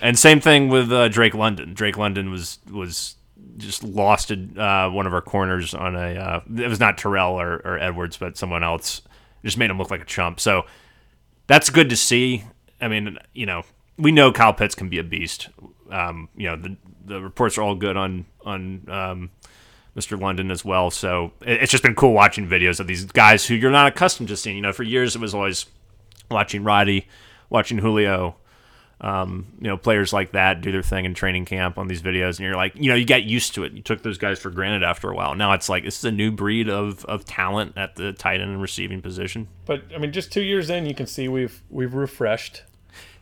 and 0.00 0.16
same 0.18 0.40
thing 0.40 0.68
with 0.68 0.92
uh, 0.92 1.08
Drake 1.08 1.34
London. 1.34 1.74
Drake 1.74 1.96
London 1.96 2.30
was 2.30 2.58
was 2.70 3.16
just 3.56 3.82
lost 3.82 4.30
uh, 4.30 4.88
one 4.90 5.06
of 5.06 5.14
our 5.14 5.20
corners 5.20 5.74
on 5.74 5.96
a. 5.96 6.14
Uh, 6.14 6.40
it 6.62 6.68
was 6.68 6.78
not 6.78 6.96
Terrell 6.96 7.40
or, 7.40 7.54
or 7.64 7.78
Edwards, 7.78 8.16
but 8.18 8.36
someone 8.36 8.62
else. 8.62 9.02
Just 9.44 9.58
made 9.58 9.70
him 9.70 9.78
look 9.78 9.90
like 9.90 10.00
a 10.02 10.04
chump. 10.04 10.38
So 10.38 10.64
that's 11.48 11.70
good 11.70 11.90
to 11.90 11.96
see. 11.96 12.44
I 12.80 12.86
mean, 12.86 13.18
you 13.32 13.46
know, 13.46 13.64
we 13.98 14.12
know 14.12 14.32
Kyle 14.32 14.52
Pitts 14.54 14.74
can 14.74 14.88
be 14.88 14.98
a 14.98 15.04
beast. 15.04 15.48
Um, 15.90 16.28
you 16.36 16.48
know, 16.48 16.56
the 16.56 16.76
the 17.04 17.20
reports 17.20 17.58
are 17.58 17.62
all 17.62 17.74
good 17.74 17.96
on 17.96 18.26
on 18.44 18.84
um, 18.88 19.30
Mr. 19.96 20.18
London 20.20 20.50
as 20.50 20.64
well. 20.64 20.90
So 20.90 21.32
it- 21.42 21.62
it's 21.62 21.70
just 21.70 21.82
been 21.82 21.94
cool 21.94 22.12
watching 22.12 22.48
videos 22.48 22.80
of 22.80 22.86
these 22.86 23.04
guys 23.04 23.46
who 23.46 23.54
you're 23.54 23.70
not 23.70 23.86
accustomed 23.88 24.28
to 24.30 24.36
seeing. 24.36 24.56
You 24.56 24.62
know, 24.62 24.72
for 24.72 24.82
years 24.84 25.14
it 25.16 25.20
was 25.20 25.34
always 25.34 25.66
watching 26.30 26.64
Roddy, 26.64 27.06
watching 27.50 27.76
Julio, 27.78 28.36
um, 29.02 29.46
you 29.60 29.66
know, 29.66 29.76
players 29.76 30.12
like 30.12 30.30
that 30.32 30.60
do 30.60 30.70
their 30.70 30.82
thing 30.82 31.04
in 31.04 31.12
training 31.12 31.44
camp 31.44 31.76
on 31.76 31.88
these 31.88 32.00
videos, 32.00 32.38
and 32.38 32.46
you're 32.46 32.54
like, 32.54 32.72
you 32.76 32.88
know, 32.88 32.94
you 32.94 33.04
got 33.04 33.24
used 33.24 33.54
to 33.56 33.64
it. 33.64 33.72
You 33.72 33.82
took 33.82 34.02
those 34.02 34.16
guys 34.16 34.38
for 34.38 34.48
granted 34.50 34.84
after 34.84 35.10
a 35.10 35.14
while. 35.14 35.34
Now 35.34 35.52
it's 35.52 35.68
like 35.68 35.84
this 35.84 35.98
is 35.98 36.04
a 36.04 36.12
new 36.12 36.30
breed 36.30 36.70
of 36.70 37.04
of 37.06 37.24
talent 37.24 37.72
at 37.76 37.96
the 37.96 38.12
tight 38.12 38.40
end 38.40 38.50
and 38.52 38.62
receiving 38.62 39.02
position. 39.02 39.48
But 39.66 39.82
I 39.94 39.98
mean, 39.98 40.12
just 40.12 40.32
two 40.32 40.42
years 40.42 40.70
in, 40.70 40.86
you 40.86 40.94
can 40.94 41.06
see 41.06 41.26
we've 41.28 41.62
we've 41.68 41.94
refreshed 41.94 42.62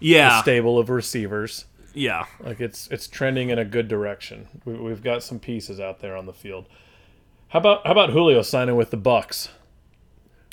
Yeah, 0.00 0.42
stable 0.42 0.78
of 0.78 0.90
receivers. 0.90 1.66
yeah. 1.94 2.26
Like 2.40 2.60
it's 2.60 2.88
it's 2.88 3.06
trending 3.06 3.50
in 3.50 3.58
a 3.58 3.64
good 3.64 3.86
direction. 3.88 4.48
We, 4.64 4.74
we've 4.74 5.02
got 5.02 5.22
some 5.22 5.38
pieces 5.38 5.78
out 5.80 6.00
there 6.00 6.16
on 6.16 6.26
the 6.26 6.32
field. 6.32 6.66
How 7.48 7.58
about 7.60 7.86
how 7.86 7.92
about 7.92 8.10
Julio 8.10 8.42
signing 8.42 8.76
with 8.76 8.90
the 8.90 8.98
Bucs? 8.98 9.48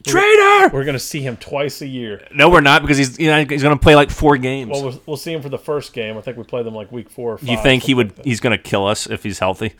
Traitor. 0.05 0.69
We're 0.73 0.85
gonna 0.85 0.99
see 0.99 1.21
him 1.21 1.37
twice 1.37 1.81
a 1.81 1.87
year. 1.87 2.25
No, 2.33 2.49
we're 2.49 2.61
not 2.61 2.81
because 2.81 2.97
he's 2.97 3.19
you 3.19 3.27
know 3.27 3.43
he's 3.45 3.63
going 3.63 3.77
to 3.77 3.81
play 3.81 3.95
like 3.95 4.09
four 4.09 4.37
games. 4.37 4.71
Well, 4.71 4.83
we'll, 4.83 5.01
we'll 5.05 5.17
see 5.17 5.33
him 5.33 5.41
for 5.41 5.49
the 5.49 5.57
first 5.57 5.91
game. 5.91 6.17
I 6.17 6.21
think 6.21 6.37
we 6.37 6.43
play 6.43 6.63
them 6.63 6.75
like 6.75 6.91
week 6.91 7.09
four 7.09 7.33
or 7.33 7.37
five. 7.39 7.49
you 7.49 7.57
think 7.61 7.83
he 7.83 7.93
would? 7.93 8.15
like. 8.17 8.25
He's 8.25 8.39
going 8.39 8.55
to 8.55 8.61
kill 8.61 8.85
us 8.87 9.07
if 9.07 9.23
he's 9.23 9.39
healthy. 9.39 9.73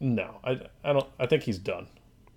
No, 0.00 0.36
I, 0.44 0.60
I 0.84 0.92
don't. 0.92 1.06
I 1.18 1.26
think 1.26 1.42
he's 1.42 1.58
done. 1.58 1.88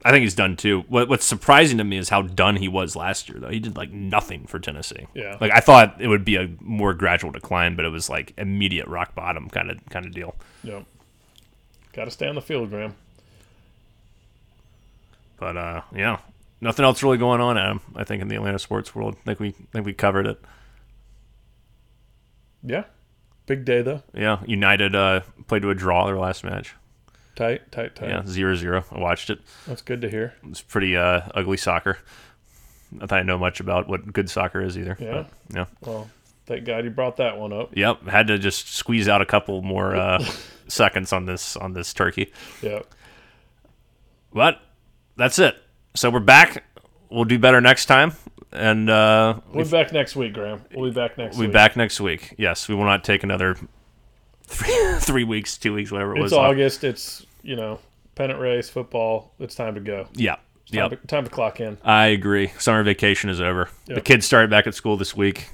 I 0.04 0.12
think 0.12 0.24
he's 0.24 0.36
done 0.36 0.56
too. 0.56 0.84
What, 0.88 1.10
what's 1.10 1.26
surprising 1.26 1.78
to 1.78 1.84
me 1.84 1.98
is 1.98 2.10
how 2.10 2.24
done 2.24 2.56
he 2.56 2.68
was 2.68 2.96
last 2.96 3.30
year, 3.30 3.40
though. 3.40 3.50
He 3.50 3.60
did 3.60 3.76
like 3.78 3.92
nothing 3.92 4.48
for 4.48 4.60
Tennessee. 4.60 5.08
Yeah. 5.14 5.38
Like 5.40 5.52
I 5.52 5.60
thought 5.60 6.02
it 6.02 6.08
would 6.08 6.26
be 6.26 6.38
a 6.38 6.50
more 6.60 6.94
gradual 6.94 7.32
decline, 7.32 7.76
but 7.76 7.86
it 7.86 7.90
was 7.90 8.10
like 8.10 8.34
immediate 8.38 8.88
rock 8.88 9.14
bottom 9.14 9.50
kind 9.50 9.70
of 9.70 9.78
kind 9.90 10.06
of 10.06 10.14
deal. 10.14 10.36
Yep. 10.64 10.86
Got 11.94 12.06
to 12.06 12.12
stay 12.12 12.28
on 12.28 12.36
the 12.36 12.42
field, 12.42 12.70
Graham. 12.70 12.96
But 15.38 15.58
uh, 15.58 15.82
yeah, 15.96 16.20
nothing 16.62 16.86
else 16.86 17.04
really 17.04 17.18
going 17.18 17.42
on, 17.42 17.58
Adam. 17.58 17.82
I 17.96 18.04
think 18.04 18.22
in 18.22 18.28
the 18.28 18.36
Atlanta 18.36 18.60
sports 18.60 18.96
world, 18.96 19.16
I 19.22 19.26
think 19.26 19.40
we 19.40 19.50
I 19.50 19.72
think 19.74 19.86
we 19.86 19.94
covered 19.94 20.28
it. 20.28 20.42
Yeah. 22.64 22.86
Big 23.46 23.66
day 23.66 23.82
though. 23.82 24.04
Yeah, 24.14 24.40
United 24.46 24.96
uh, 24.96 25.22
played 25.48 25.64
to 25.64 25.70
a 25.72 25.76
draw 25.76 26.06
their 26.06 26.18
last 26.18 26.44
match. 26.44 26.76
Tight, 27.36 27.72
tight, 27.72 27.96
tight. 27.96 28.10
Yeah, 28.10 28.24
zero 28.26 28.56
zero. 28.56 28.84
I 28.92 29.00
watched 29.00 29.30
it. 29.30 29.40
That's 29.68 29.82
good 29.82 30.02
to 30.02 30.10
hear. 30.10 30.34
It's 30.50 30.62
pretty 30.62 30.96
uh, 30.98 31.22
ugly 31.34 31.58
soccer. 31.58 31.98
Not 32.92 33.10
that 33.10 33.20
I 33.20 33.24
know 33.24 33.38
much 33.38 33.60
about 33.60 33.88
what 33.88 34.12
good 34.12 34.30
soccer 34.30 34.62
is 34.62 34.78
either. 34.78 34.98
Yeah. 35.00 35.12
but, 35.50 35.56
yeah. 35.56 35.66
Well, 35.86 36.10
thank 36.46 36.66
God 36.66 36.84
you 36.84 36.90
brought 36.90 37.18
that 37.18 37.38
one 37.38 37.54
up. 37.54 37.76
Yep. 37.76 38.06
Had 38.08 38.28
to 38.28 38.38
just 38.38 38.74
squeeze 38.76 39.08
out 39.08 39.22
a 39.22 39.26
couple 39.26 39.62
more 39.62 39.96
uh, 39.96 40.24
seconds 40.68 41.14
on 41.14 41.26
this 41.26 41.56
on 41.56 41.72
this 41.74 41.94
turkey. 41.94 42.34
Yeah. 42.62 42.82
But 44.34 44.60
that's 45.16 45.40
it. 45.40 45.56
So 45.96 46.10
we're 46.10 46.20
back. 46.20 46.64
We'll 47.10 47.26
do 47.26 47.40
better 47.40 47.60
next 47.62 47.86
time. 47.88 48.14
and 48.52 48.90
uh, 48.90 49.40
We'll 49.54 49.66
be 49.66 49.72
back 49.72 49.92
next 49.94 50.16
week, 50.16 50.34
Graham. 50.34 50.62
We'll 50.74 50.90
be 50.90 50.96
back 50.96 51.18
next 51.18 51.36
week. 51.36 51.40
we'll 51.40 51.48
be 51.50 51.54
back 51.54 51.76
next 51.76 52.00
week. 52.02 52.36
Yes, 52.38 52.68
we 52.70 52.76
will 52.76 52.86
not 52.86 53.04
take 53.04 53.24
another 53.24 53.58
three, 54.52 54.96
three 55.00 55.24
weeks, 55.24 55.58
two 55.58 55.74
weeks, 55.74 55.92
whatever 55.92 56.16
it 56.16 56.22
was. 56.22 56.32
It's. 56.32 56.38
August. 56.38 56.84
It's 56.84 57.26
you 57.44 57.56
know 57.56 57.80
pennant 58.16 58.40
race, 58.40 58.70
football. 58.70 59.34
It's 59.40 59.56
time 59.56 59.76
to 59.76 59.82
go. 59.82 60.08
Yeah. 60.14 60.36
Time, 60.36 60.92
Yep. 60.92 61.02
to, 61.02 61.08
time 61.08 61.24
to 61.26 61.30
clock 61.30 61.60
in. 61.60 61.78
I 61.84 62.08
agree. 62.08 62.48
Summer 62.60 62.84
vacation 62.84 63.30
is 63.30 63.42
over. 63.42 63.70
The 63.88 64.00
kids 64.00 64.26
started 64.26 64.50
back 64.50 64.68
at 64.68 64.76
school 64.76 64.96
this 64.96 65.16
week, 65.16 65.50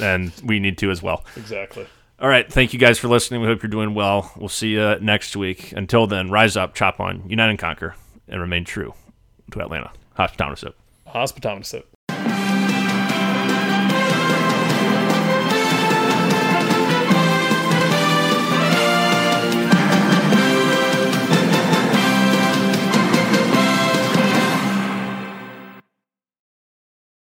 and 0.00 0.32
we 0.44 0.58
need 0.58 0.78
to 0.78 0.90
as 0.90 1.02
well. 1.02 1.24
Exactly. 1.36 1.86
All 2.20 2.28
right. 2.28 2.50
Thank 2.50 2.72
you 2.72 2.78
guys 2.78 2.98
for 2.98 3.08
listening. 3.08 3.40
We 3.42 3.46
hope 3.48 3.62
you're 3.62 3.68
doing 3.70 3.92
well. 3.94 4.32
We'll 4.36 4.48
see 4.48 4.68
you 4.68 4.96
next 5.00 5.36
week. 5.36 5.72
Until 5.72 6.06
then, 6.06 6.30
rise 6.30 6.56
up, 6.56 6.74
chop 6.74 6.98
on, 7.00 7.28
unite 7.28 7.50
and 7.50 7.58
conquer, 7.58 7.94
and 8.28 8.40
remain 8.40 8.64
true 8.64 8.94
to 9.52 9.60
Atlanta. 9.60 9.90
Hospitality. 10.14 10.68
Hospitality. 11.06 11.82